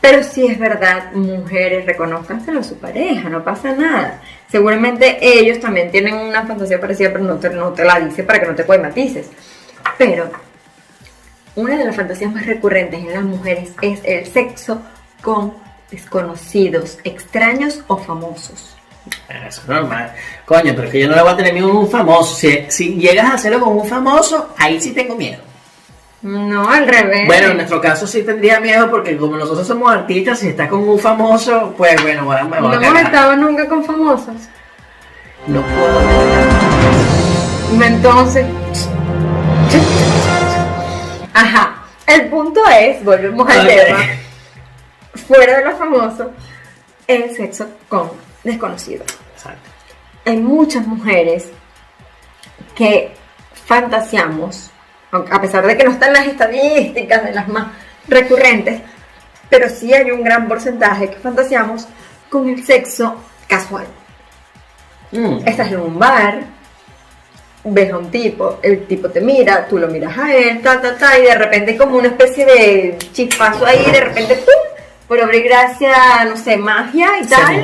Pero 0.00 0.22
sí 0.22 0.46
es 0.46 0.58
verdad, 0.58 1.12
mujeres, 1.12 1.86
reconozcanselo 1.86 2.60
a 2.60 2.62
su 2.62 2.76
pareja, 2.78 3.28
no 3.28 3.42
pasa 3.42 3.72
nada. 3.72 4.20
Seguramente 4.50 5.18
ellos 5.20 5.60
también 5.60 5.90
tienen 5.90 6.14
una 6.14 6.46
fantasía 6.46 6.80
parecida, 6.80 7.12
pero 7.12 7.24
no 7.24 7.36
te, 7.36 7.50
no 7.50 7.72
te 7.72 7.84
la 7.84 8.00
dice 8.00 8.22
para 8.22 8.40
que 8.40 8.46
no 8.46 8.54
te 8.54 8.78
matices. 8.78 9.28
Pero 9.98 10.30
una 11.56 11.76
de 11.76 11.84
las 11.84 11.96
fantasías 11.96 12.32
más 12.32 12.46
recurrentes 12.46 13.00
en 13.00 13.12
las 13.12 13.24
mujeres 13.24 13.70
es 13.80 14.00
el 14.04 14.26
sexo 14.26 14.82
con 15.22 15.54
desconocidos, 15.90 16.98
extraños 17.04 17.82
o 17.86 17.96
famosos. 17.96 18.76
Eso 19.28 19.60
es 19.62 19.68
normal. 19.68 20.12
Coño, 20.44 20.72
pero 20.74 20.84
es 20.84 20.90
que 20.90 21.00
yo 21.00 21.08
no 21.08 21.16
le 21.16 21.22
voy 21.22 21.32
a 21.32 21.36
tener 21.36 21.52
miedo 21.52 21.70
a 21.70 21.80
un 21.80 21.90
famoso. 21.90 22.34
Si, 22.34 22.66
si 22.68 22.94
llegas 22.96 23.26
a 23.26 23.34
hacerlo 23.34 23.60
con 23.60 23.76
un 23.76 23.86
famoso, 23.86 24.54
ahí 24.58 24.80
sí 24.80 24.92
tengo 24.92 25.16
miedo. 25.16 25.45
No, 26.26 26.68
al 26.68 26.88
revés. 26.88 27.24
Bueno, 27.24 27.50
en 27.50 27.56
nuestro 27.58 27.80
caso 27.80 28.04
sí 28.04 28.24
tendría 28.24 28.58
miedo 28.58 28.90
porque 28.90 29.16
como 29.16 29.36
nosotros 29.36 29.64
somos 29.64 29.92
artistas, 29.92 30.40
si 30.40 30.48
estás 30.48 30.68
con 30.68 30.80
un 30.80 30.98
famoso, 30.98 31.72
pues 31.76 32.02
bueno, 32.02 32.22
me 32.22 32.26
voy 32.26 32.36
a 32.36 32.42
no 32.42 32.72
hemos 32.82 33.00
estado 33.00 33.36
nunca 33.36 33.68
con 33.68 33.84
famosos. 33.84 34.34
No 35.46 35.62
puedo. 35.62 36.00
Entonces. 37.80 38.44
Ajá. 41.32 41.84
El 42.08 42.28
punto 42.28 42.60
es, 42.70 43.04
volvemos 43.04 43.48
al 43.48 43.68
tema, 43.68 43.98
fuera 45.28 45.58
de 45.58 45.64
los 45.64 45.78
famosos, 45.78 46.26
el 47.06 47.36
sexo 47.36 47.68
con 47.88 48.10
desconocidos. 48.42 49.06
Exacto. 49.32 49.70
hay 50.24 50.38
muchas 50.38 50.84
mujeres 50.88 51.50
que 52.74 53.14
fantaseamos, 53.64 54.72
a 55.30 55.40
pesar 55.40 55.66
de 55.66 55.76
que 55.76 55.84
no 55.84 55.92
están 55.92 56.12
las 56.12 56.26
estadísticas 56.26 57.24
de 57.24 57.32
las 57.32 57.48
más 57.48 57.68
recurrentes, 58.08 58.80
pero 59.48 59.68
sí 59.68 59.92
hay 59.92 60.10
un 60.10 60.22
gran 60.22 60.48
porcentaje 60.48 61.10
que 61.10 61.16
fantaseamos 61.16 61.86
con 62.28 62.48
el 62.48 62.64
sexo 62.64 63.16
casual. 63.46 63.86
Mm. 65.12 65.46
Estás 65.46 65.72
en 65.72 65.80
un 65.80 65.98
bar, 65.98 66.40
ves 67.64 67.92
a 67.92 67.98
un 67.98 68.10
tipo, 68.10 68.58
el 68.62 68.86
tipo 68.86 69.08
te 69.08 69.20
mira, 69.20 69.66
tú 69.66 69.78
lo 69.78 69.88
miras 69.88 70.16
a 70.16 70.34
él, 70.34 70.60
ta, 70.62 70.80
ta, 70.80 70.96
ta, 70.96 71.18
y 71.18 71.22
de 71.22 71.34
repente 71.34 71.76
como 71.76 71.96
una 71.96 72.08
especie 72.08 72.44
de 72.44 72.98
chispazo 73.12 73.66
ahí, 73.66 73.90
de 73.90 74.00
repente, 74.00 74.34
¡pum! 74.36 74.54
Por 75.08 75.20
obra 75.20 75.36
y 75.36 75.42
gracia, 75.42 76.24
no 76.24 76.36
sé, 76.36 76.56
magia 76.56 77.18
y 77.20 77.24
Se 77.24 77.30
tal. 77.30 77.62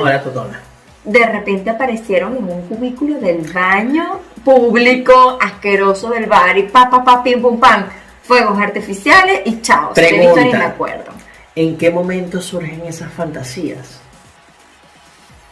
De 1.03 1.25
repente 1.25 1.69
aparecieron 1.69 2.37
en 2.37 2.43
un 2.43 2.61
cubículo 2.67 3.19
del 3.19 3.41
baño 3.51 4.19
público 4.43 5.37
asqueroso 5.41 6.09
del 6.09 6.25
bar 6.25 6.57
y 6.57 6.63
pa 6.63 6.89
pa 6.89 7.03
pa 7.03 7.23
pim 7.23 7.41
pum 7.41 7.59
pam 7.59 7.85
fuegos 8.21 8.59
artificiales 8.59 9.41
y 9.45 9.61
chao 9.61 9.91
si 9.93 10.01
Pregunta. 10.01 10.57
me 10.57 10.65
acuerdo 10.65 11.13
¿En 11.55 11.77
qué 11.77 11.91
momento 11.91 12.41
surgen 12.41 12.81
esas 12.87 13.13
fantasías? 13.13 13.99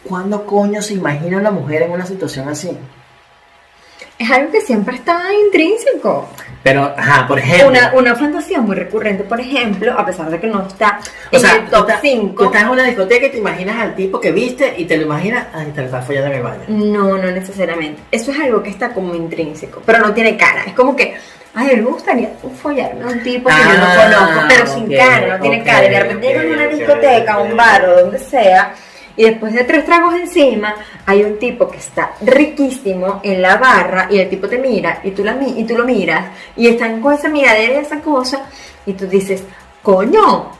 ¿Cuándo 0.04 0.48
coño 0.48 0.82
se 0.82 0.96
imagina 0.96 1.38
una 1.38 1.52
mujer 1.52 1.84
en 1.84 1.92
una 1.92 2.08
situación 2.08 2.50
así? 2.50 2.76
Es 4.22 4.32
algo 4.32 4.52
que 4.52 4.62
siempre 4.62 4.96
está 4.96 5.20
intrínseco 5.46 6.30
Pero, 6.64 6.94
ajá, 6.98 7.28
por 7.28 7.40
ejemplo. 7.40 7.68
una, 7.70 7.92
una 7.94 8.16
fantasía 8.16 8.60
muy 8.62 8.76
recurrente 8.76 9.24
por 9.24 9.40
ejemplo 9.40 9.94
a 9.98 10.06
pesar 10.06 10.30
de 10.30 10.40
que 10.40 10.48
no 10.48 10.66
está 10.68 11.00
o 11.32 11.36
en 11.36 11.42
sea, 11.42 11.56
el 11.56 11.66
top 11.70 11.82
estás- 11.90 12.02
tú 12.02 12.08
5 12.08 12.44
estás 12.46 12.62
en 12.64 12.70
una 12.70 12.84
discoteca 12.84 13.26
y 13.26 13.30
te 13.32 13.38
imaginas 13.38 13.78
al 13.82 13.96
tipo 13.96 14.20
que 14.20 14.32
viste 14.32 14.74
y 14.78 14.86
te 14.86 14.98
lo 14.98 15.04
imaginas, 15.04 15.48
ay, 15.54 15.72
te 15.74 15.82
lo 15.82 15.86
estás 15.88 16.06
follando 16.06 16.28
en 16.30 16.36
el 16.38 16.44
baño. 16.44 16.64
no 16.68 17.18
no 17.18 17.32
necesariamente 17.32 18.02
eso 18.12 18.32
es 18.32 18.40
algo 18.40 18.62
que 18.64 18.70
está 18.70 18.90
como 18.94 19.14
intrínseco 19.16 19.82
pero 19.86 20.00
no 20.00 20.14
tiene 20.14 20.38
cara 20.38 20.64
es 20.68 20.74
como 20.74 20.96
que 20.96 21.16
Ay, 21.54 21.76
me 21.76 21.82
gustaría 21.82 22.30
follarme 22.62 23.04
a 23.04 23.08
un 23.08 23.24
tipo 23.24 23.50
que 23.50 23.56
yo 23.56 23.78
no 23.78 23.84
Ah, 23.86 23.98
conozco, 24.06 24.48
pero 24.48 24.68
sin 24.68 24.86
ok, 24.86 24.96
cara, 24.98 25.36
no 25.36 25.42
tiene 25.42 25.60
ok, 25.60 25.66
cara. 25.66 25.86
Y 25.86 25.90
de 25.90 26.00
repente 26.00 26.28
ok, 26.28 26.34
llegas 26.34 26.46
a 26.46 26.48
una 26.54 26.68
discoteca, 26.68 27.34
a 27.34 27.40
un 27.42 27.58
bar 27.58 27.90
o 27.90 28.00
donde 28.04 28.20
sea, 28.20 28.74
y 29.22 29.26
después 29.26 29.54
de 29.54 29.64
tres 29.66 29.86
tragos 29.86 30.16
encima, 30.16 30.74
hay 31.06 31.22
un 31.22 31.38
tipo 31.38 31.70
que 31.70 31.78
está 31.78 32.14
riquísimo 32.22 33.20
en 33.22 33.40
la 33.40 33.58
barra, 33.58 34.08
y 34.10 34.18
el 34.18 34.28
tipo 34.28 34.48
te 34.48 34.58
mira, 34.58 35.00
y 35.04 35.12
tú, 35.12 35.24
la, 35.24 35.38
y 35.40 35.64
tú 35.64 35.78
lo 35.78 35.86
miras, 35.86 36.26
y 36.56 36.68
están 36.68 37.00
con 37.00 37.14
esa 37.14 37.30
miradera 37.30 37.76
y 37.76 37.78
esa 37.78 38.00
cosa, 38.00 38.42
y 38.84 38.94
tú 38.94 39.06
dices, 39.06 39.44
coño, 39.84 40.52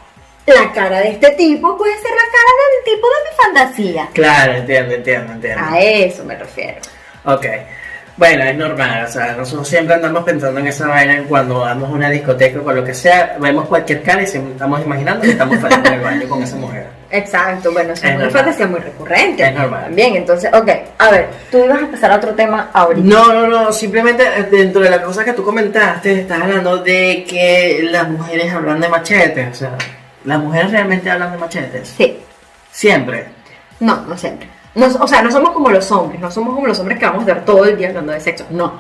la 0.46 0.72
cara 0.74 1.00
de 1.00 1.10
este 1.10 1.32
tipo 1.32 1.76
puede 1.76 1.96
ser 1.96 2.12
la 2.12 2.18
cara 2.18 2.52
del 2.70 2.94
tipo 2.94 3.08
de 3.08 3.16
mi 3.24 3.44
fantasía. 3.44 4.10
Claro, 4.14 4.54
entiendo, 4.54 4.94
entiendo, 4.94 5.34
entiendo. 5.34 5.64
A 5.66 5.80
eso 5.80 6.24
me 6.24 6.36
refiero. 6.36 6.82
Ok. 7.26 7.46
Bueno, 8.16 8.44
es 8.44 8.56
normal, 8.56 9.06
o 9.06 9.12
sea, 9.12 9.34
nosotros 9.34 9.68
siempre 9.68 9.96
andamos 9.96 10.24
pensando 10.24 10.60
en 10.60 10.68
esa 10.68 10.86
vaina 10.86 11.24
cuando 11.28 11.62
vamos 11.62 11.90
a 11.90 11.94
una 11.94 12.12
discoteca 12.12 12.60
o 12.60 12.64
con 12.64 12.76
lo 12.76 12.84
que 12.84 12.94
sea, 12.94 13.38
vemos 13.40 13.68
cualquier 13.68 14.04
cara 14.04 14.22
y 14.22 14.28
siempre 14.28 14.52
estamos 14.52 14.86
imaginando 14.86 15.24
que 15.24 15.32
estamos 15.32 15.58
fallando 15.60 15.90
en 15.90 15.96
el 15.96 16.02
baño 16.02 16.30
con 16.30 16.44
esa 16.44 16.58
mujer. 16.58 17.01
Exacto, 17.12 17.72
bueno, 17.72 17.94
eso 17.94 18.08
Es 18.08 18.16
una 18.16 18.30
fantasía 18.30 18.68
muy 18.68 18.80
recurrente. 18.80 19.44
Es 19.44 19.54
normal. 19.54 19.84
También, 19.86 20.16
entonces, 20.16 20.50
ok, 20.54 20.70
a 20.98 21.12
ver, 21.12 21.30
tú 21.52 21.58
ibas 21.58 21.84
a 21.84 21.88
pasar 21.88 22.12
a 22.12 22.16
otro 22.16 22.34
tema 22.34 22.70
ahorita. 22.74 23.08
No, 23.08 23.34
no, 23.34 23.48
no, 23.48 23.72
simplemente 23.74 24.24
eh, 24.24 24.44
dentro 24.50 24.82
de 24.82 24.90
las 24.90 25.02
cosas 25.02 25.26
que 25.26 25.34
tú 25.34 25.44
comentaste, 25.44 26.22
estás 26.22 26.42
hablando 26.42 26.78
de 26.78 27.26
que 27.28 27.88
las 27.92 28.10
mujeres 28.10 28.54
hablan 28.54 28.80
de 28.80 28.90
machetes, 28.90 29.50
o 29.50 29.54
sea, 29.54 29.78
las 30.24 30.40
mujeres 30.40 30.72
realmente 30.72 31.10
hablan 31.10 31.32
de 31.32 31.38
machetes. 31.38 31.94
Sí, 31.98 32.20
Siempre. 32.72 33.26
no, 33.80 34.02
no 34.08 34.18
siempre. 34.18 34.48
No, 34.74 34.86
o 34.86 35.08
sea, 35.08 35.22
no 35.22 35.30
somos 35.30 35.50
como 35.50 35.70
los 35.70 35.92
hombres, 35.92 36.22
no 36.22 36.32
somos 36.32 36.56
como 36.56 36.66
los 36.68 36.80
hombres 36.80 36.98
que 36.98 37.06
vamos 37.06 37.26
a 37.26 37.28
estar 37.28 37.44
todo 37.44 37.66
el 37.66 37.78
día 37.78 37.90
hablando 37.90 38.14
de 38.14 38.22
sexo, 38.22 38.46
no. 38.52 38.80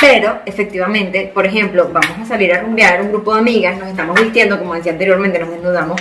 Pero, 0.00 0.40
efectivamente, 0.46 1.30
por 1.34 1.46
ejemplo, 1.46 1.88
vamos 1.92 2.18
a 2.20 2.24
salir 2.24 2.52
a 2.52 2.60
rumbear 2.60 3.02
un 3.02 3.08
grupo 3.08 3.34
de 3.34 3.40
amigas, 3.40 3.76
nos 3.78 3.88
estamos 3.88 4.20
vistiendo, 4.20 4.58
como 4.58 4.74
decía 4.74 4.92
anteriormente, 4.92 5.40
nos 5.40 5.50
desnudamos 5.50 6.00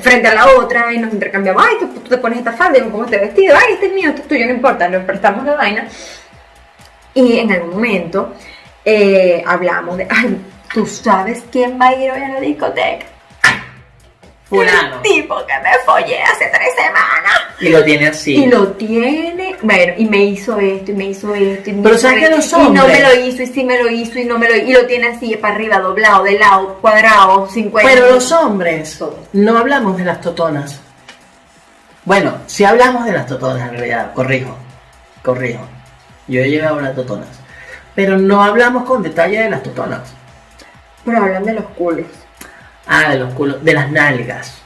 frente 0.00 0.28
a 0.28 0.34
la 0.34 0.46
otra 0.56 0.92
y 0.92 0.98
nos 0.98 1.12
intercambiamos, 1.12 1.64
ay, 1.66 1.76
tú, 1.80 2.00
te 2.00 2.18
pones 2.18 2.38
esta 2.38 2.52
falda, 2.52 2.78
y 2.78 2.82
pongo 2.82 3.04
este 3.04 3.18
vestido, 3.18 3.56
ay, 3.56 3.74
este 3.74 3.86
es 3.86 3.92
mío, 3.92 4.10
este 4.10 4.22
es 4.22 4.28
tuyo, 4.28 4.46
no 4.46 4.52
importa, 4.52 4.88
nos 4.88 5.04
prestamos 5.04 5.44
la 5.44 5.54
vaina. 5.54 5.88
Y 7.14 7.38
en 7.38 7.52
algún 7.52 7.70
momento 7.70 8.34
eh, 8.84 9.42
hablamos 9.46 9.96
de, 9.96 10.06
ay, 10.08 10.38
¿tú 10.72 10.86
sabes 10.86 11.44
quién 11.50 11.78
va 11.80 11.88
a 11.88 11.94
ir 11.94 12.10
hoy 12.10 12.22
a 12.22 12.28
la 12.28 12.40
discoteca? 12.40 13.11
Fulano. 14.56 14.96
El 14.96 15.02
tipo 15.02 15.36
que 15.46 15.52
me 15.62 15.70
follé 15.86 16.22
hace 16.22 16.46
tres 16.52 16.74
semanas. 16.76 17.40
Y 17.60 17.68
lo 17.70 17.82
tiene 17.84 18.08
así. 18.08 18.34
Y 18.36 18.46
lo 18.48 18.68
tiene, 18.72 19.56
bueno, 19.62 19.94
y 19.96 20.04
me 20.04 20.24
hizo 20.24 20.58
esto, 20.58 20.90
y 20.90 20.94
me 20.94 21.04
hizo 21.06 21.34
esto, 21.34 21.70
y 21.70 21.72
me 21.72 21.82
Pero 21.82 21.94
hizo 21.94 22.02
¿sabes 22.08 22.24
que 22.28 22.30
los 22.36 22.52
Y 22.52 22.56
no 22.56 22.58
hombres- 22.84 22.86
me 22.88 23.00
lo 23.00 23.26
hizo, 23.26 23.42
y 23.42 23.46
sí 23.46 23.64
me 23.64 23.82
lo 23.82 23.88
hizo, 23.90 24.18
y 24.18 24.24
no 24.26 24.38
me 24.38 24.48
lo 24.48 24.56
y 24.56 24.72
lo 24.72 24.86
tiene 24.86 25.08
así, 25.08 25.36
para 25.36 25.54
arriba, 25.54 25.78
doblado, 25.78 26.24
de 26.24 26.38
lado, 26.38 26.78
cuadrado, 26.80 27.48
50. 27.48 27.88
Pero 27.88 28.10
los 28.10 28.30
hombres 28.32 29.00
no 29.32 29.56
hablamos 29.58 29.96
de 29.96 30.04
las 30.04 30.20
totonas. 30.20 30.80
Bueno, 32.04 32.34
si 32.46 32.64
hablamos 32.64 33.04
de 33.06 33.12
las 33.12 33.26
totonas 33.26 33.62
en 33.70 33.76
realidad, 33.76 34.12
corrijo, 34.12 34.56
corrijo. 35.22 35.66
Yo 36.28 36.40
he 36.40 36.50
llegado 36.50 36.78
a 36.78 36.82
las 36.82 36.94
totonas. 36.96 37.28
Pero 37.94 38.18
no 38.18 38.42
hablamos 38.42 38.84
con 38.84 39.02
detalle 39.02 39.40
de 39.44 39.50
las 39.50 39.62
totonas. 39.62 40.12
Pero 41.04 41.18
hablan 41.22 41.44
de 41.44 41.52
los 41.54 41.64
culos. 41.76 42.06
Ah, 42.86 43.10
de 43.10 43.18
los 43.18 43.32
culos, 43.34 43.64
de 43.64 43.72
las 43.74 43.90
nalgas. 43.90 44.58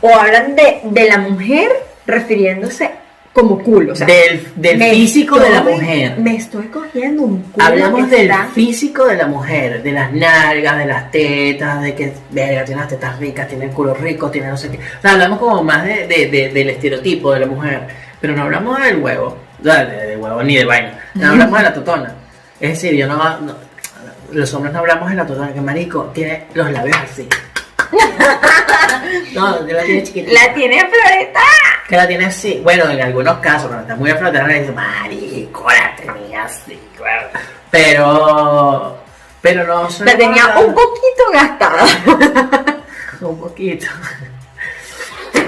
O 0.00 0.14
hablan 0.14 0.54
de, 0.56 0.80
de 0.84 1.08
la 1.08 1.18
mujer 1.18 1.68
refiriéndose 2.06 2.90
como 3.32 3.58
culo. 3.58 3.92
O 3.92 3.96
sea, 3.96 4.06
del 4.06 4.46
del 4.56 4.82
físico 4.82 5.38
de 5.38 5.50
la 5.50 5.62
mujer. 5.62 6.18
Me 6.18 6.36
estoy 6.36 6.66
cogiendo 6.68 7.22
un 7.22 7.42
culo. 7.42 7.66
Hablamos 7.66 8.08
del 8.10 8.30
está- 8.30 8.46
físico 8.54 9.04
de 9.04 9.16
la 9.16 9.26
mujer, 9.26 9.82
de 9.82 9.92
las 9.92 10.12
nalgas, 10.12 10.78
de 10.78 10.86
las 10.86 11.10
tetas, 11.10 11.82
de 11.82 11.94
que, 11.94 12.12
verga, 12.30 12.64
tiene 12.64 12.80
las 12.80 12.88
tetas 12.90 13.18
ricas, 13.18 13.46
tiene 13.48 13.66
el 13.66 13.70
culo 13.72 13.92
rico, 13.94 14.30
tiene 14.30 14.48
no 14.48 14.56
sé 14.56 14.70
qué. 14.70 14.78
O 14.78 15.02
sea, 15.02 15.12
hablamos 15.12 15.38
como 15.38 15.62
más 15.62 15.84
de, 15.84 16.06
de- 16.06 16.28
de- 16.30 16.48
del 16.48 16.70
estereotipo 16.70 17.32
de 17.34 17.40
la 17.40 17.46
mujer, 17.46 17.82
pero 18.20 18.34
no 18.34 18.42
hablamos 18.44 18.82
del 18.82 18.96
huevo, 18.98 19.36
o 19.60 19.62
sea, 19.62 19.84
de, 19.84 20.06
de 20.06 20.16
huevo 20.16 20.42
ni 20.42 20.56
de 20.56 20.64
vaina, 20.64 20.98
no 21.14 21.28
hablamos 21.28 21.58
de 21.58 21.64
la 21.64 21.74
totona. 21.74 22.14
Es 22.58 22.70
decir, 22.70 22.94
yo 22.94 23.06
no, 23.06 23.16
no- 23.40 23.65
los 24.32 24.52
hombres 24.54 24.72
no 24.72 24.80
hablamos 24.80 25.10
de 25.10 25.16
la 25.16 25.26
totona, 25.26 25.52
que 25.52 25.60
marico 25.60 26.10
tiene 26.14 26.46
los 26.54 26.70
labios 26.70 26.96
así. 26.96 27.28
no, 29.34 29.60
la 29.60 29.82
tiene 29.84 30.02
chiquitita. 30.02 30.32
La 30.32 30.54
tiene 30.54 30.80
floreta. 30.80 31.40
Que 31.88 31.96
la 31.96 32.08
tiene 32.08 32.26
así. 32.26 32.60
Bueno, 32.62 32.90
en 32.90 33.00
algunos 33.00 33.38
casos, 33.38 33.68
cuando 33.68 33.82
está 33.82 33.94
muy 33.96 34.10
afrotada, 34.10 34.46
le 34.46 34.60
dice, 34.60 34.72
marico, 34.72 35.68
la 35.70 35.96
tenía 35.96 36.44
así, 36.44 36.80
güey". 36.98 37.12
Pero, 37.70 38.98
pero 39.40 39.64
no 39.66 39.88
La 40.04 40.16
tenía 40.16 40.58
un 40.58 40.74
poquito 40.74 41.30
gastada. 41.32 41.84
un 43.20 43.38
poquito. 43.38 43.86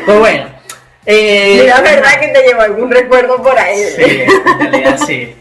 Pues 0.05 0.19
bueno. 0.19 0.47
Eh, 1.07 1.63
Y 1.63 1.67
la 1.67 1.81
verdad 1.81 2.21
que 2.21 2.29
te 2.29 2.43
llevó 2.43 2.61
algún 2.61 2.91
recuerdo 2.91 3.43
por 3.43 3.59
ahí. 3.59 3.83
Sí, 3.97 4.23
en 4.23 4.61
realidad 4.61 4.99
sí. 5.07 5.35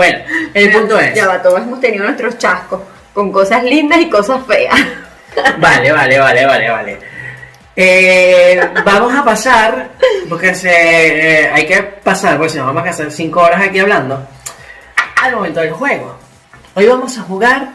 Bueno, 0.00 0.18
el 0.54 0.72
punto 0.72 0.98
es. 0.98 1.12
Ya 1.12 1.26
va, 1.26 1.42
todos 1.42 1.60
hemos 1.60 1.78
tenido 1.78 2.04
nuestros 2.04 2.38
chascos 2.38 2.80
con 3.12 3.30
cosas 3.30 3.62
lindas 3.62 4.00
y 4.00 4.08
cosas 4.08 4.40
feas. 4.46 4.74
Vale, 5.58 5.92
vale, 5.92 6.18
vale, 6.18 6.46
vale, 6.46 6.70
vale. 6.70 6.98
Eh, 7.76 8.58
vamos 8.82 9.14
a 9.14 9.22
pasar, 9.22 9.90
porque 10.28 10.54
se, 10.54 10.70
eh, 10.70 11.50
hay 11.52 11.66
que 11.66 11.82
pasar, 11.82 12.36
porque 12.38 12.52
si 12.52 12.58
no 12.58 12.64
vamos 12.66 12.84
a 12.84 12.90
hacer 12.90 13.12
5 13.12 13.40
horas 13.40 13.62
aquí 13.62 13.78
hablando, 13.78 14.26
al 15.22 15.34
momento 15.36 15.60
del 15.60 15.72
juego. 15.72 16.16
Hoy 16.74 16.86
vamos 16.86 17.16
a 17.18 17.20
jugar 17.22 17.68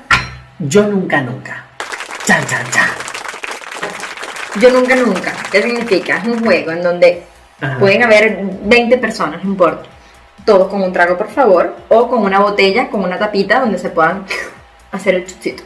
Yo 0.60 0.84
Nunca 0.84 1.22
Nunca. 1.22 1.64
Chan, 2.26 2.44
chan, 2.48 2.66
chan. 2.72 2.90
Yo 4.60 4.72
nunca, 4.72 4.96
nunca. 4.96 5.32
¿Qué 5.52 5.62
significa? 5.62 6.18
Es 6.18 6.26
un 6.26 6.44
juego 6.44 6.72
en 6.72 6.82
donde 6.82 7.24
Ajá. 7.62 7.78
pueden 7.78 8.04
haber 8.04 8.40
20 8.64 8.98
personas, 8.98 9.44
no 9.44 9.52
importa. 9.52 9.88
Todos 10.46 10.68
con 10.70 10.82
un 10.84 10.94
trago, 10.94 11.18
por 11.18 11.30
favor, 11.30 11.76
o 11.90 12.08
con 12.08 12.24
una 12.24 12.40
botella, 12.40 12.90
con 12.90 13.04
una 13.04 13.18
tapita 13.18 13.60
donde 13.60 13.80
se 13.80 13.90
puedan 13.90 14.26
hacer 14.92 15.16
el 15.16 15.26
chuchito. 15.26 15.64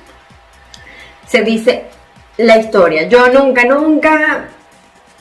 Se 1.28 1.42
dice 1.44 1.84
la 2.38 2.58
historia. 2.58 3.08
Yo 3.08 3.28
nunca, 3.30 3.66
nunca 3.66 4.46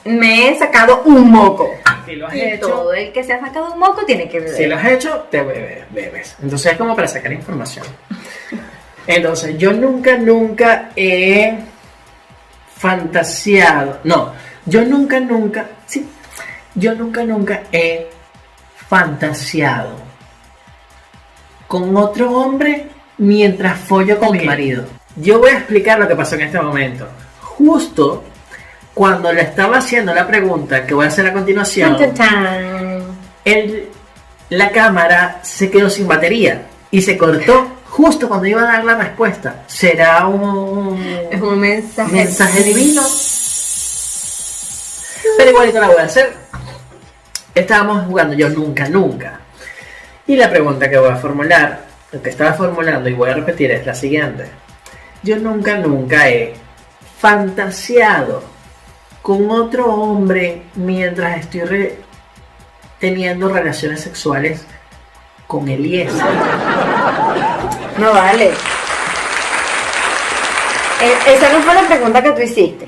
me 0.05 0.49
he 0.49 0.59
sacado 0.59 1.03
un 1.05 1.31
moco. 1.31 1.71
Si 2.07 2.17
lo 2.17 2.27
has 2.27 2.35
Y 2.35 2.41
hecho, 2.41 2.69
todo 2.69 2.93
el 2.95 3.13
que 3.13 3.23
se 3.25 3.35
ha 3.35 3.41
sacado 3.41 3.73
un 3.73 3.79
moco 3.79 4.05
tiene 4.07 4.29
que 4.29 4.39
beber. 4.41 4.57
si 4.57 4.67
lo 4.67 4.77
has 4.77 4.87
hecho, 4.87 5.27
te 5.31 5.43
bebes, 5.43 5.85
bebes. 5.91 6.37
Entonces 6.43 6.73
es 6.73 6.79
como 6.79 6.95
para 6.97 7.09
sacar 7.09 7.33
información. 7.33 7.85
Entonces, 9.07 9.59
yo 9.59 9.73
nunca, 9.73 10.17
nunca 10.17 10.91
he 10.95 11.59
fantaseado. 12.77 13.99
No, 14.05 14.33
yo 14.67 14.85
nunca, 14.85 15.19
nunca, 15.21 15.67
sí, 15.87 16.07
yo 16.75 16.95
nunca, 16.95 17.25
nunca 17.25 17.63
he 17.73 18.09
fantaseado 18.89 19.93
con 21.67 21.97
otro 21.97 22.31
hombre 22.33 22.89
mientras 23.19 23.79
follo 23.79 24.19
con 24.19 24.37
mi 24.37 24.45
marido. 24.45 24.85
Yo 25.17 25.39
voy 25.39 25.51
a 25.51 25.59
explicar 25.59 25.99
lo 25.99 26.09
que 26.09 26.17
pasó 26.17 26.37
en 26.37 26.43
este 26.43 26.61
momento. 26.61 27.07
Justo 27.41 28.25
cuando 28.95 29.33
le 29.33 29.43
estaba 29.43 29.79
haciendo 29.79 30.15
la 30.15 30.27
pregunta 30.27 30.87
que 30.87 30.95
voy 30.95 31.05
a 31.05 31.09
hacer 31.09 31.27
a 31.27 31.33
continuación, 31.33 31.97
el- 33.45 33.89
la 34.51 34.71
cámara 34.71 35.41
se 35.43 35.71
quedó 35.71 35.91
sin 35.91 36.09
batería 36.09 36.67
y 36.91 37.03
se 37.03 37.19
cortó 37.19 37.73
justo 37.91 38.29
cuando 38.29 38.47
iba 38.47 38.63
a 38.63 38.73
dar 38.73 38.85
la 38.85 38.95
respuesta. 38.95 39.65
¿Será 39.67 40.27
un 40.27 40.97
Es 41.31 41.41
un 41.41 41.59
mensaje. 41.59 42.13
mensaje 42.13 42.63
divino? 42.63 43.03
Pero 45.37 45.51
igualito 45.51 45.81
la 45.81 45.89
voy 45.89 45.99
a 45.99 46.05
hacer. 46.05 46.35
Estábamos 47.59 48.07
jugando 48.07 48.35
yo 48.35 48.49
nunca, 48.51 48.89
nunca. 48.89 49.41
Y 50.29 50.37
la 50.37 50.49
pregunta 50.49 50.89
que 50.89 50.97
voy 50.97 51.11
a 51.11 51.17
formular, 51.17 51.81
lo 52.13 52.23
que 52.23 52.31
estaba 52.31 52.53
formulando 52.53 53.09
y 53.09 53.15
voy 53.15 53.31
a 53.31 53.35
repetir 53.35 53.73
es 53.73 53.85
la 53.85 53.95
siguiente. 53.95 54.45
Yo 55.25 55.37
nunca, 55.39 55.77
nunca 55.77 56.29
he 56.29 56.55
fantaseado 57.19 58.45
con 59.23 59.51
otro 59.51 59.87
hombre 59.93 60.63
mientras 60.77 61.41
estoy 61.41 61.95
teniendo 63.01 63.49
relaciones 63.49 64.03
sexuales 64.03 64.65
con 65.49 65.69
Eliezer. 65.69 66.23
No 67.99 68.13
vale. 68.13 68.53
E- 71.01 71.35
esa 71.35 71.53
no 71.53 71.61
fue 71.63 71.75
la 71.75 71.83
pregunta 71.89 72.23
que 72.23 72.31
tú 72.31 72.41
hiciste. 72.43 72.88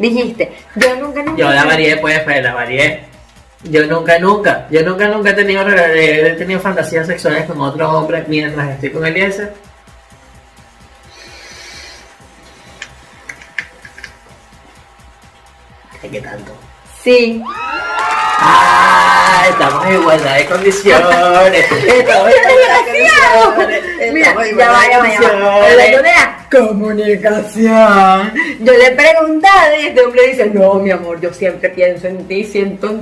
Dijiste, 0.00 0.50
yo 0.76 0.96
nunca, 0.96 1.22
nunca. 1.22 1.38
Yo 1.38 1.50
la 1.50 1.64
varié, 1.64 1.98
pues, 1.98 2.20
pues 2.20 2.42
la 2.42 2.54
varié. 2.54 3.04
Yo 3.64 3.86
nunca, 3.86 4.18
nunca, 4.18 4.66
yo 4.70 4.82
nunca, 4.82 5.06
nunca 5.08 5.30
he 5.30 5.34
tenido, 5.34 5.68
he 5.68 6.34
tenido 6.38 6.58
fantasías 6.58 7.06
sexuales 7.06 7.44
con 7.44 7.60
otro 7.60 7.90
hombre 7.90 8.24
mientras 8.26 8.70
estoy 8.70 8.92
con 8.92 9.04
Eliezer. 9.04 9.52
¿Qué 16.10 16.20
tanto? 16.22 16.59
Sí. 17.02 17.42
Ah, 18.42 19.44
estamos 19.48 19.86
en 19.86 19.94
igualdad 19.94 20.36
de 20.36 20.46
condiciones. 20.46 21.06
Estamos 21.08 21.48
en 21.48 21.54
igualdad 22.00 22.26
de 22.26 22.84
condiciones. 23.56 24.12
Mira, 24.12 24.28
Estamos 24.28 24.46
en 24.46 24.58
ya 24.58 24.70
va, 24.70 24.82
ya 24.88 24.88
va, 24.88 24.88
ya 24.90 24.98
va. 24.98 25.00
condiciones. 25.00 25.70
Hablando 25.70 25.96
de 25.98 26.02
la 26.02 26.46
comunicación. 26.50 28.32
Yo 28.60 28.72
le 28.72 28.86
he 28.86 28.90
preguntado 28.92 29.76
y 29.80 29.86
este 29.86 30.00
hombre 30.02 30.26
dice, 30.28 30.46
no, 30.46 30.74
mi 30.74 30.90
amor, 30.90 31.20
yo 31.20 31.32
siempre 31.32 31.68
pienso 31.70 32.06
en 32.08 32.26
ti, 32.26 32.44
siento, 32.44 32.98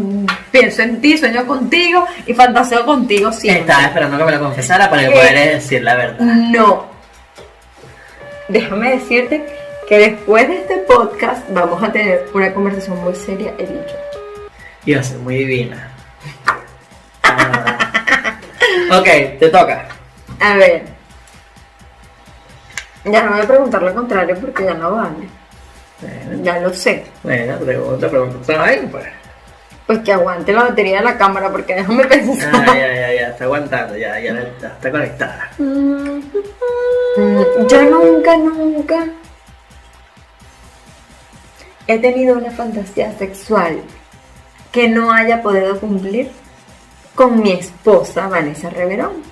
pienso 0.51 0.83
en 0.83 1.01
ti, 1.01 1.17
sueño 1.19 1.47
contigo 1.47 2.05
y 2.27 2.35
fantaseo 2.35 2.85
contigo 2.85 3.33
siempre. 3.33 3.63
Estaba 3.63 3.85
esperando 3.87 4.19
que 4.19 4.25
me 4.25 4.33
lo 4.33 4.41
confesara 4.41 4.91
para 4.91 5.03
que 5.03 5.09
¿Qué? 5.09 5.15
poder 5.15 5.55
decir 5.55 5.83
la 5.83 5.95
verdad. 5.97 6.19
No. 6.21 6.87
Déjame 8.49 8.91
decirte 8.97 9.45
que 9.89 9.99
después 9.99 10.47
de 10.47 10.57
este 10.59 10.77
podcast 10.79 11.49
vamos 11.51 11.83
a 11.83 11.91
tener 11.91 12.27
una 12.35 12.53
conversación 12.53 12.99
muy 13.03 13.15
seria, 13.15 13.55
él 13.59 13.69
y 13.71 13.91
yo. 13.91 13.97
Iba 14.85 15.01
a 15.01 15.03
ser 15.03 15.19
muy 15.19 15.37
divina. 15.37 15.91
Ah. 17.23 18.39
ok, 18.99 19.39
te 19.39 19.49
toca. 19.49 19.89
A 20.41 20.55
ver. 20.57 20.83
Ya 23.05 23.23
no 23.23 23.33
voy 23.33 23.41
a 23.41 23.47
preguntar 23.47 23.83
lo 23.83 23.95
contrario 23.95 24.37
porque 24.39 24.65
ya 24.65 24.75
no 24.75 24.91
vale. 24.93 25.29
Bueno, 26.01 26.45
Ya 26.45 26.61
lo 26.61 26.73
sé. 26.75 27.07
bueno, 27.23 27.59
pregunta, 27.59 28.09
pregunta. 28.09 28.45
¿Saben? 28.45 28.91
Pues. 28.91 29.07
Pues 29.87 30.01
que 30.01 30.13
aguante 30.13 30.53
la 30.53 30.65
batería 30.65 30.99
de 30.99 31.05
la 31.05 31.17
cámara 31.17 31.51
porque 31.51 31.75
déjame 31.75 32.05
pensar. 32.05 32.51
Ah, 32.55 32.67
ya, 32.67 32.95
ya, 32.95 33.15
ya, 33.15 33.29
está 33.29 33.45
aguantando, 33.45 33.97
ya, 33.97 34.21
ya, 34.21 34.35
ya 34.61 34.69
está 34.69 34.91
conectada. 34.91 35.51
Mm, 35.57 36.21
Yo 37.69 37.83
nunca, 37.85 38.37
nunca 38.37 39.07
he 41.89 41.99
tenido 41.99 42.37
una 42.37 42.51
fantasía 42.51 43.17
sexual 43.19 43.81
que 44.71 44.89
no 44.89 45.11
haya 45.11 45.43
podido 45.43 45.81
cumplir 45.81 46.31
con 47.15 47.41
mi 47.43 47.53
esposa 47.53 48.29
Vanessa 48.29 48.69
Reverón. 48.69 49.23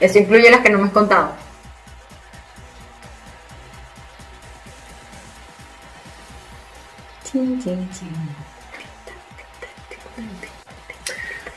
Eso 0.00 0.18
incluye 0.18 0.50
las 0.50 0.60
que 0.60 0.70
no 0.70 0.78
me 0.78 0.86
has 0.86 0.92
contado. 0.92 1.32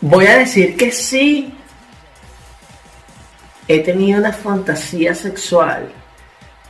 Voy 0.02 0.28
a 0.28 0.38
decir 0.38 0.76
que 0.76 0.92
sí. 0.92 1.54
He 3.68 3.80
tenido 3.80 4.20
una 4.20 4.32
fantasía 4.34 5.14
sexual 5.14 5.90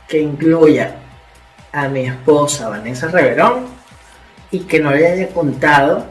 que 0.08 0.20
incluya 0.20 0.96
a 1.72 1.86
mi 1.88 2.06
esposa 2.06 2.68
Vanessa 2.68 3.08
Reverón 3.08 3.66
y 4.50 4.60
que 4.60 4.80
no 4.80 4.90
le 4.90 5.06
haya 5.06 5.28
contado, 5.28 6.06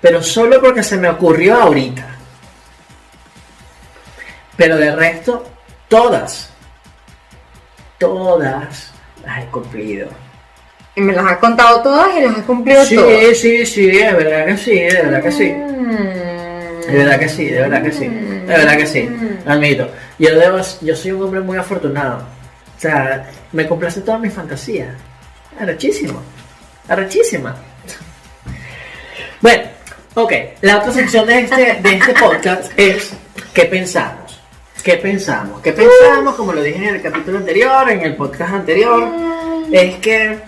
pero 0.00 0.22
solo 0.22 0.60
porque 0.60 0.82
se 0.82 0.96
me 0.96 1.08
ocurrió 1.08 1.56
ahorita. 1.60 2.06
Pero 4.56 4.76
de 4.76 4.94
resto, 4.94 5.44
todas, 5.88 6.50
todas 7.98 8.92
las 9.24 9.42
he 9.42 9.46
cumplido. 9.46 10.08
Y 10.94 11.00
me 11.02 11.12
las 11.12 11.26
has 11.26 11.36
contado 11.38 11.82
todas 11.82 12.08
y 12.16 12.22
las 12.22 12.38
has 12.38 12.44
cumplido 12.44 12.84
Sí, 12.84 12.96
todas. 12.96 13.36
sí, 13.38 13.66
sí, 13.66 13.86
de 13.90 14.12
verdad 14.14 14.46
que 14.46 14.56
sí, 14.56 14.78
de 14.80 15.02
verdad 15.02 15.22
que 15.22 15.32
sí. 15.32 15.52
Mm, 15.52 16.25
De 16.86 16.98
verdad 16.98 17.18
que 17.18 17.28
sí, 17.28 17.46
de 17.46 17.60
verdad 17.60 17.82
que 17.82 17.92
sí. 17.92 18.08
De 18.08 18.46
verdad 18.46 18.76
que 18.76 18.86
sí. 18.86 19.08
Admito. 19.46 19.90
Yo, 20.18 20.38
debo, 20.38 20.58
yo 20.80 20.96
soy 20.96 21.12
un 21.12 21.22
hombre 21.22 21.40
muy 21.40 21.58
afortunado. 21.58 22.18
O 22.76 22.80
sea, 22.80 23.28
me 23.52 23.66
complace 23.66 24.00
todas 24.00 24.20
mis 24.20 24.32
fantasías. 24.32 24.94
Arrechísimo. 25.58 26.22
Arrechísima. 26.88 27.56
Bueno, 29.40 29.64
ok. 30.14 30.32
La 30.62 30.78
otra 30.78 30.92
sección 30.92 31.26
de 31.26 31.40
este, 31.40 31.78
de 31.82 31.94
este 31.94 32.14
podcast 32.14 32.72
es 32.76 33.12
¿qué 33.52 33.64
pensamos? 33.64 34.40
¿Qué 34.82 34.96
pensamos? 34.98 35.60
¿Qué 35.62 35.72
pensamos? 35.72 36.36
Como 36.36 36.52
lo 36.52 36.62
dije 36.62 36.88
en 36.88 36.94
el 36.94 37.02
capítulo 37.02 37.38
anterior, 37.38 37.90
en 37.90 38.00
el 38.02 38.14
podcast 38.14 38.52
anterior, 38.52 39.08
es 39.72 39.96
que 39.96 40.38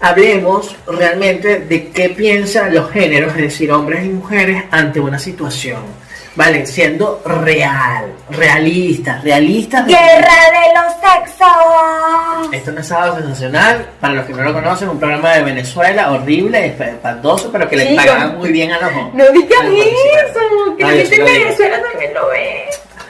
hablemos 0.00 0.76
realmente 0.86 1.60
de 1.60 1.88
qué 1.88 2.10
piensan 2.10 2.74
los 2.74 2.90
géneros, 2.90 3.32
es 3.32 3.42
decir, 3.42 3.70
hombres 3.70 4.04
y 4.04 4.08
mujeres, 4.08 4.64
ante 4.70 5.00
una 5.00 5.18
situación. 5.18 6.08
Vale, 6.38 6.66
siendo 6.66 7.20
real, 7.24 8.12
realista, 8.30 9.20
realista. 9.24 9.82
¡Guerra 9.82 9.98
de 9.98 10.72
los 10.72 10.92
sexos! 11.02 12.52
Esto 12.52 12.70
no 12.70 12.80
es 12.80 12.86
Sábado 12.86 13.16
Sensacional, 13.16 13.88
para 14.00 14.14
los 14.14 14.24
que 14.24 14.34
no 14.34 14.44
lo 14.44 14.52
conocen, 14.52 14.88
un 14.88 15.00
programa 15.00 15.32
de 15.32 15.42
Venezuela 15.42 16.12
horrible, 16.12 16.66
espantoso, 16.66 17.50
pero 17.50 17.68
que 17.68 17.74
le 17.74 17.88
Chicos, 17.88 18.06
pagaban 18.06 18.38
muy 18.38 18.52
bien 18.52 18.70
a 18.70 18.78
los 18.78 18.92
hombres. 18.92 19.26
No 19.26 19.32
digas 19.32 19.64
eso, 19.64 20.76
que 20.76 20.84
la 20.84 20.90
gente 20.90 21.16
en. 21.16 21.24
Venezuela 21.24 21.82
también 21.82 22.14
lo 22.14 22.28
ve. 22.28 22.66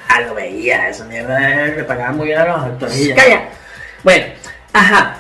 Ah, 0.09 0.20
lo 0.22 0.34
veía, 0.34 0.89
esa 0.89 1.05
mierda 1.05 1.39
le 1.39 1.84
pagaban 1.84 2.16
muy 2.16 2.28
bien 2.28 2.39
a 2.39 2.47
los 2.47 2.62
actores. 2.62 3.12
Calla. 3.14 3.43
Bueno, 4.05 4.24
ajá. 4.72 5.18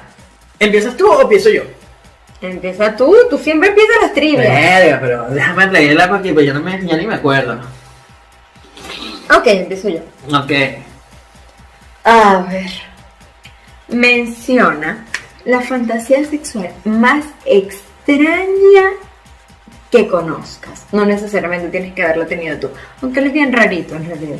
¿Empiezas 0.58 0.96
tú 0.96 1.08
o 1.08 1.22
empiezo 1.22 1.50
yo? 1.50 1.62
Empieza 2.40 2.94
tú, 2.96 3.16
tú 3.28 3.38
siempre 3.38 3.70
empiezas 3.70 3.96
las 4.02 4.14
trivias. 4.14 4.48
Verga, 4.48 4.98
pero 5.00 5.28
déjame 5.30 5.66
leerla 5.66 6.08
porque 6.08 6.32
pues 6.32 6.46
yo 6.46 6.54
no 6.54 6.60
me, 6.60 6.84
ya 6.86 6.96
ni 6.96 7.06
me 7.06 7.14
acuerdo. 7.14 7.60
Ok, 9.36 9.46
empiezo 9.46 9.88
yo. 9.88 10.00
Ok. 10.28 10.52
A 12.04 12.46
ver. 12.48 12.70
Menciona 13.88 15.04
la 15.44 15.60
fantasía 15.60 16.24
sexual 16.24 16.70
más 16.84 17.24
extraña 17.44 18.90
que 19.90 20.06
conozcas. 20.06 20.84
No 20.92 21.04
necesariamente 21.04 21.68
tienes 21.68 21.94
que 21.94 22.02
haberlo 22.02 22.26
tenido 22.26 22.58
tú. 22.58 22.70
Aunque 23.02 23.20
él 23.20 23.26
es 23.26 23.32
bien 23.32 23.52
rarito 23.52 23.96
en 23.96 24.06
realidad. 24.06 24.38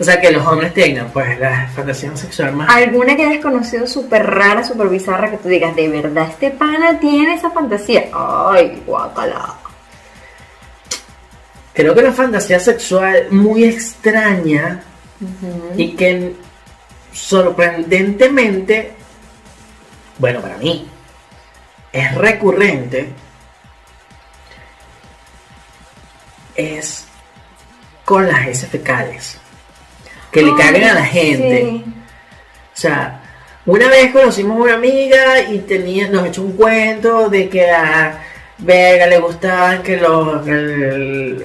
O 0.00 0.02
sea, 0.04 0.18
que 0.18 0.30
los 0.30 0.46
hombres 0.46 0.72
tengan, 0.72 1.10
pues, 1.10 1.38
la 1.38 1.68
fantasía 1.68 2.16
sexual 2.16 2.54
más... 2.54 2.74
Alguna 2.74 3.14
que 3.14 3.26
hayas 3.26 3.42
conocido 3.42 3.86
súper 3.86 4.24
rara, 4.24 4.64
súper 4.64 4.88
bizarra, 4.88 5.30
que 5.30 5.36
tú 5.36 5.48
digas, 5.50 5.76
de 5.76 5.90
verdad, 5.90 6.26
este 6.26 6.50
pana 6.50 6.98
tiene 6.98 7.34
esa 7.34 7.50
fantasía. 7.50 8.08
Ay, 8.14 8.82
guacala. 8.86 9.56
Creo 11.74 11.94
que 11.94 12.00
una 12.00 12.12
fantasía 12.12 12.58
sexual 12.58 13.26
muy 13.30 13.64
extraña 13.64 14.82
y 15.76 15.90
que 15.92 16.34
sorprendentemente, 17.12 18.94
bueno, 20.16 20.40
para 20.40 20.56
mí, 20.56 20.88
es 21.92 22.14
recurrente, 22.14 23.12
es 26.56 27.04
con 28.06 28.26
las 28.26 28.46
heces 28.48 28.70
fecales. 28.70 29.38
Que 30.30 30.42
le 30.42 30.54
caguen 30.56 30.84
a 30.84 30.94
la 30.94 31.04
gente. 31.04 31.60
Sí. 31.64 31.84
O 31.86 32.76
sea, 32.80 33.20
una 33.66 33.88
vez 33.88 34.12
conocimos 34.12 34.56
a 34.58 34.62
una 34.62 34.74
amiga 34.74 35.40
y 35.50 35.58
tenía, 35.58 36.08
nos 36.08 36.26
echó 36.26 36.42
un 36.42 36.52
cuento 36.52 37.28
de 37.28 37.48
que 37.48 37.70
a 37.70 38.18
Vega 38.58 39.06
le 39.06 39.18
gustaban 39.18 39.82
que 39.82 39.96
los 39.96 40.46
el- 40.46 41.44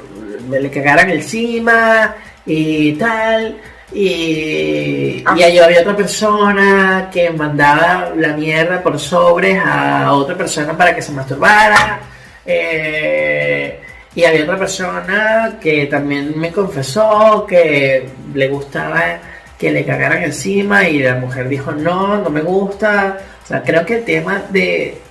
le 0.50 0.70
cagaran 0.70 1.10
encima 1.10 2.16
y 2.46 2.94
tal. 2.94 3.58
Y, 3.94 5.24
Ah. 5.26 5.36
y 5.38 5.44
ahí 5.44 5.58
había 5.60 5.82
otra 5.82 5.96
persona 5.96 7.10
que 7.14 7.30
mandaba 7.30 8.12
la 8.16 8.30
mierda 8.30 8.82
por 8.84 9.00
sobres 9.00 9.60
a 9.64 10.12
otra 10.12 10.36
persona 10.36 10.76
para 10.78 10.94
que 10.96 11.02
se 11.02 11.12
masturbara. 11.12 12.00
Eh, 12.46 13.80
y 14.16 14.24
había 14.24 14.44
otra 14.44 14.58
persona 14.58 15.58
que 15.62 15.86
también 15.88 16.38
me 16.40 16.52
confesó 16.52 17.46
que 17.48 18.10
le 18.34 18.48
gustaba 18.48 19.20
que 19.60 19.72
le 19.72 19.86
cagaran 19.86 20.24
encima 20.24 20.88
y 20.88 21.00
la 21.00 21.16
mujer 21.16 21.48
dijo 21.48 21.72
no, 21.72 22.18
no 22.18 22.30
me 22.30 22.42
gusta. 22.42 23.18
O 23.44 23.48
sea, 23.48 23.62
creo 23.64 23.86
que 23.86 23.98
el 23.98 24.06
tema 24.06 24.44
de 24.50 25.02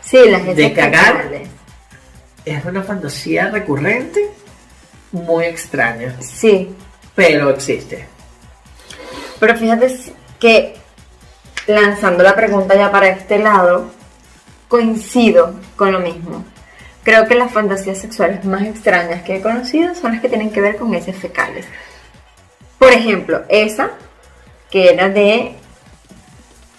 Sí, 0.00 0.18
las 0.28 0.44
De 0.56 0.72
cagar. 0.72 1.24
es 2.44 2.64
una 2.64 2.82
fantasía 2.82 3.50
recurrente, 3.50 4.28
muy 5.12 5.44
extraña, 5.46 6.14
Sí, 6.20 6.74
pero 7.14 7.50
existe. 7.50 8.06
pero 9.40 9.56
fíjate 9.56 9.96
que 10.38 10.76
lanzando 11.66 12.22
la 12.22 12.34
pregunta 12.36 12.76
ya 12.76 12.90
para 12.92 13.08
este 13.08 13.38
lado, 13.38 13.90
coincido 14.68 15.54
con 15.76 15.90
lo 15.92 15.98
mismo. 16.00 16.44
Creo 17.06 17.24
que 17.28 17.36
las 17.36 17.52
fantasías 17.52 17.98
sexuales 17.98 18.44
más 18.44 18.62
extrañas 18.62 19.22
que 19.22 19.36
he 19.36 19.40
conocido 19.40 19.94
son 19.94 20.10
las 20.10 20.20
que 20.20 20.28
tienen 20.28 20.50
que 20.50 20.60
ver 20.60 20.76
con 20.76 20.92
heces 20.92 21.14
fecales. 21.14 21.64
Por 22.80 22.92
ejemplo, 22.92 23.44
esa 23.48 23.90
que 24.68 24.90
era 24.90 25.08
de, 25.08 25.54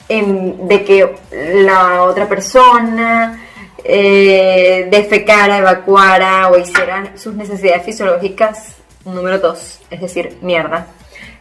em, 0.10 0.68
de 0.68 0.84
que 0.84 1.16
la 1.64 2.04
otra 2.04 2.28
persona 2.28 3.42
eh, 3.86 4.90
defecara, 4.92 5.60
evacuara 5.60 6.50
o 6.50 6.58
hiciera 6.58 7.14
sus 7.16 7.34
necesidades 7.34 7.84
fisiológicas, 7.86 8.76
número 9.06 9.40
dos, 9.40 9.80
es 9.90 10.02
decir, 10.02 10.38
mierda, 10.42 10.88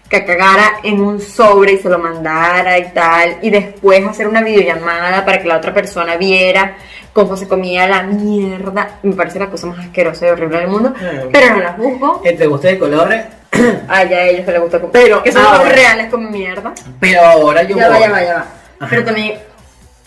que 0.09 0.25
cagara 0.25 0.75
en 0.85 1.01
un 1.01 1.21
sobre 1.21 1.73
y 1.73 1.79
se 1.79 1.89
lo 1.89 1.99
mandara 1.99 2.79
y 2.79 2.93
tal, 2.93 3.39
y 3.43 3.51
después 3.51 4.07
hacer 4.07 4.29
una 4.29 4.43
videollamada 4.43 5.25
para 5.25 5.41
que 5.43 5.49
la 5.49 5.57
otra 5.57 5.75
persona 5.75 6.17
viera 6.17 6.77
cómo 7.13 7.37
se 7.37 7.49
comía 7.49 7.89
la 7.89 8.03
mierda, 8.03 8.99
me 9.03 9.15
parece 9.15 9.39
la 9.39 9.47
cosa 9.49 9.67
más 9.69 9.79
asquerosa 9.79 10.27
y 10.27 10.31
horrible 10.31 10.59
del 10.59 10.69
mundo, 10.69 10.91
Mm. 10.91 11.29
pero 11.33 11.57
no 11.57 11.63
la 11.63 11.73
juzgo. 11.73 12.21
Entre 12.25 12.47
gusto 12.47 12.67
de 12.69 12.79
colores, 12.79 13.25
Ay, 13.89 14.09
ya 14.11 14.17
a 14.19 14.25
ellos 14.27 14.45
que 14.45 14.53
les 14.53 14.61
gusta 14.61 14.79
comer. 14.81 14.93
Pero 14.93 15.23
que 15.23 15.33
son 15.33 15.43
ahora- 15.45 15.71
reales 15.71 16.11
como 16.11 16.29
mierda. 16.31 16.73
pero 17.01 17.23
ahora 17.23 17.63
yo 17.63 17.77
Ya 17.77 17.89
va, 17.89 17.99
ya 17.99 18.11
va, 18.11 18.23
ya 18.23 18.35
va. 18.35 18.41
Ajá. 18.81 18.87
Pero 18.91 19.05
también 19.05 19.39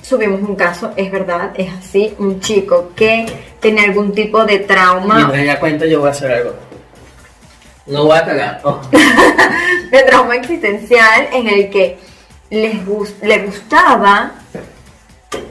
subimos 0.04 0.42
un 0.48 0.56
caso, 0.56 0.92
es 0.96 1.12
verdad, 1.12 1.50
es 1.56 1.70
así, 1.74 2.14
un 2.20 2.40
chico 2.40 2.92
que 2.96 3.26
tenía 3.60 3.84
algún 3.84 4.14
tipo 4.14 4.46
de 4.46 4.60
trauma, 4.60 5.16
Mientras 5.16 5.40
ella 5.42 5.60
cuenta, 5.60 5.86
yo 5.88 6.00
voy 6.00 6.10
a 6.10 6.12
hacer 6.12 6.32
algo. 6.32 6.54
No 7.90 8.06
voy 8.06 8.18
a 8.18 8.26
cagar. 8.26 8.62
Oh. 8.64 8.80
de 9.92 10.04
trauma 10.04 10.36
existencial 10.36 11.28
en 11.34 11.48
el 11.48 11.70
que 11.70 11.98
les 12.50 12.86
gus- 12.86 13.16
le 13.22 13.40
gustaba, 13.40 14.32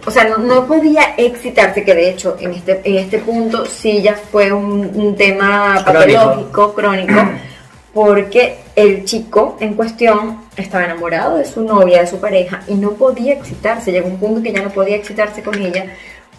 o 0.07 0.11
sea, 0.11 0.24
no, 0.24 0.39
no 0.39 0.66
podía 0.66 1.14
excitarse, 1.16 1.84
que 1.84 1.95
de 1.95 2.11
hecho 2.11 2.36
en 2.41 2.53
este, 2.53 2.80
en 2.84 2.97
este 2.99 3.18
punto 3.18 3.66
sí 3.66 4.03
ya 4.03 4.14
fue 4.14 4.53
un, 4.53 4.91
un 4.95 5.16
tema 5.16 5.82
Crónico. 5.84 6.18
patológico, 6.18 6.74
crónico, 6.74 7.14
porque 7.95 8.59
el 8.76 9.05
chico 9.05 9.57
en 9.61 9.74
cuestión 9.74 10.43
estaba 10.57 10.84
enamorado 10.84 11.36
de 11.39 11.45
su 11.45 11.62
novia, 11.62 12.01
de 12.01 12.07
su 12.07 12.20
pareja, 12.20 12.61
y 12.68 12.74
no 12.74 12.93
podía 12.93 13.34
excitarse, 13.34 13.91
llegó 13.93 14.09
un 14.09 14.18
punto 14.18 14.43
que 14.43 14.53
ya 14.53 14.62
no 14.62 14.70
podía 14.70 14.97
excitarse 14.97 15.43
con 15.43 15.61
ella. 15.61 15.86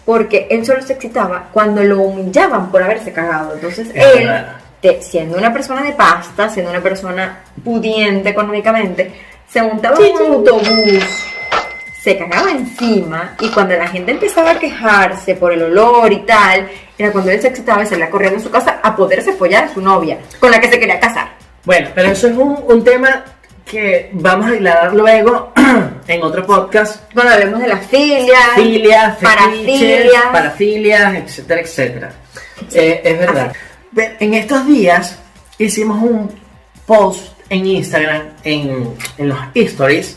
Porque 0.06 0.48
él 0.50 0.64
solo 0.64 0.80
se 0.82 0.94
excitaba 0.94 1.50
cuando 1.52 1.84
lo 1.84 2.00
humillaban 2.00 2.70
por 2.72 2.82
haberse 2.82 3.12
cagado. 3.12 3.54
Entonces 3.54 3.90
Es 3.94 4.16
él. 4.16 4.30
Te- 4.80 5.02
siendo 5.02 5.36
una 5.38 5.52
persona 5.52 5.82
de 5.82 5.92
pasta, 5.92 6.48
siendo 6.48 6.70
una 6.70 6.80
persona 6.80 7.40
pudiente 7.64 8.28
económicamente, 8.30 9.12
se 9.48 9.62
montaba 9.62 9.96
en 10.04 10.12
un 10.16 10.32
autobús, 10.34 11.04
se 12.02 12.16
cagaba 12.16 12.50
encima 12.50 13.34
y 13.40 13.48
cuando 13.50 13.76
la 13.76 13.86
gente 13.88 14.12
empezaba 14.12 14.52
a 14.52 14.58
quejarse 14.58 15.34
por 15.34 15.52
el 15.52 15.62
olor 15.64 16.12
y 16.12 16.20
tal, 16.20 16.68
era 16.96 17.12
cuando 17.12 17.30
él 17.30 17.40
se 17.40 17.48
excitaba 17.48 17.82
y 17.82 17.86
salía 17.86 18.08
corriendo 18.10 18.38
a 18.38 18.42
su 18.42 18.50
casa 18.50 18.80
a 18.82 18.94
poderse 18.96 19.32
follar 19.34 19.64
a 19.64 19.74
su 19.74 19.80
novia, 19.80 20.18
con 20.38 20.50
la 20.50 20.60
que 20.60 20.68
se 20.70 20.78
quería 20.78 20.98
casar. 21.00 21.28
Bueno, 21.64 21.88
pero 21.94 22.08
eso 22.10 22.26
es 22.28 22.36
un, 22.36 22.58
un 22.66 22.82
tema 22.84 23.24
que 23.66 24.08
vamos 24.14 24.46
a 24.50 24.54
aclarar 24.54 24.94
luego 24.94 25.52
en 26.08 26.22
otro 26.22 26.44
podcast. 26.46 27.12
Cuando 27.12 27.32
hablemos 27.34 27.60
de 27.60 27.68
las 27.68 27.86
filias, 27.86 28.38
Filias, 28.54 29.16
parafilias, 29.20 30.22
parafilias, 30.32 31.14
etcétera, 31.16 31.60
etcétera. 31.60 32.12
Eh, 32.72 33.00
es 33.04 33.18
verdad. 33.18 33.52
Ve- 33.52 33.69
En 33.96 34.34
estos 34.34 34.66
días 34.66 35.18
hicimos 35.58 36.00
un 36.00 36.30
post 36.86 37.32
en 37.48 37.66
Instagram, 37.66 38.22
en, 38.44 38.94
en 39.18 39.28
los 39.28 39.38
stories, 39.54 40.16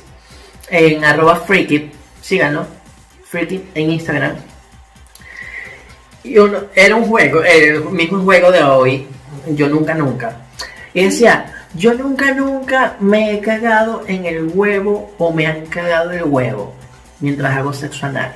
en 0.69 1.03
arroba 1.03 1.37
freaky, 1.37 1.91
síganlo, 2.21 2.67
freaky 3.25 3.63
en 3.73 3.91
Instagram. 3.91 4.35
Y 6.23 6.35
era 6.75 6.95
un 6.95 7.05
juego, 7.05 7.43
el 7.43 7.83
mismo 7.85 8.21
juego 8.23 8.51
de 8.51 8.63
hoy, 8.63 9.07
yo 9.47 9.67
nunca 9.67 9.95
nunca. 9.95 10.37
Y 10.93 11.05
decía, 11.05 11.65
yo 11.73 11.95
nunca 11.95 12.31
nunca 12.31 12.95
me 12.99 13.33
he 13.33 13.39
cagado 13.39 14.03
en 14.07 14.25
el 14.25 14.51
huevo 14.53 15.15
o 15.17 15.33
me 15.33 15.47
han 15.47 15.65
cagado 15.65 16.11
el 16.11 16.23
huevo 16.23 16.75
mientras 17.19 17.57
hago 17.57 17.73
sexo 17.73 18.05
anal. 18.05 18.33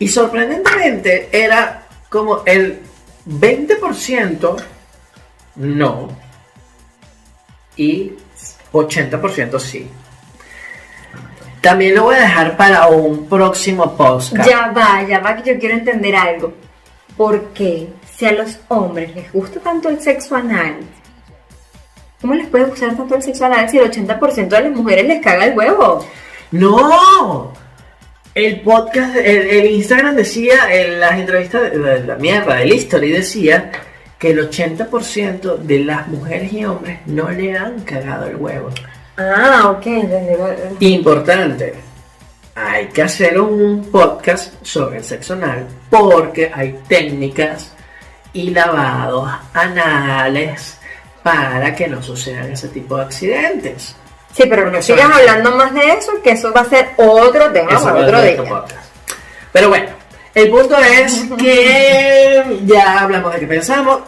Y 0.00 0.08
sorprendentemente 0.08 1.28
era 1.30 1.86
como 2.08 2.42
el 2.44 2.80
20% 3.26 4.62
no. 5.56 6.08
Y 7.76 8.12
80% 8.72 9.58
sí. 9.58 9.88
También 11.60 11.94
lo 11.94 12.04
voy 12.04 12.16
a 12.16 12.20
dejar 12.20 12.56
para 12.56 12.88
un 12.88 13.26
próximo 13.26 13.96
podcast. 13.96 14.46
Ya 14.46 14.70
va, 14.70 15.02
ya 15.08 15.20
va, 15.20 15.36
que 15.36 15.54
yo 15.54 15.58
quiero 15.58 15.76
entender 15.76 16.14
algo. 16.14 16.52
¿Por 17.16 17.52
qué 17.52 17.88
si 18.14 18.26
a 18.26 18.32
los 18.32 18.58
hombres 18.68 19.14
les 19.14 19.32
gusta 19.32 19.60
tanto 19.60 19.88
el 19.88 20.00
sexo 20.00 20.36
anal, 20.36 20.76
¿cómo 22.20 22.34
les 22.34 22.48
puede 22.48 22.66
gustar 22.66 22.94
tanto 22.94 23.14
el 23.14 23.22
sexo 23.22 23.46
anal 23.46 23.68
si 23.68 23.78
el 23.78 23.90
80% 23.90 24.48
de 24.48 24.60
las 24.60 24.72
mujeres 24.72 25.06
les 25.06 25.22
caga 25.22 25.46
el 25.46 25.56
huevo? 25.56 26.04
¡No! 26.50 27.52
El 28.34 28.62
podcast, 28.62 29.14
el, 29.16 29.48
el 29.48 29.66
Instagram 29.70 30.16
decía, 30.16 30.74
en 30.74 30.98
las 30.98 31.18
entrevistas 31.20 31.70
de 31.70 31.78
la, 31.78 31.98
la 31.98 32.16
mierda 32.16 32.56
del 32.56 32.72
History 32.72 33.12
decía 33.12 33.70
que 34.18 34.30
el 34.30 34.50
80% 34.50 35.58
de 35.58 35.78
las 35.80 36.08
mujeres 36.08 36.52
y 36.52 36.64
hombres 36.64 36.98
no 37.06 37.30
le 37.30 37.56
han 37.56 37.80
cagado 37.80 38.26
el 38.26 38.36
huevo. 38.36 38.70
Ah, 39.16 39.76
ok. 39.76 39.86
Importante. 40.80 41.74
Hay 42.56 42.86
que 42.86 43.02
hacer 43.02 43.38
un 43.40 43.88
podcast 43.92 44.54
sobre 44.64 44.98
el 44.98 45.04
sexo 45.04 45.34
anal 45.34 45.66
porque 45.88 46.50
hay 46.52 46.80
técnicas 46.88 47.72
y 48.32 48.50
lavados 48.50 49.30
anales 49.52 50.78
para 51.22 51.74
que 51.74 51.86
no 51.86 52.02
sucedan 52.02 52.50
ese 52.50 52.68
tipo 52.68 52.96
de 52.96 53.02
accidentes. 53.02 53.94
Sí, 54.36 54.44
pero 54.48 54.70
no 54.70 54.82
sigas 54.82 55.10
hablando 55.10 55.54
más 55.56 55.72
de 55.74 55.92
eso, 55.92 56.12
que 56.22 56.32
eso 56.32 56.52
va 56.52 56.62
a 56.62 56.64
ser 56.64 56.90
otro 56.96 57.50
tema 57.52 57.70
Eso 57.72 57.84
para 57.84 57.98
otro 58.00 58.20
día. 58.22 58.36
Pero 59.52 59.68
bueno, 59.68 59.86
el 60.34 60.50
punto 60.50 60.76
es 60.78 61.24
que 61.38 62.60
ya 62.64 63.00
hablamos 63.00 63.32
de 63.34 63.40
qué 63.40 63.46
pensamos. 63.46 64.00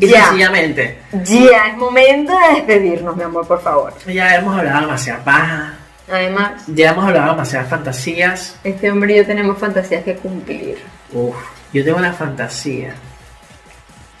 y 0.00 0.06
Ya. 0.08 0.24
sencillamente, 0.26 0.98
Ya 1.24 1.68
es 1.68 1.76
momento 1.76 2.32
de 2.32 2.56
despedirnos, 2.56 3.16
mi 3.16 3.22
amor, 3.22 3.46
por 3.46 3.62
favor. 3.62 3.92
ya 4.06 4.34
hemos 4.36 4.58
hablado 4.58 4.80
demasiada 4.82 5.24
paja, 5.24 5.74
Además, 6.10 6.62
ya 6.68 6.90
hemos 6.90 7.04
hablado 7.04 7.32
demasiadas 7.32 7.68
fantasías. 7.68 8.56
este 8.62 8.90
hombre 8.90 9.14
y 9.14 9.16
yo 9.16 9.26
tenemos 9.26 9.58
fantasías 9.58 10.04
que 10.04 10.14
cumplir. 10.16 10.78
Uf, 11.12 11.34
yo 11.72 11.84
tengo 11.84 11.98
una 11.98 12.12
fantasía 12.12 12.94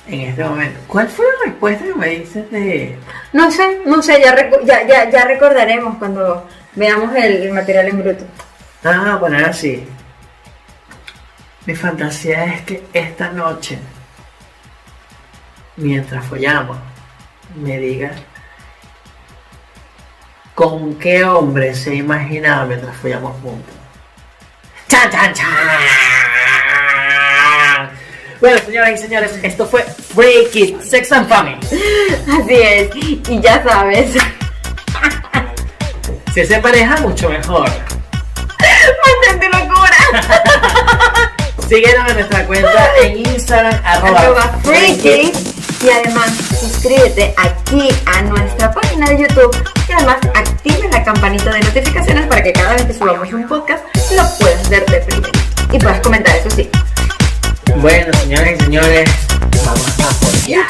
en 0.08 0.20
este 0.20 0.44
momento. 0.44 0.80
¿Cuál 0.86 1.08
fue 1.08 1.24
la 1.24 1.50
respuesta 1.50 1.84
que 1.84 1.94
me 1.94 2.08
dices 2.08 2.50
de.? 2.50 2.98
No 3.32 3.50
sé, 3.50 3.80
no 3.84 4.02
sé, 4.02 4.20
ya, 4.20 4.34
ya, 4.64 4.86
ya, 4.86 5.10
ya 5.10 5.24
recordaremos 5.24 5.96
cuando 5.98 6.46
veamos 6.74 7.14
el, 7.14 7.42
el 7.42 7.52
material 7.52 7.88
en 7.88 8.02
bruto. 8.02 8.24
Ah, 8.84 9.16
poner 9.18 9.44
así. 9.44 9.86
Mi 11.66 11.74
fantasía 11.74 12.44
es 12.44 12.62
que 12.62 12.84
esta 12.92 13.30
noche, 13.30 13.78
mientras 15.76 16.24
follamos, 16.24 16.78
me 17.56 17.78
digas 17.78 18.12
con 20.54 20.94
qué 20.98 21.24
hombre 21.24 21.74
se 21.74 21.94
imaginaba 21.96 22.64
mientras 22.66 22.96
follamos 22.96 23.32
juntos. 23.42 23.74
¡Chan, 24.88 25.10
chan, 25.10 25.34
chan! 25.34 26.15
Bueno, 28.40 28.58
señoras 28.64 28.90
y 28.92 28.98
señores, 28.98 29.38
esto 29.42 29.66
fue 29.66 29.82
Freaky 29.82 30.76
Sex 30.82 31.10
and 31.12 31.28
Family. 31.28 31.58
Así 31.62 32.54
es, 32.54 32.90
y 32.94 33.40
ya 33.40 33.62
sabes, 33.62 34.10
Si 36.34 36.40
es 36.40 36.48
de 36.48 36.58
pareja, 36.58 36.96
mucho 36.98 37.30
mejor. 37.30 37.68
mantente 39.22 39.48
locura. 39.58 39.96
Síguenos 41.68 42.10
en 42.10 42.14
nuestra 42.16 42.46
cuenta 42.46 42.88
en 43.02 43.18
Instagram, 43.18 43.80
arroba, 43.84 44.20
arroba 44.20 44.58
freaky 44.62 45.32
y 45.82 45.90
además 45.90 46.30
suscríbete 46.60 47.34
aquí 47.38 47.88
a 48.06 48.22
nuestra 48.22 48.70
página 48.70 49.08
de 49.08 49.22
YouTube 49.22 49.56
y 49.88 49.92
además 49.92 50.18
activa 50.34 50.86
la 50.92 51.02
campanita 51.02 51.50
de 51.52 51.60
notificaciones 51.60 52.26
para 52.26 52.42
que 52.42 52.52
cada 52.52 52.74
vez 52.74 52.84
que 52.84 52.94
subamos 52.94 53.32
un 53.32 53.48
podcast 53.48 53.84
lo 54.12 54.22
puedas 54.38 54.68
ver 54.68 54.86
de 54.86 55.00
primero 55.00 55.32
y 55.72 55.78
puedas 55.78 56.00
comentar 56.00 56.36
eso 56.36 56.50
sí. 56.50 56.70
Bueno, 57.74 58.12
señores 58.20 58.56
y 58.58 58.64
señores, 58.64 59.10
vamos 59.64 60.00
a 60.00 60.08
postear. 60.20 60.66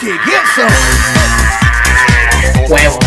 Huevos, 2.68 2.99